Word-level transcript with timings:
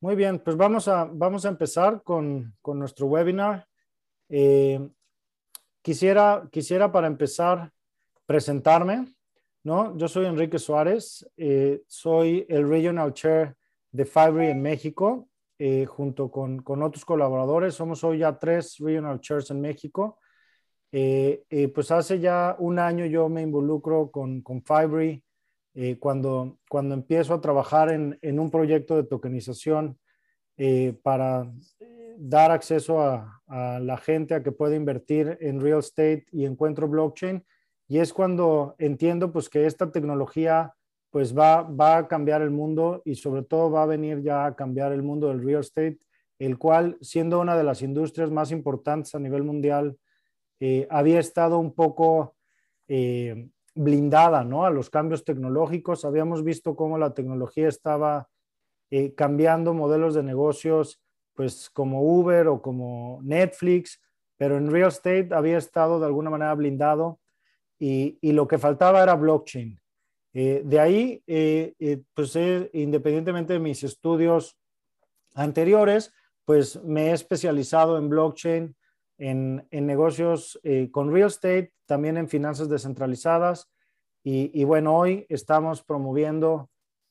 Muy 0.00 0.14
bien, 0.14 0.38
pues 0.38 0.56
vamos 0.56 0.86
a, 0.86 1.06
vamos 1.12 1.44
a 1.44 1.48
empezar 1.48 2.04
con, 2.04 2.54
con 2.62 2.78
nuestro 2.78 3.06
webinar. 3.06 3.66
Eh, 4.28 4.78
quisiera, 5.82 6.48
quisiera 6.52 6.92
para 6.92 7.08
empezar 7.08 7.72
presentarme, 8.24 9.12
¿no? 9.64 9.96
Yo 9.96 10.06
soy 10.06 10.26
Enrique 10.26 10.60
Suárez, 10.60 11.28
eh, 11.36 11.82
soy 11.88 12.46
el 12.48 12.68
Regional 12.68 13.12
Chair 13.12 13.56
de 13.90 14.04
Fiverr 14.04 14.50
en 14.50 14.62
México, 14.62 15.28
eh, 15.58 15.84
junto 15.86 16.30
con, 16.30 16.60
con, 16.62 16.80
otros 16.84 17.04
colaboradores. 17.04 17.74
Somos 17.74 18.04
hoy 18.04 18.18
ya 18.18 18.38
tres 18.38 18.76
Regional 18.78 19.20
Chairs 19.20 19.50
en 19.50 19.60
México. 19.60 20.20
pues 20.92 21.90
hace 21.90 22.20
ya 22.20 22.54
un 22.60 22.78
año 22.78 23.04
yo 23.04 23.28
me 23.28 23.42
involucro 23.42 24.12
con, 24.12 24.42
con 24.42 24.62
Fiverr 24.62 25.20
eh, 25.80 25.96
cuando, 25.96 26.58
cuando 26.68 26.92
empiezo 26.92 27.34
a 27.34 27.40
trabajar 27.40 27.92
en, 27.92 28.18
en 28.20 28.40
un 28.40 28.50
proyecto 28.50 28.96
de 28.96 29.04
tokenización 29.04 29.96
eh, 30.56 30.98
para 31.04 31.52
eh, 31.78 32.16
dar 32.18 32.50
acceso 32.50 33.00
a, 33.00 33.40
a, 33.46 33.78
la 33.78 33.96
gente 33.96 34.34
a 34.34 34.42
que 34.42 34.50
pueda 34.50 34.74
invertir 34.74 35.38
en 35.40 35.60
real 35.60 35.78
estate 35.78 36.26
y 36.32 36.46
encuentro 36.46 36.88
blockchain. 36.88 37.44
Y 37.86 38.00
es 38.00 38.12
cuando 38.12 38.74
entiendo 38.78 39.30
pues 39.30 39.48
que 39.48 39.66
esta 39.66 39.92
tecnología 39.92 40.74
pues 41.10 41.32
va, 41.32 41.62
va 41.62 41.98
a 41.98 42.08
cambiar 42.08 42.42
el 42.42 42.50
mundo 42.50 43.00
y 43.04 43.14
sobre 43.14 43.44
todo 43.44 43.70
va 43.70 43.84
a 43.84 43.86
venir 43.86 44.20
ya 44.20 44.46
a 44.46 44.56
cambiar 44.56 44.90
el 44.90 45.04
mundo 45.04 45.28
del 45.28 45.44
real 45.44 45.60
estate, 45.60 46.00
el 46.40 46.58
cual 46.58 46.98
siendo 47.00 47.38
una 47.38 47.56
de 47.56 47.62
las 47.62 47.82
industrias 47.82 48.32
más 48.32 48.50
importantes 48.50 49.14
a 49.14 49.20
nivel 49.20 49.44
mundial, 49.44 49.96
había 50.90 51.20
estado 51.20 51.60
un 51.60 51.72
poco 51.72 52.34
blindada 53.78 54.42
¿no? 54.42 54.64
a 54.64 54.70
los 54.70 54.90
cambios 54.90 55.24
tecnológicos. 55.24 56.04
Habíamos 56.04 56.42
visto 56.42 56.74
cómo 56.74 56.98
la 56.98 57.14
tecnología 57.14 57.68
estaba 57.68 58.28
eh, 58.90 59.14
cambiando 59.14 59.72
modelos 59.72 60.14
de 60.14 60.24
negocios, 60.24 61.00
pues 61.34 61.70
como 61.70 62.02
Uber 62.02 62.48
o 62.48 62.60
como 62.60 63.20
Netflix, 63.22 64.00
pero 64.36 64.56
en 64.56 64.70
real 64.70 64.88
estate 64.88 65.28
había 65.32 65.58
estado 65.58 66.00
de 66.00 66.06
alguna 66.06 66.30
manera 66.30 66.54
blindado 66.54 67.20
y, 67.78 68.18
lo 68.32 68.48
que 68.48 68.58
faltaba 68.58 69.02
era 69.02 69.14
blockchain. 69.14 69.80
Eh, 70.34 70.62
de 70.64 70.80
ahí, 70.80 71.22
eh, 71.26 72.02
pues 72.14 72.36
independientemente 72.72 73.52
de 73.52 73.60
mis 73.60 73.84
estudios 73.84 74.58
anteriores, 75.34 76.12
pues 76.44 76.82
me 76.82 77.10
he 77.10 77.12
especializado 77.12 77.96
en 77.98 78.08
blockchain, 78.08 78.76
en, 79.18 79.66
en 79.70 79.86
negocios 79.86 80.58
con 80.92 81.12
real 81.12 81.28
estate, 81.28 81.72
también 81.86 82.16
en 82.16 82.28
finanzas 82.28 82.68
descentralizadas 82.68 83.68
y, 84.30 84.64
bueno, 84.64 84.94
hoy 84.94 85.24
estamos 85.30 85.82
promoviendo 85.82 86.68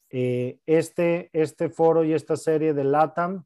eh, 0.09 0.59
este, 0.67 1.31
este 1.33 1.69
foro 1.69 2.03
y 2.03 2.13
esta 2.13 2.35
serie 2.35 2.75
de 2.75 2.83
LATAM 2.83 3.43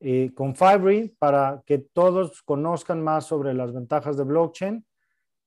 eh, 0.00 0.32
con 0.34 0.56
Fibre 0.56 1.14
para 1.18 1.62
que 1.64 1.78
todos 1.78 2.42
conozcan 2.42 3.02
más 3.02 3.26
sobre 3.26 3.54
las 3.54 3.72
ventajas 3.72 4.16
de 4.16 4.24
blockchain 4.24 4.84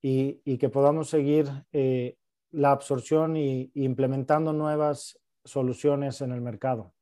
y, 0.02 0.42
y 0.46 0.58
que 0.58 0.70
podamos 0.70 1.10
seguir 1.10 1.48
eh, 1.74 2.16
la 2.52 2.72
absorción 2.72 3.36
y, 3.36 3.72
y, 3.74 3.84
implementando 3.84 4.54
nuevas 4.54 5.20
soluciones 5.44 6.22
en 6.22 6.32
el 6.32 6.40
mercado. 6.40 6.94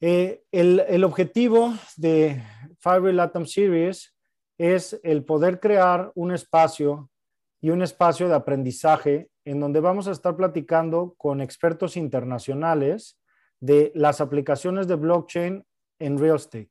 El, 0.00 0.80
el, 0.80 1.04
objetivo 1.04 1.74
de 1.96 2.42
Fibre 2.78 3.12
LATAM 3.12 3.46
Series 3.46 4.14
es 4.56 4.98
el 5.02 5.24
poder 5.24 5.60
crear 5.60 6.12
un 6.14 6.32
espacio 6.32 7.10
y 7.60 7.70
un 7.70 7.82
espacio 7.82 8.28
de 8.28 8.34
aprendizaje 8.34 9.30
en 9.44 9.60
donde 9.60 9.80
vamos 9.80 10.06
a 10.06 10.12
estar 10.12 10.36
platicando 10.36 11.14
con 11.16 11.40
expertos 11.40 11.96
internacionales 11.96 13.18
de 13.60 13.90
las 13.94 14.20
aplicaciones 14.20 14.86
de 14.86 14.94
blockchain 14.94 15.64
en 15.98 16.18
real 16.18 16.36
estate. 16.36 16.70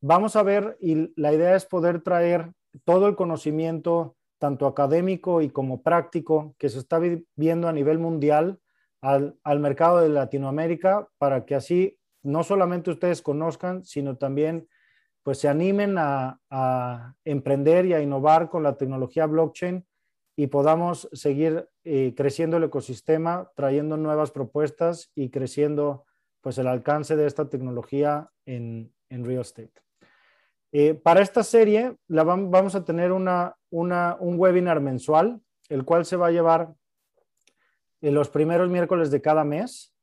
Vamos 0.00 0.36
a 0.36 0.42
ver, 0.42 0.76
y 0.80 1.12
la 1.20 1.32
idea 1.32 1.56
es 1.56 1.64
poder 1.64 2.02
traer 2.02 2.52
todo 2.84 3.08
el 3.08 3.16
conocimiento, 3.16 4.16
tanto 4.38 4.66
académico 4.66 5.40
y 5.40 5.48
como 5.48 5.82
práctico, 5.82 6.54
que 6.58 6.68
se 6.68 6.78
está 6.78 7.00
viendo 7.34 7.68
a 7.68 7.72
nivel 7.72 7.98
mundial 7.98 8.60
al, 9.00 9.38
al 9.42 9.60
mercado 9.60 10.00
de 10.00 10.10
Latinoamérica, 10.10 11.08
para 11.18 11.44
que 11.46 11.54
así 11.54 11.98
no 12.24 12.42
solamente 12.42 12.90
ustedes 12.90 13.22
conozcan, 13.22 13.84
sino 13.84 14.16
también 14.16 14.68
pues 15.22 15.38
se 15.38 15.48
animen 15.48 15.96
a, 15.98 16.40
emprender 17.24 17.86
y 17.86 17.94
a 17.94 18.00
innovar 18.00 18.50
con 18.50 18.62
la 18.62 18.76
tecnología 18.76 19.26
blockchain 19.26 19.86
y 20.36 20.48
podamos 20.48 21.08
seguir 21.12 21.68
eh, 21.84 22.12
creciendo 22.16 22.56
el 22.56 22.64
ecosistema, 22.64 23.50
trayendo 23.54 23.96
nuevas 23.96 24.32
propuestas 24.32 25.12
y 25.14 25.30
creciendo 25.30 26.04
pues 26.40 26.58
el 26.58 26.66
alcance 26.66 27.16
de 27.16 27.26
esta 27.26 27.48
tecnología 27.48 28.30
en, 28.44 28.92
en 29.08 29.24
real 29.24 29.42
estate. 29.42 29.84
Eh, 30.76 30.92
para 30.92 31.22
esta 31.22 31.44
serie 31.44 31.96
la 32.08 32.24
vamos 32.24 32.74
a 32.74 32.84
tener 32.84 33.12
una, 33.12 33.56
un 33.70 34.34
webinar 34.40 34.80
mensual, 34.80 35.40
el 35.68 35.84
cual 35.84 36.04
se 36.04 36.16
va 36.16 36.26
a 36.26 36.32
llevar 36.32 36.74
en 38.00 38.12
los 38.12 38.28
primeros 38.28 38.68
miércoles 38.68 39.12
de 39.12 39.22
cada 39.22 39.44
mes. 39.44 39.93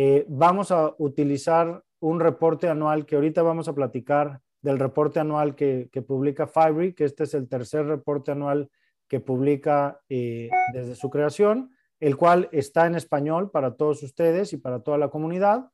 Eh, 0.00 0.24
vamos 0.28 0.70
a 0.70 0.94
utilizar 0.98 1.82
un 1.98 2.20
reporte 2.20 2.68
anual 2.68 3.04
que 3.04 3.16
ahorita 3.16 3.42
vamos 3.42 3.66
a 3.66 3.74
platicar 3.74 4.40
del 4.62 4.78
reporte 4.78 5.18
anual 5.18 5.56
que, 5.56 5.90
publica 6.06 6.46
Fiverr, 6.46 6.94
que 6.94 7.02
este 7.02 7.24
es 7.24 7.34
el 7.34 7.48
tercer 7.48 7.84
reporte 7.84 8.30
anual 8.30 8.70
que 9.08 9.18
publica 9.18 10.00
eh, 10.08 10.50
desde 10.72 10.94
su 10.94 11.10
creación, 11.10 11.72
el 11.98 12.16
cual 12.16 12.48
está 12.52 12.86
en 12.86 12.94
español 12.94 13.50
para 13.50 13.74
todos 13.74 14.04
ustedes 14.04 14.52
y 14.52 14.58
para 14.58 14.84
toda 14.84 14.98
la 14.98 15.08
comunidad, 15.08 15.68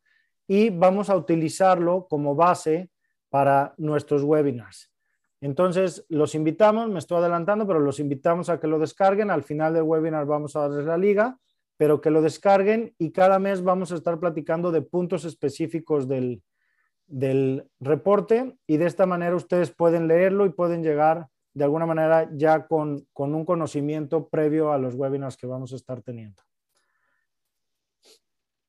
y 0.48 0.70
vamos 0.70 1.10
a 1.10 1.16
utilizarlo 1.16 2.06
como 2.08 2.34
base 2.34 2.88
para 3.28 3.74
nuestros 3.76 4.24
webinars. 4.24 4.90
Entonces, 5.42 6.06
los 6.08 6.34
invitamos, 6.34 6.88
me 6.88 6.98
estoy 6.98 7.18
adelantando, 7.18 7.66
pero 7.66 7.78
los 7.78 8.00
invitamos 8.00 8.48
a 8.48 8.58
que 8.58 8.68
lo 8.68 8.78
descarguen. 8.78 9.30
Al 9.30 9.42
final 9.42 9.74
del 9.74 9.82
webinar 9.82 10.24
vamos 10.24 10.56
a 10.56 10.60
darles 10.60 10.86
la 10.86 10.96
liga, 10.96 11.38
pero 11.76 12.00
que 12.00 12.10
lo 12.10 12.22
descarguen 12.22 12.94
y 12.98 13.10
cada 13.10 13.38
mes 13.38 13.62
vamos 13.62 13.92
a 13.92 13.96
estar 13.96 14.18
platicando 14.20 14.70
de 14.70 14.82
puntos 14.82 15.24
específicos 15.24 16.08
del, 16.08 16.42
del 17.06 17.68
reporte 17.80 18.56
y 18.66 18.76
de 18.76 18.86
esta 18.86 19.06
manera 19.06 19.36
ustedes 19.36 19.70
pueden 19.70 20.08
leerlo 20.08 20.46
y 20.46 20.50
pueden 20.50 20.82
llegar 20.82 21.28
de 21.52 21.64
alguna 21.64 21.86
manera 21.86 22.28
ya 22.32 22.66
con, 22.66 23.06
con, 23.12 23.34
un 23.34 23.44
conocimiento 23.44 24.28
previo 24.28 24.72
a 24.72 24.78
los 24.78 24.94
webinars 24.94 25.36
que 25.36 25.46
vamos 25.46 25.72
a 25.72 25.76
estar 25.76 26.02
teniendo. 26.02 26.42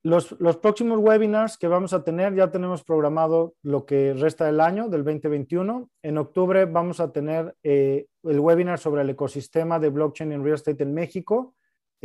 Los, 0.03 0.39
los, 0.39 0.57
próximos 0.57 0.99
webinars 0.99 1.57
que 1.57 1.67
vamos 1.67 1.91
a 1.93 2.03
tener, 2.03 2.35
ya 2.35 2.51
tenemos 2.51 2.83
programado 2.83 3.55
lo 3.63 3.87
que 3.87 4.13
resta 4.13 4.45
del 4.45 4.59
año, 4.59 4.87
del 4.87 5.03
2021. 5.03 5.89
En 6.03 6.17
octubre 6.19 6.65
vamos 6.65 6.99
a 6.99 7.11
tener 7.11 7.55
eh, 7.63 8.05
el 8.21 8.39
webinar 8.39 8.77
sobre 8.77 9.01
el 9.01 9.09
ecosistema 9.09 9.79
de 9.79 9.89
blockchain 9.89 10.31
en 10.31 10.43
real 10.43 10.53
estate 10.53 10.83
en 10.83 10.93
México. 10.93 11.55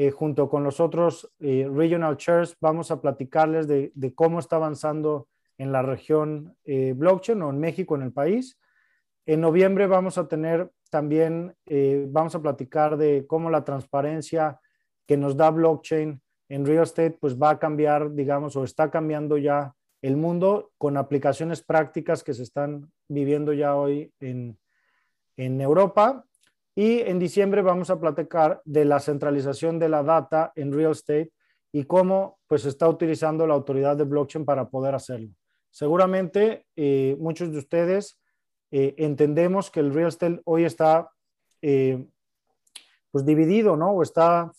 Eh, 0.02 0.12
junto 0.12 0.48
con 0.48 0.64
los 0.64 0.80
otros 0.80 1.30
eh, 1.40 1.68
regional 1.70 2.16
chairs, 2.16 2.56
vamos 2.58 2.90
a 2.90 3.02
platicarles 3.02 3.68
de, 3.68 3.92
cómo 4.14 4.38
está 4.38 4.56
avanzando 4.56 5.28
en 5.58 5.72
la 5.72 5.82
región 5.82 6.56
eh, 6.64 6.94
blockchain 6.96 7.42
o 7.42 7.50
en 7.50 7.60
México, 7.60 7.96
en 7.96 8.02
el 8.04 8.10
país. 8.10 8.58
En 9.26 9.42
noviembre 9.42 9.86
vamos 9.86 10.16
a 10.16 10.26
tener 10.26 10.70
también, 10.88 11.54
vamos 12.08 12.34
a 12.34 12.40
platicar 12.40 12.96
de 12.96 13.26
cómo 13.26 13.50
la 13.50 13.62
transparencia 13.62 14.58
que 15.06 15.18
nos 15.18 15.36
da 15.36 15.50
blockchain 15.50 16.18
en 16.48 16.64
real 16.64 16.84
estate, 16.84 17.18
pues 17.20 17.36
va 17.36 17.50
a 17.50 17.58
cambiar, 17.58 18.14
digamos, 18.14 18.56
o 18.56 18.64
está 18.64 18.90
cambiando 18.90 19.36
ya 19.36 19.74
el 20.00 20.16
mundo 20.16 20.72
con 20.78 20.96
aplicaciones 20.96 21.60
prácticas 21.60 22.24
que 22.24 22.32
se 22.32 22.44
están 22.44 22.90
viviendo 23.06 23.52
ya 23.52 23.76
hoy 23.76 24.14
en, 24.18 24.58
en 25.36 25.60
Europa. 25.60 26.24
Y 26.74 27.00
en 27.00 27.18
diciembre 27.18 27.62
vamos 27.62 27.90
a 27.90 28.00
platicar 28.00 28.62
de 28.64 28.84
la 28.84 29.00
centralización 29.00 29.78
de 29.78 29.88
la 29.88 30.02
data 30.02 30.52
en 30.54 30.72
real 30.72 30.92
estate 30.92 31.32
y 31.72 31.84
cómo 31.84 32.38
pues 32.46 32.64
está 32.64 32.88
utilizando 32.88 33.46
la 33.46 33.54
autoridad 33.54 33.96
de 33.96 34.04
blockchain 34.04 34.44
para 34.44 34.68
poder 34.68 34.94
hacerlo. 34.94 35.30
Seguramente 35.70 36.66
eh, 36.76 37.16
muchos 37.18 37.52
de 37.52 37.58
ustedes 37.58 38.18
eh, 38.70 38.94
entendemos 38.98 39.70
que 39.70 39.80
el 39.80 39.92
real 39.92 40.08
estate 40.08 40.40
hoy 40.44 40.64
está 40.64 41.10
eh, 41.62 42.04
pues 43.10 43.24
dividido, 43.24 43.76
¿no? 43.76 43.92
O 43.92 44.02
está 44.02 44.52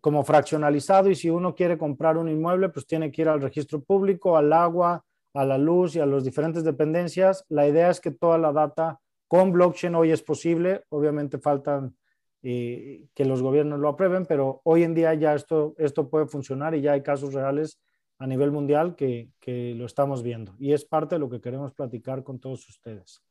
como 0.00 0.22
fraccionalizado 0.22 1.10
y 1.10 1.14
si 1.14 1.28
uno 1.30 1.54
quiere 1.54 1.76
comprar 1.76 2.16
un 2.16 2.28
inmueble, 2.28 2.68
pues 2.68 2.86
tiene 2.86 3.10
que 3.10 3.22
ir 3.22 3.28
al 3.28 3.40
registro 3.40 3.82
público, 3.82 4.36
al 4.36 4.52
agua, 4.52 5.04
a 5.34 5.44
la 5.44 5.58
luz 5.58 5.96
y 5.96 6.00
a 6.00 6.06
las 6.06 6.24
diferentes 6.24 6.64
dependencias. 6.64 7.44
La 7.48 7.66
idea 7.66 7.90
es 7.90 8.00
que 8.00 8.10
toda 8.10 8.38
la 8.38 8.52
data 8.52 9.00
con 9.28 9.52
blockchain 9.52 9.94
hoy 9.94 10.10
es 10.10 10.22
posible. 10.22 10.82
Obviamente 10.88 11.38
faltan 11.38 11.96
que 12.40 13.24
los 13.24 13.42
gobiernos 13.42 13.78
lo 13.78 13.88
aprueben, 13.88 14.24
pero 14.24 14.60
hoy 14.64 14.82
en 14.82 14.94
día 14.94 15.12
ya 15.14 15.34
esto, 15.34 15.74
esto 15.76 16.08
puede 16.08 16.26
funcionar 16.26 16.74
y 16.74 16.80
ya 16.80 16.92
hay 16.92 17.02
casos 17.02 17.34
reales 17.34 17.80
a 18.18 18.26
nivel 18.26 18.50
mundial 18.50 18.96
que, 18.96 19.30
que, 19.38 19.74
lo 19.74 19.86
estamos 19.86 20.22
viendo 20.22 20.54
y 20.58 20.72
es 20.72 20.84
parte 20.84 21.16
de 21.16 21.20
lo 21.20 21.28
que 21.28 21.40
queremos 21.40 21.72
platicar 21.72 22.22
con 22.24 22.38
todos 22.40 22.68
ustedes. 22.68 23.22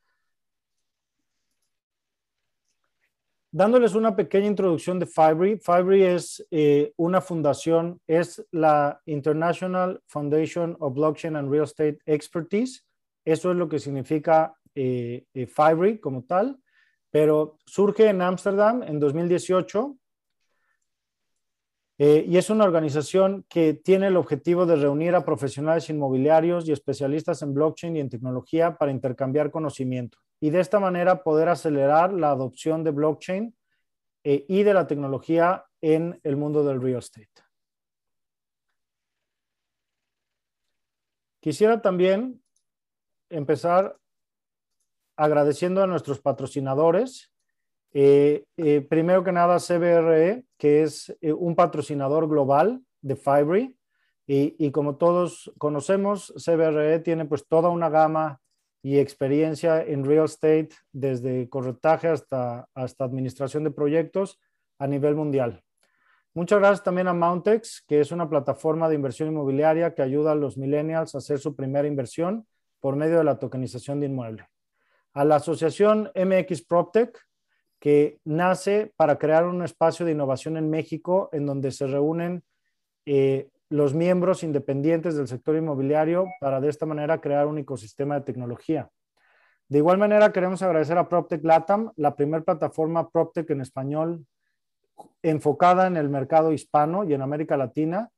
dándoles 3.57 3.95
una 3.95 4.15
pequeña 4.15 4.45
introducción 4.47 4.99
de 4.99 5.07
Fibri. 5.07 5.57
Fibri 5.57 6.03
es 6.03 6.45
eh, 6.51 6.93
una 6.97 7.21
fundación, 7.21 7.99
es 8.05 8.45
la 8.51 9.01
International 9.05 9.99
Foundation 10.05 10.77
of 10.79 10.93
Blockchain 10.93 11.35
and 11.35 11.51
Real 11.51 11.63
Estate 11.63 11.97
Expertise. 12.05 12.85
Eso 13.25 13.51
es 13.51 13.57
lo 13.57 13.67
que 13.67 13.79
significa 13.79 14.55
eh, 14.77 15.25
eh 15.33 15.47
Fibri 15.47 15.99
como 15.99 16.23
tal, 16.23 16.59
pero 17.09 17.57
surge 17.65 18.09
en 18.09 18.21
Ámsterdam 18.21 18.83
en 18.83 18.99
2018 18.99 19.97
eh, 21.99 22.25
y 22.27 22.37
es 22.37 22.51
una 22.51 22.63
organización 22.63 23.43
que 23.49 23.73
tiene 23.73 24.07
el 24.07 24.17
objetivo 24.17 24.67
de 24.67 24.75
reunir 24.75 25.15
a 25.15 25.25
profesionales 25.25 25.89
inmobiliarios 25.89 26.67
y 26.67 26.71
especialistas 26.71 27.41
en 27.41 27.55
blockchain 27.55 27.95
y 27.95 28.01
en 28.01 28.09
tecnología 28.09 28.77
para 28.77 28.91
intercambiar 28.91 29.49
conocimiento 29.49 30.19
y 30.39 30.51
de 30.51 30.59
esta 30.59 30.79
manera 30.79 31.23
poder 31.23 31.49
acelerar 31.49 32.13
la 32.13 32.29
adopción 32.29 32.83
de 32.83 32.91
blockchain 32.91 33.55
eh, 34.23 34.45
y 34.47 34.61
de 34.61 34.73
la 34.75 34.85
tecnología 34.85 35.65
en 35.81 36.19
el 36.23 36.37
mundo 36.37 36.63
del 36.63 36.81
real 36.81 36.99
estate. 36.99 37.29
Quisiera 41.39 41.81
también 41.81 42.43
empezar 43.29 43.97
agradeciendo 45.17 45.83
a 45.83 45.87
nuestros 45.87 46.21
patrocinadores 46.21 47.31
eh, 47.93 48.45
eh, 48.57 48.81
primero 48.81 49.23
que 49.23 49.31
nada, 49.31 49.57
CBRE, 49.57 50.43
que 50.57 50.83
es 50.83 51.15
eh, 51.21 51.33
un 51.33 51.55
patrocinador 51.55 52.27
global 52.27 52.81
de 53.01 53.15
Fibri. 53.15 53.75
Y, 54.29 54.71
como 54.71 54.97
todos 54.97 55.53
conocemos, 55.57 56.33
CBRE 56.35 56.99
tiene 56.99 57.23
pues 57.23 57.47
toda 57.47 57.69
una 57.69 57.89
gama 57.89 58.41
y 58.83 58.99
experiencia 58.99 59.81
en 59.81 60.03
real 60.03 60.25
estate, 60.25 60.69
desde 60.91 61.47
corretaje 61.47 62.09
hasta, 62.09 62.67
hasta 62.75 63.05
administración 63.05 63.63
de 63.63 63.71
proyectos 63.71 64.37
a 64.79 64.85
nivel 64.85 65.15
mundial. 65.15 65.63
Muchas 66.33 66.59
gracias 66.59 66.83
también 66.83 67.07
a 67.07 67.13
Mountex, 67.13 67.85
que 67.87 68.01
es 68.01 68.11
una 68.11 68.29
plataforma 68.29 68.89
de 68.89 68.95
inversión 68.95 69.29
inmobiliaria 69.29 69.95
que 69.95 70.01
ayuda 70.01 70.33
a 70.33 70.35
los 70.35 70.57
millennials 70.57 71.15
a 71.15 71.19
hacer 71.19 71.39
su 71.39 71.55
primera 71.55 71.87
inversión 71.87 72.45
por 72.81 72.97
medio 72.97 73.19
de 73.19 73.23
la 73.23 73.39
tokenización 73.39 74.01
de 74.01 74.07
inmueble. 74.07 74.49
A 75.17 75.25
la 75.25 75.37
asociación 75.37 76.11
MX 76.13 76.61
PropTech, 76.67 77.19
que 77.79 78.19
nace 78.23 78.93
para 78.95 79.17
crear 79.17 79.47
un 79.47 79.63
espacio 79.63 80.05
de 80.05 80.11
innovación 80.11 80.57
en 80.57 80.69
México 80.69 81.29
en 81.31 81.47
donde 81.47 81.71
se 81.71 81.87
reúnen 81.87 82.43
eh, 83.07 83.49
los 83.69 83.95
miembros 83.95 84.43
independientes 84.43 85.15
del 85.15 85.27
sector 85.27 85.55
inmobiliario 85.55 86.27
para 86.39 86.61
de 86.61 86.69
esta 86.69 86.85
manera 86.85 87.19
crear 87.19 87.47
un 87.47 87.57
ecosistema 87.57 88.13
de 88.13 88.25
tecnología. 88.25 88.91
De 89.67 89.79
igual 89.79 89.97
manera, 89.97 90.31
queremos 90.31 90.61
agradecer 90.61 90.99
a 90.99 91.09
PropTech 91.09 91.43
Latam, 91.43 91.91
la 91.95 92.15
primera 92.15 92.43
plataforma 92.43 93.09
PropTech 93.09 93.49
en 93.49 93.61
español 93.61 94.23
enfocada 95.23 95.87
en 95.87 95.97
el 95.97 96.09
mercado 96.09 96.51
hispano 96.51 97.05
y 97.05 97.15
en 97.15 97.23
América 97.23 97.57
Latina, 97.57 98.11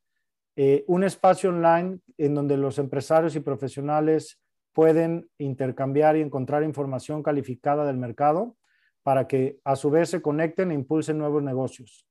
eh, 0.57 0.83
un 0.87 1.05
espacio 1.05 1.49
online 1.51 1.99
en 2.17 2.35
donde 2.35 2.57
los 2.57 2.77
empresarios 2.77 3.37
y 3.37 3.39
profesionales 3.39 4.37
pueden 4.73 5.29
intercambiar 5.37 6.15
y 6.15 6.21
encontrar 6.21 6.63
información 6.63 7.23
calificada 7.23 7.85
del 7.85 7.97
mercado 7.97 8.55
para 9.03 9.27
que 9.27 9.59
a 9.63 9.75
su 9.75 9.89
vez 9.89 10.09
se 10.09 10.21
conecten 10.21 10.71
e 10.71 10.75
impulsen 10.75 11.17
nuevos 11.17 11.41
negocios. 11.43 12.05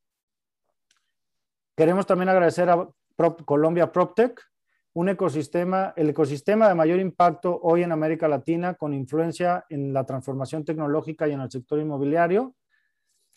Queremos 1.77 2.07
también 2.07 2.29
agradecer 2.29 2.69
a 2.71 2.89
Colombia 3.45 3.93
PropTech, 3.93 4.41
un 4.95 5.09
ecosistema, 5.09 5.93
el 5.97 6.11
ecosistema 6.11 6.69
de 6.69 6.75
mayor 6.75 6.99
impacto 6.99 7.61
hoy 7.63 7.85
en 7.85 7.93
América 7.93 8.27
Latina 8.27 8.75
con 8.75 8.95
influencia 8.95 9.65
en 9.69 9.93
la 9.93 10.05
transformación 10.05 10.65
tecnológica 10.65 11.29
y 11.29 11.33
en 11.33 11.41
el 11.41 11.51
sector 11.51 11.79
inmobiliario. 11.79 12.57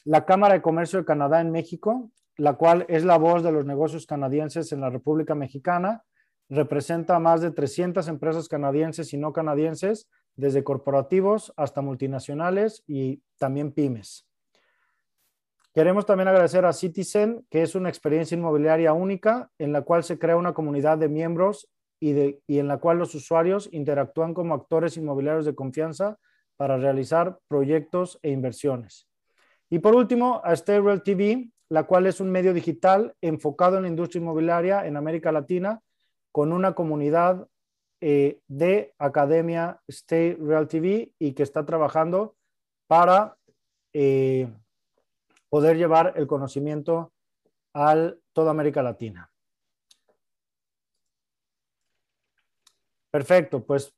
La 0.06 0.26
Cámara 0.26 0.56
de 0.56 0.62
Comercio 0.64 0.98
de 0.98 1.06
Canadá 1.06 1.40
en 1.40 1.52
México, 1.52 2.10
la 2.38 2.54
cual 2.54 2.86
es 2.90 3.06
la 3.06 3.18
voz 3.20 3.44
de 3.44 3.52
los 3.52 3.66
negocios 3.66 4.08
canadienses 4.08 4.72
en 4.72 4.82
la 4.82 4.90
República 4.90 5.36
Mexicana, 5.36 6.04
representa 6.52 7.16
a 7.16 7.20
más 7.20 7.40
de 7.40 7.50
300 7.50 8.10
empresas 8.10 8.50
canadienses 8.50 9.14
y 9.14 9.18
no 9.18 9.32
canadienses 9.32 10.10
desde 10.36 10.66
corporativos 10.66 11.54
hasta 11.56 11.82
multinacionales 11.82 12.84
y 12.88 13.24
también 13.40 13.72
pymes. 13.72 14.28
Queremos 15.74 16.06
también 16.06 16.28
agradecer 16.28 16.66
a 16.66 16.74
Citizen, 16.74 17.48
que 17.50 17.62
es 17.62 17.74
una 17.74 17.88
experiencia 17.88 18.36
inmobiliaria 18.36 18.92
única 18.92 19.50
en 19.58 19.72
la 19.72 19.84
cual 19.84 20.04
se 20.04 20.20
crea 20.20 20.36
una 20.36 20.54
comunidad 20.54 20.98
de 20.98 21.08
miembros 21.08 21.70
y, 22.02 22.12
de, 22.12 22.42
y 22.48 22.60
en 22.60 22.68
la 22.68 22.80
cual 22.80 22.98
los 22.98 23.16
usuarios 23.16 23.70
interactúan 23.72 24.34
como 24.34 24.54
actores 24.54 24.98
inmobiliarios 24.98 25.46
de 25.46 25.56
confianza 25.56 26.18
para 26.58 26.76
realizar 26.76 27.40
proyectos 27.48 28.20
e 28.24 28.32
inversiones. 28.32 29.08
Y 29.70 29.80
por 29.80 29.96
último, 29.96 30.42
a 30.44 30.54
Real 30.56 31.02
TV, 31.02 31.50
la 31.70 31.84
cual 31.84 32.08
es 32.08 32.20
un 32.20 32.30
medio 32.30 32.54
digital 32.54 33.16
enfocado 33.22 33.78
en 33.78 33.84
la 33.84 33.88
industria 33.88 34.20
inmobiliaria 34.20 34.86
en 34.86 34.98
América 34.98 35.32
Latina, 35.32 35.82
con 36.32 36.54
una 36.54 36.74
comunidad 36.74 37.48
eh, 38.00 38.40
de 38.48 38.94
Academia 38.98 39.82
Stay 39.88 40.34
Real 40.34 40.68
TV 40.68 41.12
y 41.20 41.34
que 41.34 41.44
está 41.44 41.66
trabajando 41.66 42.36
para 42.88 43.38
eh, 43.94 44.52
poder 45.50 45.78
llevar 45.78 46.14
el 46.16 46.28
conocimiento 46.28 47.14
a 47.74 48.14
toda 48.34 48.52
América 48.52 48.82
Latina. 48.82 49.32
Perfecto, 53.12 53.64
pues 53.66 53.94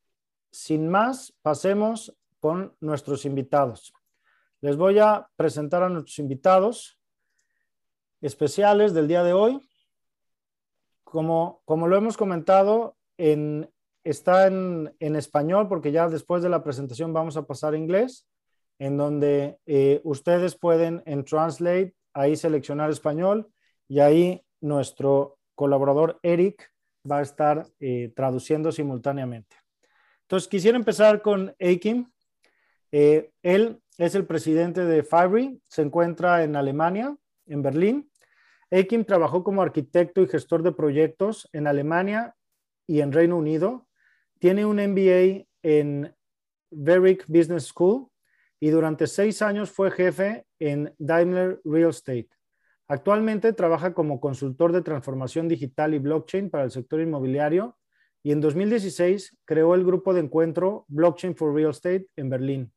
sin 0.51 0.89
más, 0.89 1.33
pasemos 1.41 2.15
con 2.39 2.75
nuestros 2.79 3.25
invitados. 3.25 3.93
Les 4.61 4.75
voy 4.75 4.99
a 4.99 5.29
presentar 5.35 5.83
a 5.83 5.89
nuestros 5.89 6.19
invitados 6.19 6.99
especiales 8.21 8.93
del 8.93 9.07
día 9.07 9.23
de 9.23 9.33
hoy. 9.33 9.61
Como, 11.13 11.61
como 11.65 11.87
lo 11.87 11.95
hemos 11.95 12.17
comentado, 12.17 12.97
en 13.19 13.69
está 14.03 14.47
en, 14.47 14.95
español 14.99 15.67
porque 15.67 15.91
ya 15.91 16.09
después 16.09 16.41
de 16.41 16.49
la 16.49 16.63
presentación 16.63 17.13
vamos 17.13 17.37
a 17.37 17.45
pasar 17.45 17.75
a 17.75 17.77
inglés, 17.77 18.27
en 18.79 18.97
donde 18.97 19.59
eh, 19.67 20.01
ustedes 20.03 20.55
pueden 20.55 21.03
en 21.05 21.23
Translate 21.23 21.93
ahí 22.15 22.35
seleccionar 22.35 22.89
español 22.89 23.47
y 23.87 23.99
ahí 23.99 24.43
nuestro 24.59 25.37
colaborador 25.53 26.19
Eric 26.23 26.71
va 27.09 27.19
a 27.19 27.21
estar 27.21 27.67
eh, 27.79 28.11
traduciendo 28.15 28.71
simultáneamente. 28.71 29.55
Entonces, 30.23 30.49
quisiera 30.49 30.79
empezar 30.79 31.21
con 31.21 31.55
Aikim. 31.59 32.11
Eh, 32.91 33.29
él 33.43 33.79
es 33.99 34.15
el 34.15 34.25
presidente 34.25 34.83
de 34.83 35.03
Fibri, 35.03 35.61
se 35.69 35.83
encuentra 35.83 36.43
en 36.43 36.55
Alemania, 36.55 37.15
en 37.45 37.61
Berlín. 37.61 38.09
Aikim 38.73 39.05
trabajó 39.05 39.43
como 39.43 39.61
arquitecto 39.61 40.23
y 40.23 40.27
gestor 40.27 40.63
de 40.63 40.71
proyectos 40.71 41.47
en 41.53 41.67
Alemania 41.67 42.35
y 42.87 43.01
en 43.01 43.11
Reino 43.11 43.37
Unido 43.37 43.87
tiene 44.39 44.65
un 44.65 44.77
MBA 44.77 45.45
en 45.61 46.15
Veric 46.71 47.23
Business 47.27 47.65
School 47.65 48.07
y 48.59 48.71
durante 48.71 49.05
seis 49.05 49.43
años 49.43 49.69
fue 49.69 49.91
jefe 49.91 50.47
en 50.57 50.91
Daimler 50.97 51.61
Real 51.63 51.91
Estate. 51.91 52.29
Actualmente 52.87 53.53
trabaja 53.53 53.93
como 53.93 54.19
consultor 54.19 54.71
de 54.71 54.81
transformación 54.81 55.47
digital 55.47 55.93
y 55.93 55.99
blockchain 55.99 56.49
para 56.49 56.63
el 56.63 56.71
sector 56.71 56.99
inmobiliario 56.99 57.77
y 58.23 58.31
en 58.31 58.41
2016 58.41 59.37
creó 59.45 59.75
el 59.75 59.85
grupo 59.85 60.15
de 60.15 60.21
encuentro 60.21 60.85
Blockchain 60.87 61.35
for 61.35 61.53
Real 61.53 61.69
Estate 61.69 62.07
en 62.15 62.29
Berlín. 62.29 62.73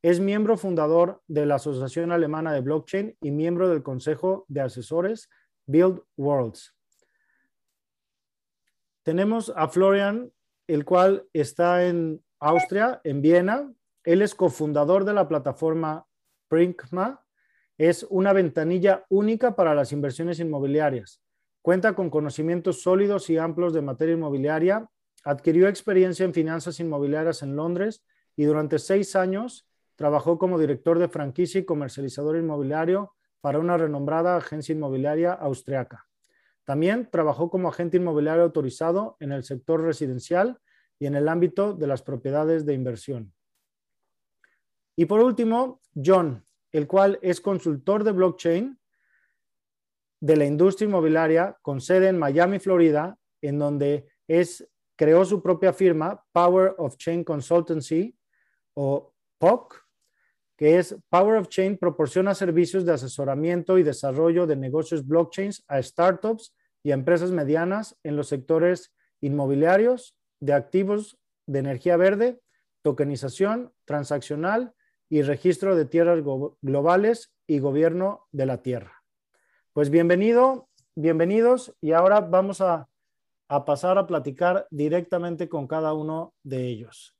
Es 0.00 0.20
miembro 0.20 0.56
fundador 0.56 1.22
de 1.26 1.44
la 1.44 1.56
Asociación 1.56 2.12
Alemana 2.12 2.52
de 2.52 2.60
Blockchain 2.60 3.16
y 3.20 3.30
miembro 3.32 3.68
del 3.68 3.82
Consejo 3.82 4.44
de 4.48 4.60
Asesores 4.60 5.28
Build 5.66 6.02
Worlds. 6.16 6.74
Tenemos 9.02 9.52
a 9.56 9.68
Florian 9.68 10.30
el 10.68 10.84
cual 10.84 11.26
está 11.32 11.86
en 11.86 12.22
Austria, 12.38 13.00
en 13.02 13.22
Viena. 13.22 13.72
Él 14.04 14.22
es 14.22 14.34
cofundador 14.34 15.04
de 15.04 15.14
la 15.14 15.26
plataforma 15.26 16.06
Prinkma. 16.46 17.24
Es 17.76 18.06
una 18.10 18.32
ventanilla 18.32 19.04
única 19.08 19.56
para 19.56 19.74
las 19.74 19.92
inversiones 19.92 20.38
inmobiliarias. 20.38 21.22
Cuenta 21.62 21.94
con 21.94 22.10
conocimientos 22.10 22.82
sólidos 22.82 23.30
y 23.30 23.38
amplios 23.38 23.72
de 23.72 23.82
materia 23.82 24.14
inmobiliaria. 24.14 24.88
Adquirió 25.24 25.68
experiencia 25.68 26.24
en 26.24 26.34
finanzas 26.34 26.78
inmobiliarias 26.78 27.42
en 27.42 27.56
Londres 27.56 28.04
y 28.36 28.44
durante 28.44 28.78
seis 28.78 29.16
años 29.16 29.67
trabajó 29.98 30.38
como 30.38 30.60
director 30.60 31.00
de 31.00 31.08
franquicia 31.08 31.58
y 31.58 31.64
comercializador 31.64 32.36
inmobiliario 32.36 33.16
para 33.40 33.58
una 33.58 33.76
renombrada 33.76 34.36
agencia 34.36 34.72
inmobiliaria 34.72 35.32
austriaca. 35.32 36.06
También 36.64 37.08
trabajó 37.10 37.50
como 37.50 37.68
agente 37.68 37.96
inmobiliario 37.96 38.44
autorizado 38.44 39.16
en 39.18 39.32
el 39.32 39.42
sector 39.42 39.82
residencial 39.82 40.60
y 41.00 41.06
en 41.06 41.16
el 41.16 41.28
ámbito 41.28 41.72
de 41.72 41.88
las 41.88 42.02
propiedades 42.02 42.64
de 42.64 42.74
inversión. 42.74 43.34
Y 44.94 45.06
por 45.06 45.18
último, 45.20 45.80
John, 45.96 46.46
el 46.70 46.86
cual 46.86 47.18
es 47.20 47.40
consultor 47.40 48.04
de 48.04 48.12
blockchain 48.12 48.78
de 50.20 50.36
la 50.36 50.44
industria 50.44 50.86
inmobiliaria 50.86 51.58
con 51.60 51.80
sede 51.80 52.06
en 52.06 52.18
Miami, 52.18 52.60
Florida, 52.60 53.18
en 53.42 53.58
donde 53.58 54.06
es, 54.28 54.64
creó 54.94 55.24
su 55.24 55.42
propia 55.42 55.72
firma, 55.72 56.24
Power 56.30 56.76
of 56.78 56.96
Chain 56.98 57.24
Consultancy 57.24 58.16
o 58.74 59.12
POC, 59.38 59.87
que 60.58 60.76
es 60.76 60.96
Power 61.08 61.38
of 61.38 61.48
Chain 61.48 61.78
proporciona 61.78 62.34
servicios 62.34 62.84
de 62.84 62.92
asesoramiento 62.92 63.78
y 63.78 63.84
desarrollo 63.84 64.44
de 64.44 64.56
negocios 64.56 65.06
blockchains 65.06 65.64
a 65.68 65.80
startups 65.80 66.52
y 66.82 66.90
empresas 66.90 67.30
medianas 67.30 67.96
en 68.02 68.16
los 68.16 68.26
sectores 68.26 68.92
inmobiliarios, 69.20 70.16
de 70.40 70.52
activos 70.52 71.16
de 71.46 71.60
energía 71.60 71.96
verde, 71.96 72.40
tokenización, 72.82 73.72
transaccional 73.84 74.74
y 75.08 75.22
registro 75.22 75.76
de 75.76 75.84
tierras 75.84 76.24
globales 76.60 77.32
y 77.46 77.60
gobierno 77.60 78.26
de 78.32 78.46
la 78.46 78.60
tierra. 78.60 79.04
Pues 79.72 79.90
bienvenido, 79.90 80.68
bienvenidos 80.96 81.72
y 81.80 81.92
ahora 81.92 82.20
vamos 82.20 82.60
a 82.60 82.88
pasar 83.64 83.96
a 83.96 84.08
platicar 84.08 84.66
directamente 84.70 85.48
con 85.48 85.68
cada 85.68 85.94
uno 85.94 86.34
de 86.42 86.66
ellos. 86.66 87.17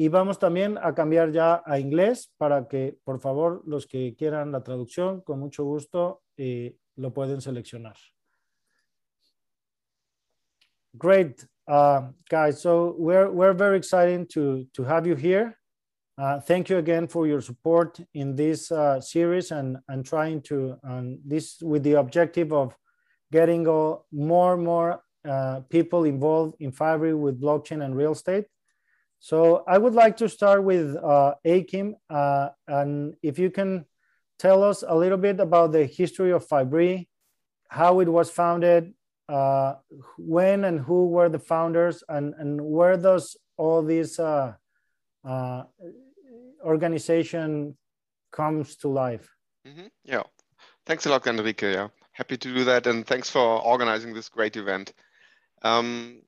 Y 0.00 0.08
vamos 0.08 0.38
también 0.38 0.78
a 0.78 0.94
cambiar 0.94 1.30
ya 1.30 1.62
a 1.66 1.78
inglés 1.78 2.32
para 2.38 2.66
que, 2.66 2.96
por 3.04 3.20
favor, 3.20 3.60
los 3.66 3.86
que 3.86 4.14
quieran 4.16 4.50
la 4.50 4.62
traducción, 4.62 5.20
con 5.20 5.38
mucho 5.38 5.62
gusto, 5.64 6.22
eh, 6.38 6.74
lo 6.96 7.12
pueden 7.12 7.42
seleccionar. 7.42 7.96
Great, 10.94 11.44
uh, 11.68 12.12
guys. 12.30 12.62
So 12.62 12.94
we're, 12.96 13.28
we're 13.28 13.52
very 13.52 13.76
excited 13.76 14.30
to, 14.30 14.64
to 14.72 14.84
have 14.84 15.06
you 15.06 15.16
here. 15.16 15.58
Uh, 16.16 16.40
thank 16.40 16.70
you 16.70 16.78
again 16.78 17.06
for 17.06 17.26
your 17.26 17.42
support 17.42 18.00
in 18.14 18.34
this 18.34 18.72
uh, 18.72 19.02
series 19.02 19.50
and, 19.50 19.76
and 19.88 20.06
trying 20.06 20.40
to, 20.44 20.78
and 20.82 21.18
this 21.26 21.60
with 21.60 21.82
the 21.82 21.98
objective 21.98 22.54
of 22.54 22.74
getting 23.30 23.64
more 24.10 24.54
and 24.54 24.64
more 24.64 25.02
uh, 25.28 25.60
people 25.68 26.04
involved 26.04 26.54
in 26.58 26.72
Fibree 26.72 27.14
with 27.14 27.38
blockchain 27.38 27.84
and 27.84 27.94
real 27.94 28.12
estate. 28.12 28.46
So 29.20 29.64
I 29.68 29.76
would 29.76 29.92
like 29.92 30.16
to 30.16 30.28
start 30.30 30.64
with 30.64 30.96
uh, 30.96 31.34
Achim, 31.44 31.94
uh, 32.08 32.48
and 32.66 33.14
if 33.22 33.38
you 33.38 33.50
can 33.50 33.84
tell 34.38 34.64
us 34.64 34.82
a 34.86 34.96
little 34.96 35.18
bit 35.18 35.38
about 35.40 35.72
the 35.72 35.84
history 35.84 36.32
of 36.32 36.48
Fibree, 36.48 37.06
how 37.68 38.00
it 38.00 38.08
was 38.08 38.30
founded, 38.30 38.94
uh, 39.28 39.74
when 40.16 40.64
and 40.64 40.80
who 40.80 41.08
were 41.08 41.28
the 41.28 41.38
founders, 41.38 42.02
and, 42.08 42.34
and 42.38 42.62
where 42.62 42.96
does 42.96 43.36
all 43.58 43.82
this 43.82 44.18
uh, 44.18 44.54
uh, 45.22 45.62
organization 46.64 47.76
comes 48.32 48.76
to 48.76 48.88
life? 48.88 49.28
Mm 49.66 49.74
-hmm. 49.74 49.90
Yeah, 50.02 50.24
thanks 50.86 51.06
a 51.06 51.10
lot, 51.10 51.26
Enrique. 51.26 51.72
Yeah, 51.72 51.90
happy 52.12 52.36
to 52.36 52.48
do 52.48 52.64
that, 52.64 52.86
and 52.86 53.06
thanks 53.06 53.30
for 53.30 53.62
organizing 53.64 54.14
this 54.14 54.30
great 54.30 54.56
event. 54.56 54.94
Um, 55.62 56.22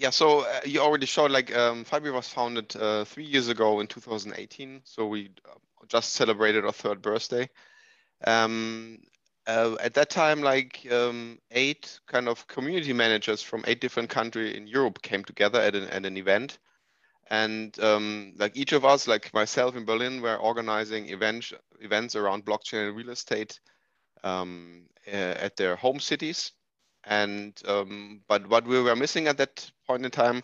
yeah, 0.00 0.08
so 0.08 0.40
uh, 0.40 0.60
you 0.64 0.80
already 0.80 1.04
showed 1.04 1.30
like 1.30 1.54
um, 1.54 1.84
Fibree 1.84 2.12
was 2.12 2.26
founded 2.26 2.74
uh, 2.74 3.04
three 3.04 3.24
years 3.24 3.48
ago 3.48 3.80
in 3.80 3.86
2018. 3.86 4.80
So 4.84 5.06
we 5.06 5.28
uh, 5.46 5.58
just 5.88 6.14
celebrated 6.14 6.64
our 6.64 6.72
third 6.72 7.02
birthday. 7.02 7.50
Um, 8.26 9.00
uh, 9.46 9.76
at 9.78 9.92
that 9.94 10.08
time, 10.08 10.40
like 10.40 10.86
um, 10.90 11.38
eight 11.50 12.00
kind 12.06 12.28
of 12.28 12.46
community 12.46 12.94
managers 12.94 13.42
from 13.42 13.62
eight 13.66 13.82
different 13.82 14.08
countries 14.08 14.56
in 14.56 14.66
Europe 14.66 15.02
came 15.02 15.22
together 15.22 15.60
at 15.60 15.74
an, 15.74 15.84
at 15.90 16.06
an 16.06 16.16
event. 16.16 16.58
And 17.28 17.78
um, 17.80 18.32
like 18.38 18.56
each 18.56 18.72
of 18.72 18.86
us, 18.86 19.06
like 19.06 19.34
myself 19.34 19.76
in 19.76 19.84
Berlin, 19.84 20.22
were 20.22 20.36
organizing 20.36 21.10
events 21.10 21.52
events 21.80 22.16
around 22.16 22.46
blockchain 22.46 22.88
and 22.88 22.96
real 22.96 23.10
estate 23.10 23.60
um, 24.24 24.86
uh, 25.06 25.36
at 25.44 25.56
their 25.56 25.76
home 25.76 26.00
cities 26.00 26.52
and 27.04 27.60
um, 27.66 28.20
but 28.28 28.46
what 28.48 28.66
we 28.66 28.80
were 28.80 28.96
missing 28.96 29.26
at 29.26 29.38
that 29.38 29.70
point 29.86 30.04
in 30.04 30.10
time 30.10 30.42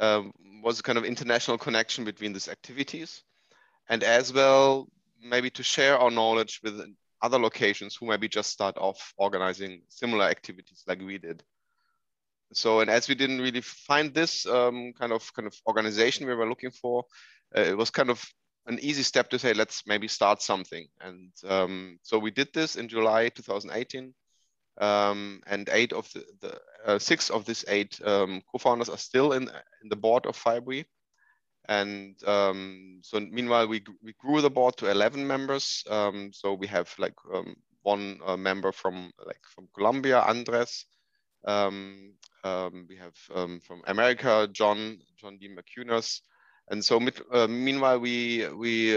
um, 0.00 0.32
was 0.62 0.80
a 0.80 0.82
kind 0.82 0.98
of 0.98 1.04
international 1.04 1.58
connection 1.58 2.04
between 2.04 2.32
these 2.32 2.48
activities, 2.48 3.22
and 3.88 4.02
as 4.02 4.32
well 4.32 4.88
maybe 5.22 5.50
to 5.50 5.62
share 5.62 5.98
our 5.98 6.10
knowledge 6.10 6.60
with 6.64 6.80
other 7.22 7.38
locations 7.38 7.94
who 7.94 8.06
maybe 8.06 8.28
just 8.28 8.50
start 8.50 8.76
off 8.78 9.14
organizing 9.16 9.82
similar 9.88 10.24
activities 10.24 10.82
like 10.88 11.00
we 11.00 11.18
did. 11.18 11.42
So, 12.52 12.80
and 12.80 12.90
as 12.90 13.08
we 13.08 13.14
didn't 13.14 13.40
really 13.40 13.60
find 13.60 14.12
this 14.12 14.44
um, 14.46 14.92
kind 14.98 15.12
of 15.12 15.32
kind 15.32 15.46
of 15.46 15.54
organization 15.66 16.26
we 16.26 16.34
were 16.34 16.48
looking 16.48 16.72
for, 16.72 17.04
uh, 17.56 17.60
it 17.60 17.76
was 17.76 17.90
kind 17.90 18.10
of 18.10 18.22
an 18.66 18.78
easy 18.80 19.02
step 19.02 19.30
to 19.30 19.38
say 19.38 19.54
let's 19.54 19.86
maybe 19.86 20.08
start 20.08 20.42
something. 20.42 20.86
And 21.00 21.32
um, 21.48 21.98
so 22.02 22.18
we 22.18 22.30
did 22.30 22.48
this 22.52 22.76
in 22.76 22.88
July 22.88 23.28
2018 23.28 24.12
um, 24.78 25.42
and 25.46 25.68
eight 25.70 25.92
of 25.92 26.10
the, 26.12 26.24
the 26.40 26.60
uh, 26.84 26.98
six 26.98 27.30
of 27.30 27.44
these 27.44 27.64
eight 27.68 28.00
um, 28.04 28.42
co-founders 28.50 28.88
are 28.88 28.98
still 28.98 29.32
in 29.32 29.42
in 29.82 29.88
the 29.88 29.96
board 29.96 30.26
of 30.26 30.36
Fibree. 30.36 30.84
And 31.68 32.16
um, 32.26 33.00
so 33.02 33.20
meanwhile, 33.20 33.68
we, 33.68 33.84
we 34.02 34.14
grew 34.14 34.40
the 34.40 34.50
board 34.50 34.76
to 34.78 34.90
11 34.90 35.24
members. 35.24 35.84
Um, 35.88 36.32
so 36.32 36.54
we 36.54 36.66
have 36.66 36.92
like 36.98 37.14
um, 37.32 37.54
one 37.82 38.18
uh, 38.26 38.36
member 38.36 38.72
from 38.72 39.12
like 39.24 39.40
from 39.54 39.68
Colombia, 39.74 40.20
Andres. 40.20 40.86
Um, 41.46 42.14
we 42.44 42.96
have 42.96 43.14
from 43.14 43.82
America, 43.86 44.48
John, 44.50 44.98
John 45.16 45.38
D. 45.38 45.48
McCunas. 45.48 46.20
And 46.70 46.84
so 46.84 47.00
uh, 47.32 47.46
meanwhile, 47.46 48.00
we, 48.00 48.48
we 48.48 48.96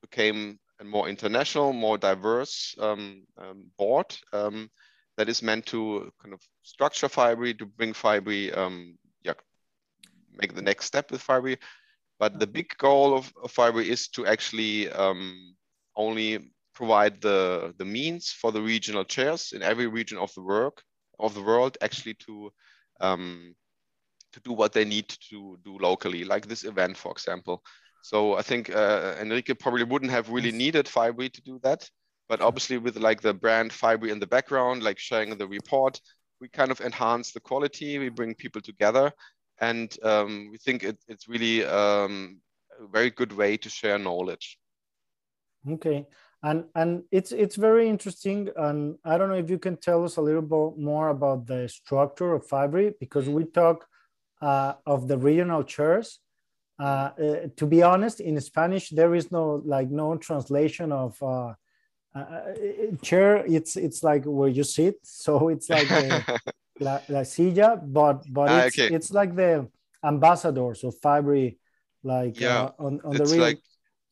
became 0.00 0.58
a 0.80 0.84
more 0.84 1.08
international, 1.08 1.72
more 1.72 1.98
diverse 1.98 2.74
board 3.76 4.16
that 5.16 5.28
is 5.28 5.42
meant 5.42 5.66
to 5.66 6.10
kind 6.22 6.34
of 6.34 6.40
structure 6.62 7.08
Fibree, 7.08 7.58
to 7.58 7.66
bring 7.66 7.92
Fibree, 7.92 8.56
um, 8.56 8.96
yeah, 9.22 9.34
make 10.32 10.54
the 10.54 10.62
next 10.62 10.86
step 10.86 11.10
with 11.10 11.26
Fibree. 11.26 11.58
But 12.18 12.38
the 12.38 12.46
big 12.46 12.76
goal 12.78 13.16
of, 13.16 13.32
of 13.42 13.52
Fibree 13.52 13.86
is 13.86 14.08
to 14.08 14.26
actually 14.26 14.90
um, 14.90 15.54
only 15.96 16.52
provide 16.74 17.20
the, 17.20 17.74
the 17.78 17.84
means 17.84 18.30
for 18.30 18.52
the 18.52 18.62
regional 18.62 19.04
chairs 19.04 19.52
in 19.52 19.62
every 19.62 19.86
region 19.86 20.18
of 20.18 20.32
the 20.34 20.42
work 20.42 20.82
of 21.18 21.34
the 21.34 21.42
world 21.42 21.76
actually 21.82 22.14
to 22.14 22.50
um, 23.00 23.54
to 24.32 24.40
do 24.40 24.52
what 24.52 24.72
they 24.72 24.84
need 24.84 25.08
to 25.30 25.58
do 25.64 25.78
locally, 25.78 26.24
like 26.24 26.46
this 26.46 26.64
event, 26.64 26.96
for 26.96 27.12
example. 27.12 27.62
So 28.02 28.34
I 28.34 28.42
think 28.42 28.74
uh, 28.74 29.14
Enrique 29.20 29.54
probably 29.54 29.84
wouldn't 29.84 30.10
have 30.10 30.30
really 30.30 30.52
needed 30.52 30.86
Fibree 30.86 31.32
to 31.32 31.42
do 31.42 31.60
that. 31.62 31.88
But 32.28 32.40
obviously 32.40 32.78
with 32.78 32.96
like 32.96 33.20
the 33.20 33.34
brand 33.34 33.70
Fibree 33.70 34.10
in 34.10 34.20
the 34.20 34.26
background, 34.26 34.82
like 34.82 34.98
sharing 34.98 35.36
the 35.36 35.46
report, 35.46 36.00
we 36.40 36.48
kind 36.48 36.70
of 36.70 36.80
enhance 36.80 37.32
the 37.32 37.40
quality, 37.40 37.98
we 37.98 38.08
bring 38.08 38.34
people 38.34 38.60
together. 38.60 39.12
And 39.60 39.94
um, 40.02 40.48
we 40.50 40.58
think 40.58 40.82
it, 40.82 40.98
it's 41.08 41.28
really 41.28 41.64
um, 41.64 42.40
a 42.80 42.86
very 42.88 43.10
good 43.10 43.32
way 43.32 43.56
to 43.58 43.68
share 43.68 43.98
knowledge. 43.98 44.58
Okay. 45.68 46.06
And, 46.42 46.64
and 46.74 47.04
it's 47.12 47.30
it's 47.30 47.54
very 47.54 47.88
interesting. 47.88 48.48
And 48.56 48.96
I 49.04 49.16
don't 49.16 49.28
know 49.28 49.36
if 49.36 49.48
you 49.48 49.60
can 49.60 49.76
tell 49.76 50.04
us 50.04 50.16
a 50.16 50.20
little 50.20 50.42
bit 50.42 50.82
more 50.82 51.10
about 51.10 51.46
the 51.46 51.68
structure 51.68 52.32
of 52.34 52.48
Fibree, 52.48 52.94
because 52.98 53.28
we 53.28 53.44
talk 53.44 53.86
uh, 54.40 54.72
of 54.84 55.06
the 55.06 55.18
regional 55.18 55.62
chairs. 55.62 56.18
Uh, 56.80 57.10
uh, 57.22 57.36
to 57.56 57.66
be 57.66 57.82
honest, 57.84 58.18
in 58.18 58.40
Spanish, 58.40 58.88
there 58.88 59.14
is 59.14 59.30
no 59.30 59.62
like 59.64 59.88
no 59.90 60.16
translation 60.16 60.90
of 60.90 61.22
uh, 62.14 62.18
uh, 62.18 62.22
uh 62.22 62.96
chair 63.02 63.44
it's 63.46 63.76
it's 63.76 64.02
like 64.02 64.24
where 64.24 64.48
you 64.48 64.64
sit 64.64 64.96
so 65.02 65.48
it's 65.54 65.70
like 65.70 65.88
the, 65.88 66.40
la, 66.80 67.00
la 67.08 67.22
silla 67.22 67.80
but 67.82 68.22
but 68.32 68.48
ah, 68.48 68.58
it's, 68.60 68.78
okay. 68.78 68.94
it's 68.94 69.10
like 69.10 69.34
the 69.34 69.68
ambassadors 70.04 70.84
of 70.84 70.94
Fibree 71.00 71.56
like 72.02 72.38
yeah, 72.38 72.64
uh, 72.64 72.70
on, 72.78 73.00
on 73.04 73.16
the 73.16 73.24
real 73.24 73.40
like... 73.40 73.60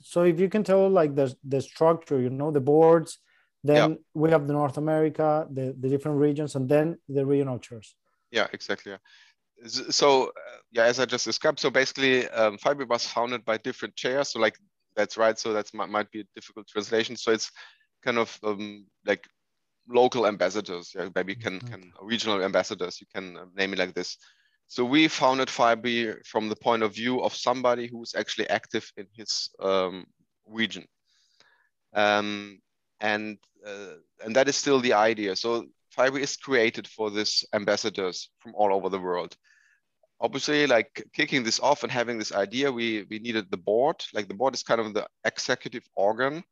so 0.00 0.22
if 0.22 0.38
you 0.38 0.48
can 0.48 0.62
tell 0.62 0.88
like 0.88 1.14
the 1.14 1.34
the 1.44 1.60
structure 1.60 2.20
you 2.20 2.30
know 2.30 2.50
the 2.50 2.60
boards 2.60 3.18
then 3.64 3.90
yeah. 3.90 3.96
we 4.14 4.30
have 4.30 4.46
the 4.46 4.52
north 4.52 4.78
america 4.78 5.46
the, 5.50 5.74
the 5.80 5.88
different 5.88 6.18
regions 6.18 6.54
and 6.54 6.68
then 6.68 6.96
the 7.08 7.26
regional 7.26 7.58
chairs 7.58 7.94
yeah 8.30 8.46
exactly 8.52 8.92
yeah. 8.92 9.66
so 9.66 10.26
uh, 10.28 10.58
yeah 10.72 10.84
as 10.84 11.00
i 11.00 11.04
just 11.04 11.26
described 11.26 11.58
so 11.58 11.68
basically 11.68 12.28
um, 12.30 12.56
Fibree 12.56 12.88
was 12.88 13.06
founded 13.06 13.44
by 13.44 13.58
different 13.58 13.94
chairs 13.96 14.30
so 14.30 14.38
like 14.38 14.56
that's 14.96 15.16
right 15.16 15.38
so 15.38 15.52
that's 15.52 15.74
might, 15.74 15.88
might 15.88 16.10
be 16.10 16.20
a 16.20 16.24
difficult 16.34 16.66
translation 16.68 17.16
so 17.16 17.32
it's 17.32 17.50
kind 18.02 18.18
of 18.18 18.38
um, 18.42 18.86
like 19.04 19.26
local 19.88 20.26
ambassadors, 20.26 20.92
yeah, 20.94 21.08
maybe 21.14 21.34
can, 21.34 21.58
mm-hmm. 21.58 21.68
can 21.68 21.92
regional 22.00 22.42
ambassadors, 22.42 23.00
you 23.00 23.06
can 23.14 23.36
uh, 23.36 23.44
name 23.54 23.72
it 23.72 23.78
like 23.78 23.94
this. 23.94 24.16
So 24.68 24.84
we 24.84 25.08
founded 25.08 25.48
Fibree 25.48 26.24
from 26.24 26.48
the 26.48 26.56
point 26.56 26.84
of 26.84 26.94
view 26.94 27.22
of 27.22 27.34
somebody 27.34 27.88
who's 27.88 28.14
actually 28.14 28.48
active 28.48 28.88
in 28.96 29.06
his 29.12 29.50
um, 29.60 30.06
region. 30.46 30.84
Um, 31.92 32.60
and, 33.00 33.38
uh, 33.66 33.94
and 34.24 34.36
that 34.36 34.48
is 34.48 34.56
still 34.56 34.80
the 34.80 34.92
idea. 34.92 35.34
So 35.34 35.66
Fibree 35.96 36.20
is 36.20 36.36
created 36.36 36.86
for 36.86 37.10
this 37.10 37.44
ambassadors 37.52 38.30
from 38.38 38.54
all 38.54 38.72
over 38.72 38.88
the 38.88 39.00
world. 39.00 39.34
Obviously, 40.20 40.68
like 40.68 41.04
kicking 41.14 41.42
this 41.42 41.58
off 41.58 41.82
and 41.82 41.90
having 41.90 42.18
this 42.18 42.32
idea, 42.32 42.70
we, 42.70 43.06
we 43.10 43.18
needed 43.18 43.50
the 43.50 43.56
board. 43.56 43.96
Like 44.14 44.28
the 44.28 44.34
board 44.34 44.54
is 44.54 44.62
kind 44.62 44.80
of 44.80 44.94
the 44.94 45.08
executive 45.24 45.82
organ. 45.96 46.44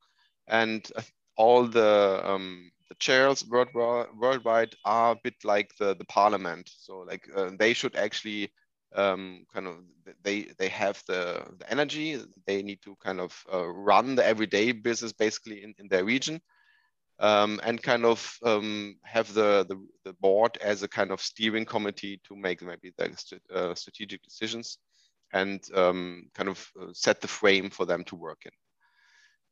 And 0.48 0.90
all 1.38 1.66
the 1.66 2.20
um, 2.24 2.70
the 2.88 2.94
chairs 2.96 3.46
worldwide, 3.46 4.08
worldwide 4.18 4.74
are 4.84 5.12
a 5.12 5.20
bit 5.22 5.34
like 5.44 5.70
the, 5.78 5.94
the 5.94 6.04
parliament. 6.06 6.70
So 6.78 6.98
like 7.00 7.28
uh, 7.34 7.50
they 7.58 7.72
should 7.72 7.96
actually 7.96 8.52
um, 8.94 9.46
kind 9.52 9.66
of 9.66 9.76
they 10.22 10.48
they 10.58 10.68
have 10.68 11.02
the, 11.06 11.42
the 11.58 11.70
energy 11.70 12.20
they 12.46 12.62
need 12.62 12.82
to 12.82 12.96
kind 12.96 13.20
of 13.20 13.32
uh, 13.52 13.66
run 13.66 14.14
the 14.14 14.26
everyday 14.26 14.72
business 14.72 15.12
basically 15.12 15.62
in, 15.62 15.74
in 15.78 15.88
their 15.88 16.04
region 16.04 16.40
um, 17.20 17.60
and 17.64 17.82
kind 17.82 18.04
of 18.04 18.38
um, 18.44 18.96
have 19.02 19.32
the, 19.34 19.66
the, 19.68 19.76
the 20.04 20.12
board 20.14 20.56
as 20.62 20.82
a 20.82 20.88
kind 20.88 21.10
of 21.10 21.20
steering 21.20 21.64
committee 21.64 22.20
to 22.26 22.36
make 22.36 22.62
maybe 22.62 22.92
the 22.96 23.14
uh, 23.54 23.74
strategic 23.74 24.22
decisions 24.22 24.78
and 25.32 25.62
um, 25.74 26.28
kind 26.34 26.48
of 26.48 26.70
uh, 26.80 26.86
set 26.92 27.20
the 27.20 27.28
frame 27.28 27.70
for 27.70 27.84
them 27.84 28.04
to 28.04 28.16
work 28.16 28.38
in. 28.44 28.52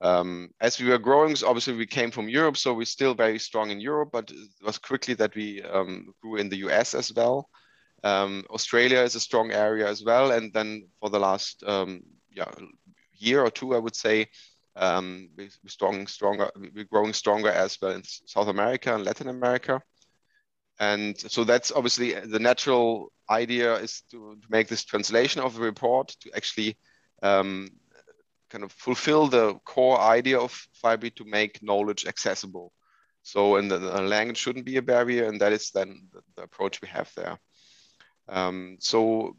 Um, 0.01 0.51
as 0.61 0.79
we 0.81 0.89
were 0.89 0.99
growing, 0.99 1.37
obviously 1.45 1.75
we 1.75 1.87
came 1.87 2.11
from 2.11 2.29
Europe, 2.29 2.57
so 2.57 2.75
we're 2.75 2.85
still 2.85 3.15
very 3.15 3.39
strong 3.39 3.71
in 3.71 3.81
Europe, 3.81 4.11
but 4.13 4.31
it 4.31 4.49
was 4.63 4.79
quickly 4.79 5.15
that 5.15 5.35
we 5.35 5.63
um, 5.63 6.13
grew 6.21 6.37
in 6.37 6.49
the 6.49 6.59
US 6.69 6.95
as 6.95 7.13
well. 7.15 7.49
Um, 8.05 8.45
Australia 8.51 9.01
is 9.01 9.15
a 9.15 9.21
strong 9.21 9.53
area 9.53 9.89
as 9.89 10.05
well. 10.05 10.31
And 10.33 10.53
then 10.53 10.89
for 11.01 11.11
the 11.11 11.19
last 11.19 11.63
um, 11.67 12.03
yeah, 12.31 12.51
year 13.15 13.43
or 13.43 13.51
two, 13.51 13.75
I 13.75 13.79
would 13.79 13.97
say, 13.97 14.29
um, 14.77 15.31
we, 15.37 15.47
are 15.47 15.69
strong, 15.69 16.07
stronger, 16.07 16.51
we're 16.75 16.85
growing 16.85 17.15
stronger 17.15 17.51
as 17.51 17.79
well 17.81 17.93
in 17.93 18.03
South 18.05 18.49
America 18.49 18.95
and 18.95 19.05
Latin 19.05 19.29
America. 19.29 19.81
And 20.79 21.19
so 21.19 21.45
that's 21.45 21.73
obviously 21.73 22.13
the 22.13 22.39
natural 22.39 23.11
idea 23.31 23.77
is 23.77 24.03
to, 24.11 24.37
to 24.41 24.47
make 24.51 24.69
this 24.69 24.85
translation 24.85 25.41
of 25.41 25.55
the 25.55 25.63
report 25.63 26.09
to 26.21 26.31
actually 26.37 26.77
um, 27.23 27.71
kind 28.51 28.65
of 28.65 28.73
fulfill 28.73 29.27
the 29.27 29.55
core 29.65 30.01
idea 30.01 30.39
of 30.39 30.67
Fibree 30.83 31.15
to 31.17 31.25
make 31.25 31.63
knowledge 31.63 32.07
accessible. 32.07 32.73
So, 33.23 33.57
and 33.57 33.71
the, 33.71 33.79
the 33.79 34.03
language 34.03 34.39
shouldn't 34.39 34.67
be 34.67 34.77
a 34.77 34.83
barrier, 34.83 35.25
and 35.27 35.41
that 35.41 35.53
is 35.53 35.71
then 35.71 36.09
the, 36.13 36.21
the 36.37 36.43
approach 36.43 36.81
we 36.81 36.89
have 36.89 37.11
there. 37.17 37.39
Um, 38.29 38.77
so 38.81 39.37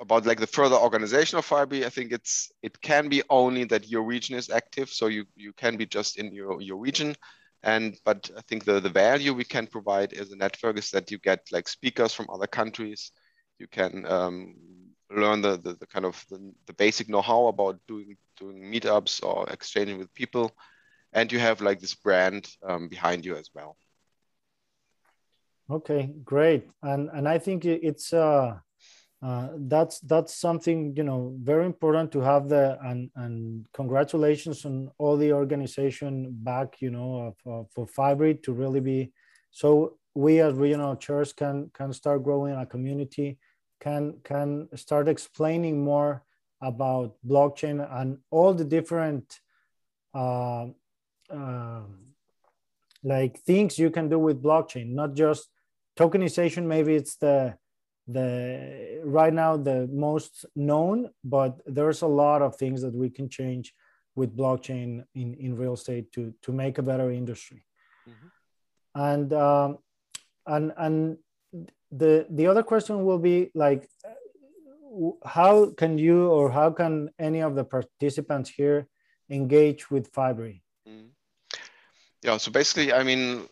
about 0.00 0.24
like 0.24 0.40
the 0.40 0.46
further 0.46 0.76
organization 0.76 1.38
of 1.38 1.46
Fibree, 1.46 1.84
I 1.84 1.90
think 1.90 2.12
it's 2.12 2.50
it 2.62 2.80
can 2.80 3.08
be 3.08 3.22
only 3.28 3.64
that 3.64 3.88
your 3.88 4.02
region 4.02 4.36
is 4.36 4.48
active. 4.48 4.88
So 4.88 5.08
you 5.08 5.26
you 5.36 5.52
can 5.52 5.76
be 5.76 5.86
just 5.86 6.18
in 6.18 6.32
your, 6.32 6.60
your 6.60 6.78
region. 6.78 7.14
And 7.62 7.98
but 8.04 8.30
I 8.36 8.40
think 8.48 8.64
the, 8.64 8.80
the 8.80 8.88
value 8.88 9.34
we 9.34 9.44
can 9.44 9.66
provide 9.66 10.14
as 10.14 10.32
a 10.32 10.36
network 10.36 10.78
is 10.78 10.90
that 10.92 11.10
you 11.10 11.18
get 11.18 11.46
like 11.52 11.68
speakers 11.68 12.14
from 12.14 12.30
other 12.30 12.46
countries. 12.46 13.12
You 13.58 13.66
can 13.66 14.06
um, 14.06 14.54
learn 15.10 15.42
the, 15.42 15.56
the, 15.56 15.74
the, 15.74 15.86
kind 15.86 16.04
of 16.04 16.24
the, 16.30 16.52
the 16.66 16.72
basic 16.74 17.08
know-how 17.08 17.46
about 17.46 17.78
doing 17.88 18.16
doing 18.38 18.62
meetups 18.72 19.22
or 19.24 19.48
exchanging 19.50 19.98
with 19.98 20.14
people. 20.14 20.52
And 21.12 21.30
you 21.32 21.38
have 21.38 21.60
like 21.60 21.80
this 21.80 21.94
brand 21.94 22.48
um, 22.62 22.88
behind 22.88 23.24
you 23.24 23.36
as 23.36 23.50
well. 23.54 23.76
Okay, 25.70 26.12
great. 26.24 26.68
And 26.82 27.10
and 27.12 27.28
I 27.28 27.38
think 27.38 27.64
it's 27.64 28.12
uh, 28.12 28.58
uh, 29.22 29.48
that's 29.58 30.00
that's 30.00 30.34
something 30.34 30.94
you 30.96 31.02
know 31.02 31.36
very 31.42 31.66
important 31.66 32.10
to 32.12 32.20
have 32.20 32.48
the 32.48 32.78
and 32.82 33.10
and 33.16 33.66
congratulations 33.74 34.64
on 34.64 34.90
all 34.98 35.16
the 35.16 35.32
organization 35.32 36.28
back 36.42 36.80
you 36.80 36.90
know 36.90 37.34
of, 37.44 37.66
for 37.70 37.86
Fibree 37.86 38.42
to 38.42 38.52
really 38.52 38.80
be 38.80 39.12
so 39.50 39.98
we 40.14 40.40
as 40.40 40.54
regional 40.54 40.96
chairs 40.96 41.34
can 41.34 41.70
can 41.74 41.92
start 41.92 42.24
growing 42.24 42.54
a 42.54 42.64
community 42.64 43.38
can 43.80 44.14
can 44.22 44.68
start 44.76 45.08
explaining 45.08 45.82
more 45.82 46.22
about 46.60 47.16
blockchain 47.26 47.86
and 47.98 48.18
all 48.30 48.52
the 48.54 48.64
different 48.64 49.40
uh, 50.14 50.66
uh, 51.30 51.82
like 53.02 53.38
things 53.40 53.78
you 53.78 53.90
can 53.90 54.08
do 54.08 54.18
with 54.18 54.42
blockchain 54.42 54.90
not 54.90 55.14
just 55.14 55.48
tokenization 55.98 56.64
maybe 56.64 56.94
it's 56.94 57.16
the 57.16 57.56
the 58.06 59.00
right 59.04 59.32
now 59.32 59.56
the 59.56 59.88
most 59.92 60.44
known 60.54 61.08
but 61.24 61.60
there's 61.66 62.02
a 62.02 62.06
lot 62.06 62.42
of 62.42 62.56
things 62.56 62.82
that 62.82 62.94
we 62.94 63.08
can 63.08 63.28
change 63.28 63.72
with 64.14 64.36
blockchain 64.36 65.04
in, 65.14 65.34
in 65.34 65.56
real 65.56 65.74
estate 65.74 66.12
to 66.12 66.34
to 66.42 66.52
make 66.52 66.78
a 66.78 66.82
better 66.82 67.10
industry 67.10 67.64
mm-hmm. 68.08 69.00
and 69.00 69.32
um, 69.32 69.78
and 70.46 70.72
and 70.76 71.16
the 71.90 72.26
the 72.30 72.46
other 72.46 72.62
question 72.62 73.04
will 73.04 73.18
be 73.18 73.50
like 73.54 73.88
how 75.24 75.70
can 75.70 75.98
you 75.98 76.28
or 76.28 76.50
how 76.50 76.70
can 76.70 77.10
any 77.18 77.40
of 77.40 77.54
the 77.54 77.64
participants 77.64 78.50
here 78.50 78.88
engage 79.28 79.90
with 79.90 80.12
Fibree? 80.12 80.62
Mm-hmm. 80.88 81.08
Yeah, 82.22 82.36
so 82.36 82.50
basically, 82.50 82.92
I 82.92 83.02
mean, 83.02 83.48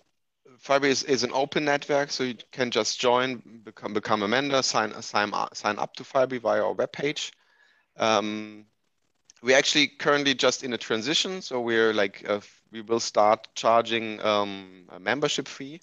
Fibree 0.62 0.88
is, 0.88 1.05
is 1.05 1.22
an 1.22 1.31
open 1.33 1.64
network, 1.64 2.11
so 2.11 2.24
you 2.24 2.35
can 2.53 2.70
just 2.70 3.01
join, 3.01 3.42
become 3.64 3.94
become 3.94 4.22
a 4.22 4.29
member, 4.29 4.62
sign 4.62 5.01
sign 5.03 5.33
sign 5.55 5.79
up 5.79 5.94
to 5.96 6.05
Fibree 6.05 6.40
via 6.40 6.62
our 6.62 6.74
webpage. 6.74 7.31
Um, 7.96 8.66
we're 9.42 9.57
actually 9.57 9.87
currently 9.87 10.35
just 10.35 10.64
in 10.64 10.72
a 10.72 10.79
transition, 10.79 11.40
so 11.42 11.61
we're 11.61 11.94
like 11.94 12.24
uh, 12.29 12.40
we 12.72 12.83
will 12.83 13.01
start 13.01 13.48
charging 13.55 14.20
um, 14.22 14.87
a 14.90 14.98
membership 14.98 15.46
fee, 15.46 15.81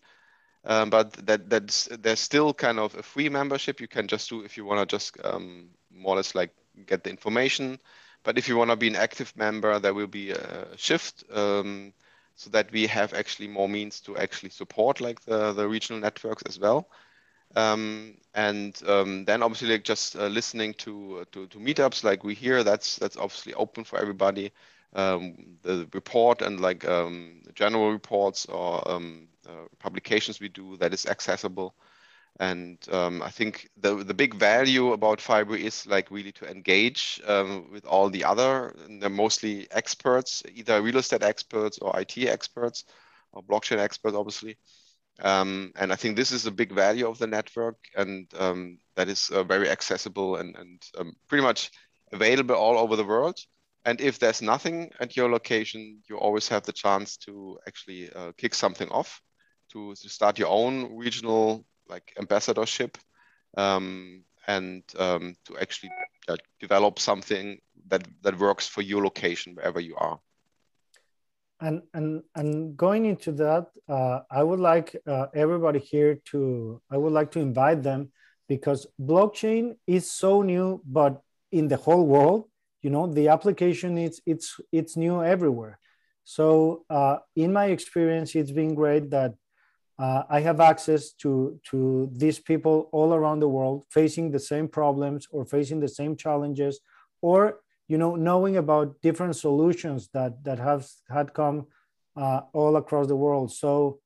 um, 0.65 0.89
but 0.89 1.13
that 1.25 1.49
that's 1.49 1.87
there's 1.99 2.19
still 2.19 2.53
kind 2.53 2.79
of 2.79 2.95
a 2.95 3.03
free 3.03 3.29
membership. 3.29 3.79
You 3.79 3.87
can 3.87 4.07
just 4.07 4.29
do 4.29 4.41
if 4.43 4.57
you 4.57 4.65
want 4.65 4.87
to 4.87 4.95
just 4.95 5.17
um, 5.23 5.69
more 5.91 6.13
or 6.13 6.17
less 6.17 6.35
like 6.35 6.51
get 6.85 7.03
the 7.03 7.09
information. 7.09 7.79
But 8.23 8.37
if 8.37 8.47
you 8.47 8.57
want 8.57 8.71
to 8.71 8.75
be 8.75 8.87
an 8.87 8.95
active 8.95 9.31
member, 9.37 9.79
there 9.79 9.93
will 9.93 10.07
be 10.07 10.31
a 10.31 10.77
shift. 10.77 11.23
Um, 11.31 11.93
so 12.35 12.49
that 12.49 12.71
we 12.71 12.87
have 12.87 13.13
actually 13.13 13.47
more 13.47 13.69
means 13.69 14.01
to 14.01 14.17
actually 14.17 14.49
support 14.49 14.99
like 14.99 15.21
the, 15.21 15.53
the 15.53 15.67
regional 15.67 16.01
networks 16.01 16.43
as 16.43 16.59
well. 16.59 16.89
Um, 17.55 18.17
and 18.33 18.77
um, 18.85 19.23
then 19.23 19.41
obviously 19.41 19.69
like 19.69 19.83
just 19.83 20.17
uh, 20.17 20.27
listening 20.27 20.73
to, 20.75 21.25
to, 21.31 21.47
to 21.47 21.57
meetups 21.57 22.03
like 22.03 22.23
we 22.23 22.33
hear 22.33 22.63
that's 22.63 22.97
that's 22.97 23.15
obviously 23.15 23.53
open 23.53 23.85
for 23.85 23.97
everybody. 23.99 24.51
Um, 24.93 25.57
the 25.61 25.87
report 25.93 26.41
and 26.41 26.59
like 26.59 26.85
um, 26.85 27.41
general 27.53 27.91
reports 27.91 28.45
or 28.45 28.85
um, 28.89 29.27
uh, 29.33 29.34
publications 29.79 30.39
we 30.39 30.49
do 30.49 30.77
that 30.77 30.93
is 30.93 31.05
accessible. 31.05 31.75
And 32.39 32.77
um, 32.91 33.21
I 33.21 33.29
think 33.29 33.69
the 33.77 34.03
the 34.03 34.13
big 34.13 34.33
value 34.35 34.91
about 34.91 35.19
Fibree 35.19 35.61
is 35.61 35.87
like 35.87 36.11
really 36.11 36.33
to 36.33 36.49
engage 36.51 37.21
um, 37.25 37.71
with 37.71 37.85
all 37.85 38.09
the 38.09 38.25
other, 38.25 38.75
they're 38.99 39.09
mostly 39.09 39.67
experts, 39.71 40.43
either 40.53 40.81
real 40.81 40.97
estate 40.97 41.23
experts 41.23 41.79
or 41.79 41.97
IT 41.97 42.17
experts 42.17 42.83
or 43.31 43.41
blockchain 43.41 43.77
experts, 43.77 44.15
obviously. 44.15 44.57
Um, 45.21 45.71
and 45.77 45.93
I 45.93 45.95
think 45.95 46.17
this 46.17 46.31
is 46.31 46.45
a 46.45 46.51
big 46.51 46.73
value 46.73 47.07
of 47.07 47.17
the 47.19 47.27
network, 47.27 47.77
and 47.95 48.27
um, 48.37 48.79
that 48.95 49.07
is 49.07 49.29
uh, 49.29 49.43
very 49.43 49.69
accessible 49.69 50.35
and, 50.35 50.57
and 50.57 50.81
um, 50.97 51.13
pretty 51.29 51.43
much 51.43 51.71
available 52.11 52.55
all 52.55 52.77
over 52.77 52.97
the 52.97 53.05
world. 53.05 53.39
And 53.85 54.01
if 54.01 54.19
there's 54.19 54.41
nothing 54.41 54.91
at 54.99 55.15
your 55.15 55.29
location, 55.29 56.01
you 56.09 56.17
always 56.17 56.47
have 56.49 56.63
the 56.63 56.73
chance 56.73 57.17
to 57.17 57.59
actually 57.67 58.11
uh, 58.11 58.31
kick 58.37 58.55
something 58.55 58.89
off, 58.89 59.21
to, 59.75 59.93
to 59.95 60.09
start 60.09 60.39
your 60.39 60.47
own 60.47 60.95
regional 60.95 61.65
like 61.89 62.13
ambassadorship 62.17 62.97
um, 63.57 64.23
and 64.47 64.83
um, 64.97 65.35
to 65.45 65.57
actually 65.57 65.91
uh, 66.29 66.37
develop 66.59 66.97
something 66.99 67.59
that 67.87 68.03
that 68.21 68.39
works 68.39 68.67
for 68.67 68.81
your 68.81 69.03
location 69.03 69.53
wherever 69.55 69.79
you 69.79 69.95
are. 69.97 70.19
And 71.59 71.81
and 71.93 72.23
and 72.35 72.77
going 72.77 73.05
into 73.05 73.31
that 73.43 73.67
uh, 73.87 74.19
i 74.29 74.43
would 74.43 74.59
like 74.59 74.95
uh, 75.07 75.27
everybody 75.33 75.79
here 75.79 76.19
to 76.31 76.81
i 76.91 76.97
would 76.97 77.13
like 77.13 77.31
to 77.31 77.39
invite 77.39 77.81
them 77.81 78.11
because 78.49 78.87
blockchain 78.99 79.77
is 79.87 80.11
so 80.11 80.41
new 80.41 80.81
but 80.85 81.21
in 81.51 81.67
the 81.69 81.77
whole 81.77 82.05
world 82.05 82.49
you 82.85 82.91
know 82.91 83.07
the 83.07 83.29
application 83.29 83.97
is 83.97 84.21
it's 84.27 84.59
it's 84.71 84.95
new 84.95 85.23
everywhere. 85.23 85.79
So 86.23 86.85
uh, 86.89 87.17
in 87.35 87.51
my 87.51 87.65
experience 87.75 88.35
it's 88.35 88.51
been 88.51 88.75
great 88.75 89.09
that 89.09 89.33
uh, 89.97 90.23
I 90.29 90.41
have 90.41 90.59
access 90.59 91.13
to, 91.21 91.59
to 91.71 92.09
these 92.11 92.39
people 92.39 92.89
all 92.91 93.13
around 93.13 93.39
the 93.39 93.47
world 93.47 93.85
facing 93.89 94.31
the 94.31 94.39
same 94.39 94.67
problems 94.67 95.27
or 95.31 95.45
facing 95.45 95.79
the 95.79 95.87
same 95.87 96.15
challenges 96.17 96.79
or 97.21 97.59
you 97.87 97.97
know 97.97 98.15
knowing 98.15 98.57
about 98.57 98.99
different 99.01 99.35
solutions 99.35 100.09
that 100.13 100.43
that 100.43 100.59
have 100.59 100.87
had 101.09 101.33
come 101.33 101.67
uh, 102.17 102.41
all 102.53 102.77
across 102.77 103.07
the 103.07 103.15
world. 103.15 103.51
So 103.53 103.99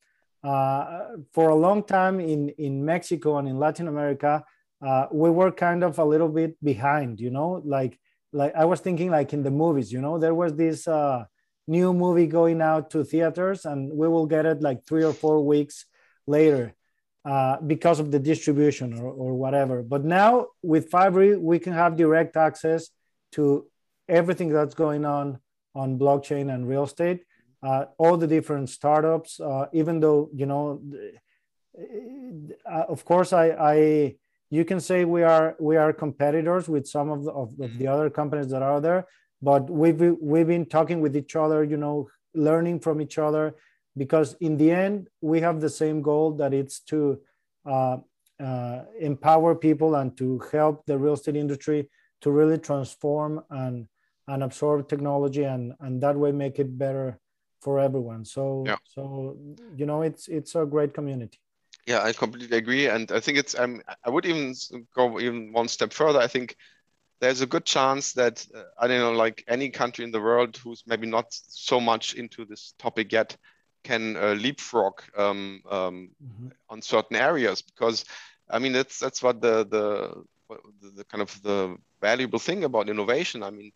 uh, 0.43 1.15
for 1.33 1.49
a 1.49 1.55
long 1.55 1.83
time 1.83 2.19
in 2.19 2.49
in 2.57 2.85
mexico 2.85 3.37
and 3.37 3.47
in 3.47 3.59
latin 3.59 3.87
america 3.87 4.43
uh, 4.85 5.05
we 5.11 5.29
were 5.29 5.51
kind 5.51 5.83
of 5.83 5.99
a 5.99 6.05
little 6.05 6.29
bit 6.29 6.55
behind 6.63 7.19
you 7.19 7.29
know 7.29 7.61
like 7.65 7.99
like 8.31 8.53
i 8.55 8.63
was 8.63 8.79
thinking 8.79 9.11
like 9.11 9.33
in 9.33 9.43
the 9.43 9.51
movies 9.51 9.91
you 9.91 9.99
know 9.99 10.17
there 10.17 10.33
was 10.33 10.55
this 10.55 10.87
uh, 10.87 11.25
new 11.69 11.93
movie 11.93 12.25
going 12.27 12.61
out 12.61 12.89
to 12.91 13.03
theaters 13.03 13.65
and 13.65 13.91
we 13.91 14.07
will 14.07 14.25
get 14.25 14.45
it 14.45 14.61
like 14.61 14.85
three 14.85 15.03
or 15.03 15.13
four 15.13 15.45
weeks 15.45 15.85
later 16.25 16.73
uh, 17.25 17.57
because 17.61 17.99
of 17.99 18.11
the 18.11 18.19
distribution 18.19 18.97
or, 18.99 19.09
or 19.11 19.33
whatever. 19.35 19.83
But 19.83 20.03
now 20.03 20.47
with 20.63 20.89
Fibree, 20.89 21.39
we 21.39 21.59
can 21.59 21.73
have 21.73 21.95
direct 21.95 22.35
access 22.35 22.89
to 23.33 23.67
everything 24.07 24.49
that's 24.49 24.73
going 24.73 25.05
on 25.05 25.39
on 25.75 25.99
blockchain 25.99 26.51
and 26.53 26.67
real 26.67 26.85
estate, 26.85 27.23
uh, 27.61 27.85
all 27.99 28.17
the 28.17 28.25
different 28.25 28.69
startups, 28.69 29.39
uh, 29.39 29.67
even 29.71 29.99
though, 29.99 30.29
you 30.33 30.47
know, 30.47 30.81
uh, 32.65 32.85
of 32.87 33.05
course, 33.05 33.31
I, 33.31 33.49
I, 33.49 34.15
you 34.49 34.65
can 34.65 34.79
say 34.79 35.05
we 35.05 35.21
are 35.21 35.55
we 35.59 35.77
are 35.77 35.93
competitors 35.93 36.67
with 36.67 36.87
some 36.87 37.11
of 37.11 37.23
the, 37.23 37.31
of, 37.31 37.49
of 37.61 37.77
the 37.77 37.87
other 37.87 38.09
companies 38.09 38.49
that 38.49 38.63
are 38.63 38.81
there 38.81 39.05
but 39.41 39.69
we've 39.69 39.99
we've 40.21 40.47
been 40.47 40.65
talking 40.65 41.01
with 41.01 41.15
each 41.15 41.35
other 41.35 41.63
you 41.63 41.77
know 41.77 42.07
learning 42.33 42.79
from 42.79 43.01
each 43.01 43.17
other 43.17 43.55
because 43.97 44.35
in 44.39 44.57
the 44.57 44.71
end 44.71 45.07
we 45.21 45.39
have 45.41 45.59
the 45.61 45.69
same 45.69 46.01
goal 46.01 46.31
that 46.31 46.53
it's 46.53 46.79
to 46.79 47.19
uh, 47.65 47.97
uh, 48.39 48.83
empower 48.99 49.55
people 49.55 49.95
and 49.95 50.17
to 50.17 50.39
help 50.51 50.85
the 50.85 50.97
real 50.97 51.13
estate 51.13 51.35
industry 51.35 51.89
to 52.21 52.31
really 52.31 52.57
transform 52.57 53.43
and 53.49 53.87
and 54.27 54.43
absorb 54.43 54.87
technology 54.87 55.43
and 55.43 55.73
and 55.81 56.01
that 56.01 56.15
way 56.15 56.31
make 56.31 56.59
it 56.59 56.77
better 56.77 57.19
for 57.61 57.79
everyone. 57.79 58.23
So 58.23 58.63
yeah. 58.65 58.77
so 58.85 59.37
you 59.75 59.85
know 59.85 60.01
it's 60.01 60.27
it's 60.27 60.55
a 60.55 60.65
great 60.65 60.93
community. 60.93 61.39
Yeah 61.87 62.03
i 62.03 62.13
completely 62.13 62.57
agree. 62.57 62.87
And 62.87 63.11
i 63.11 63.19
think 63.19 63.37
it's 63.37 63.57
um, 63.59 63.81
i 64.05 64.09
would 64.09 64.25
even 64.25 64.53
go 64.95 65.19
even 65.19 65.51
one 65.51 65.67
step 65.67 65.91
further. 65.93 66.19
I 66.19 66.27
think 66.27 66.55
there's 67.19 67.41
a 67.41 67.47
good 67.47 67.65
chance 67.65 68.13
that 68.13 68.45
uh, 68.55 68.63
i 68.79 68.87
don't 68.87 68.99
know 68.99 69.11
like 69.11 69.43
any 69.47 69.69
country 69.69 70.05
in 70.05 70.11
the 70.11 70.21
world 70.21 70.57
who's 70.57 70.83
maybe 70.87 71.07
not 71.07 71.25
so 71.29 71.79
much 71.79 72.13
into 72.15 72.45
this 72.45 72.73
topic 72.77 73.11
yet 73.11 73.35
can 73.83 74.17
uh, 74.17 74.33
leapfrog 74.33 75.01
um, 75.17 75.61
um, 75.69 76.09
mm-hmm. 76.23 76.47
on 76.69 76.81
certain 76.81 77.15
areas 77.15 77.61
because 77.61 78.05
I 78.49 78.59
mean 78.59 78.73
that's 78.73 78.99
that's 78.99 79.21
what 79.21 79.41
the 79.41 79.65
the 79.65 80.23
the 80.95 81.03
kind 81.05 81.21
of 81.21 81.41
the 81.43 81.77
valuable 82.01 82.39
thing 82.39 82.63
about 82.63 82.89
innovation. 82.89 83.43
I 83.43 83.51
mean, 83.51 83.71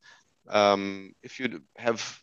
um, 0.49 1.13
if 1.21 1.39
you 1.39 1.61
have 1.77 2.19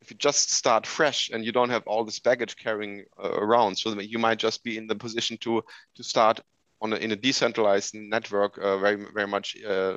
if 0.00 0.10
you 0.10 0.16
just 0.16 0.50
start 0.52 0.86
fresh 0.86 1.30
and 1.30 1.44
you 1.44 1.52
don't 1.52 1.70
have 1.70 1.86
all 1.86 2.04
this 2.04 2.18
baggage 2.18 2.56
carrying 2.56 3.04
uh, 3.22 3.30
around, 3.30 3.76
so 3.76 3.98
you 4.00 4.18
might 4.18 4.38
just 4.38 4.64
be 4.64 4.76
in 4.76 4.86
the 4.86 4.96
position 4.96 5.36
to 5.38 5.62
to 5.94 6.02
start 6.02 6.40
on 6.84 6.92
a, 6.92 6.96
in 6.96 7.10
a 7.12 7.16
decentralized 7.16 7.94
network 7.94 8.58
uh, 8.58 8.76
very 8.78 8.96
very 9.14 9.26
much 9.26 9.56
uh, 9.64 9.96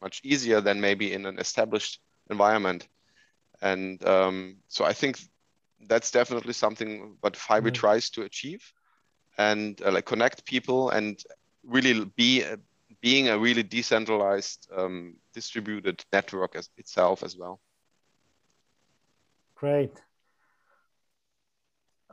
much 0.00 0.20
easier 0.22 0.60
than 0.60 0.80
maybe 0.80 1.12
in 1.12 1.26
an 1.26 1.38
established 1.38 2.00
environment. 2.30 2.88
And 3.60 4.02
um, 4.06 4.56
so 4.68 4.84
I 4.84 4.94
think 4.94 5.18
that's 5.88 6.10
definitely 6.10 6.52
something 6.52 7.16
what 7.20 7.34
Fibree 7.34 7.72
mm-hmm. 7.72 7.82
tries 7.82 8.10
to 8.10 8.22
achieve 8.22 8.62
and 9.38 9.82
uh, 9.82 9.90
like 9.90 10.06
connect 10.06 10.44
people 10.44 10.90
and 10.90 11.20
really 11.64 12.04
be 12.16 12.42
a, 12.42 12.56
being 13.00 13.28
a 13.28 13.38
really 13.38 13.62
decentralized 13.62 14.68
um, 14.76 15.16
distributed 15.34 16.04
network 16.12 16.54
as 16.56 16.68
itself 16.76 17.22
as 17.22 17.36
well 17.36 17.60
great 19.54 19.94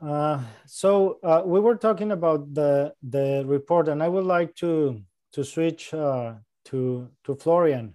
uh, 0.02 0.40
so 0.66 1.18
uh, 1.22 1.42
we 1.44 1.60
were 1.60 1.76
talking 1.76 2.12
about 2.12 2.54
the 2.54 2.92
the 3.02 3.44
report 3.46 3.88
and 3.88 4.02
i 4.02 4.08
would 4.08 4.24
like 4.24 4.54
to 4.54 5.00
to 5.32 5.44
switch 5.44 5.92
uh, 5.94 6.34
to 6.64 7.08
to 7.24 7.34
florian 7.34 7.94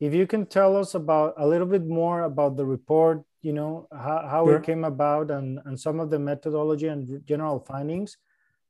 if 0.00 0.12
you 0.12 0.26
can 0.26 0.46
tell 0.46 0.76
us 0.76 0.94
about 0.94 1.34
a 1.36 1.46
little 1.46 1.66
bit 1.66 1.86
more 1.86 2.22
about 2.22 2.56
the 2.56 2.64
report 2.64 3.22
you 3.40 3.52
know 3.52 3.88
how, 3.92 4.26
how 4.28 4.44
sure. 4.46 4.56
it 4.56 4.62
came 4.62 4.84
about 4.84 5.30
and 5.30 5.58
and 5.64 5.78
some 5.78 6.00
of 6.00 6.10
the 6.10 6.18
methodology 6.18 6.88
and 6.88 7.24
general 7.26 7.58
findings 7.60 8.16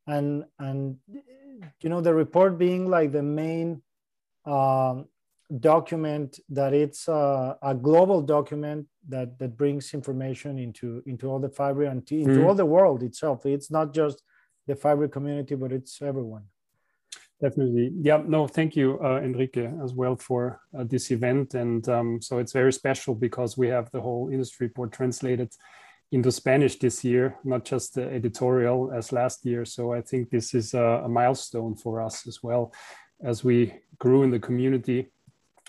and 0.07 0.45
and 0.59 0.97
you 1.81 1.89
know 1.89 2.01
the 2.01 2.15
report 2.15 2.59
being 2.59 2.89
like 2.89 3.13
the 3.13 3.23
main 3.23 3.83
um, 4.45 5.07
document 5.61 6.41
that 6.49 6.73
it's 6.73 7.09
uh, 7.09 7.55
a 7.63 7.75
global 7.75 8.23
document 8.23 8.87
that 9.09 9.39
that 9.39 9.57
brings 9.57 9.95
information 9.95 10.59
into 10.59 11.03
into 11.07 11.29
all 11.29 11.39
the 11.39 11.49
Fibree 11.49 11.91
and 11.91 12.11
into 12.11 12.41
mm. 12.41 12.47
all 12.47 12.55
the 12.55 12.67
world 12.67 13.03
itself 13.03 13.45
it's 13.47 13.71
not 13.71 13.93
just 13.93 14.23
the 14.67 14.75
Fibree 14.75 15.11
community 15.11 15.55
but 15.55 15.73
it's 15.73 16.01
everyone 16.03 16.45
Definitely. 17.43 17.91
Yeah, 18.01 18.23
no, 18.25 18.47
thank 18.47 18.77
you, 18.77 19.01
uh, 19.03 19.21
Enrique, 19.21 19.69
as 19.83 19.93
well 19.95 20.15
for 20.15 20.61
uh, 20.79 20.85
this 20.85 21.11
event. 21.11 21.55
And 21.55 21.87
um, 21.89 22.23
so 22.23 22.39
it's 22.39 22.53
very 22.53 22.73
special 22.73 23.17
because 23.17 23.59
we 23.59 23.67
have 23.67 23.91
the 23.91 24.01
whole 24.01 24.29
industry 24.33 24.69
report 24.69 24.93
translated 24.93 25.53
into 26.13 26.31
Spanish 26.31 26.79
this 26.79 27.03
year, 27.03 27.37
not 27.43 27.65
just 27.65 27.95
the 27.95 28.05
editorial 28.05 28.93
as 28.93 29.11
last 29.11 29.45
year. 29.45 29.65
So 29.65 29.93
I 29.93 30.03
think 30.03 30.31
this 30.31 30.55
is 30.55 30.73
a, 30.75 31.03
a 31.05 31.09
milestone 31.09 31.75
for 31.75 32.01
us 32.01 32.29
as 32.29 32.45
well 32.45 32.73
as 33.25 33.43
we 33.43 33.75
grew 33.99 34.23
in 34.23 34.31
the 34.31 34.39
community 34.39 35.11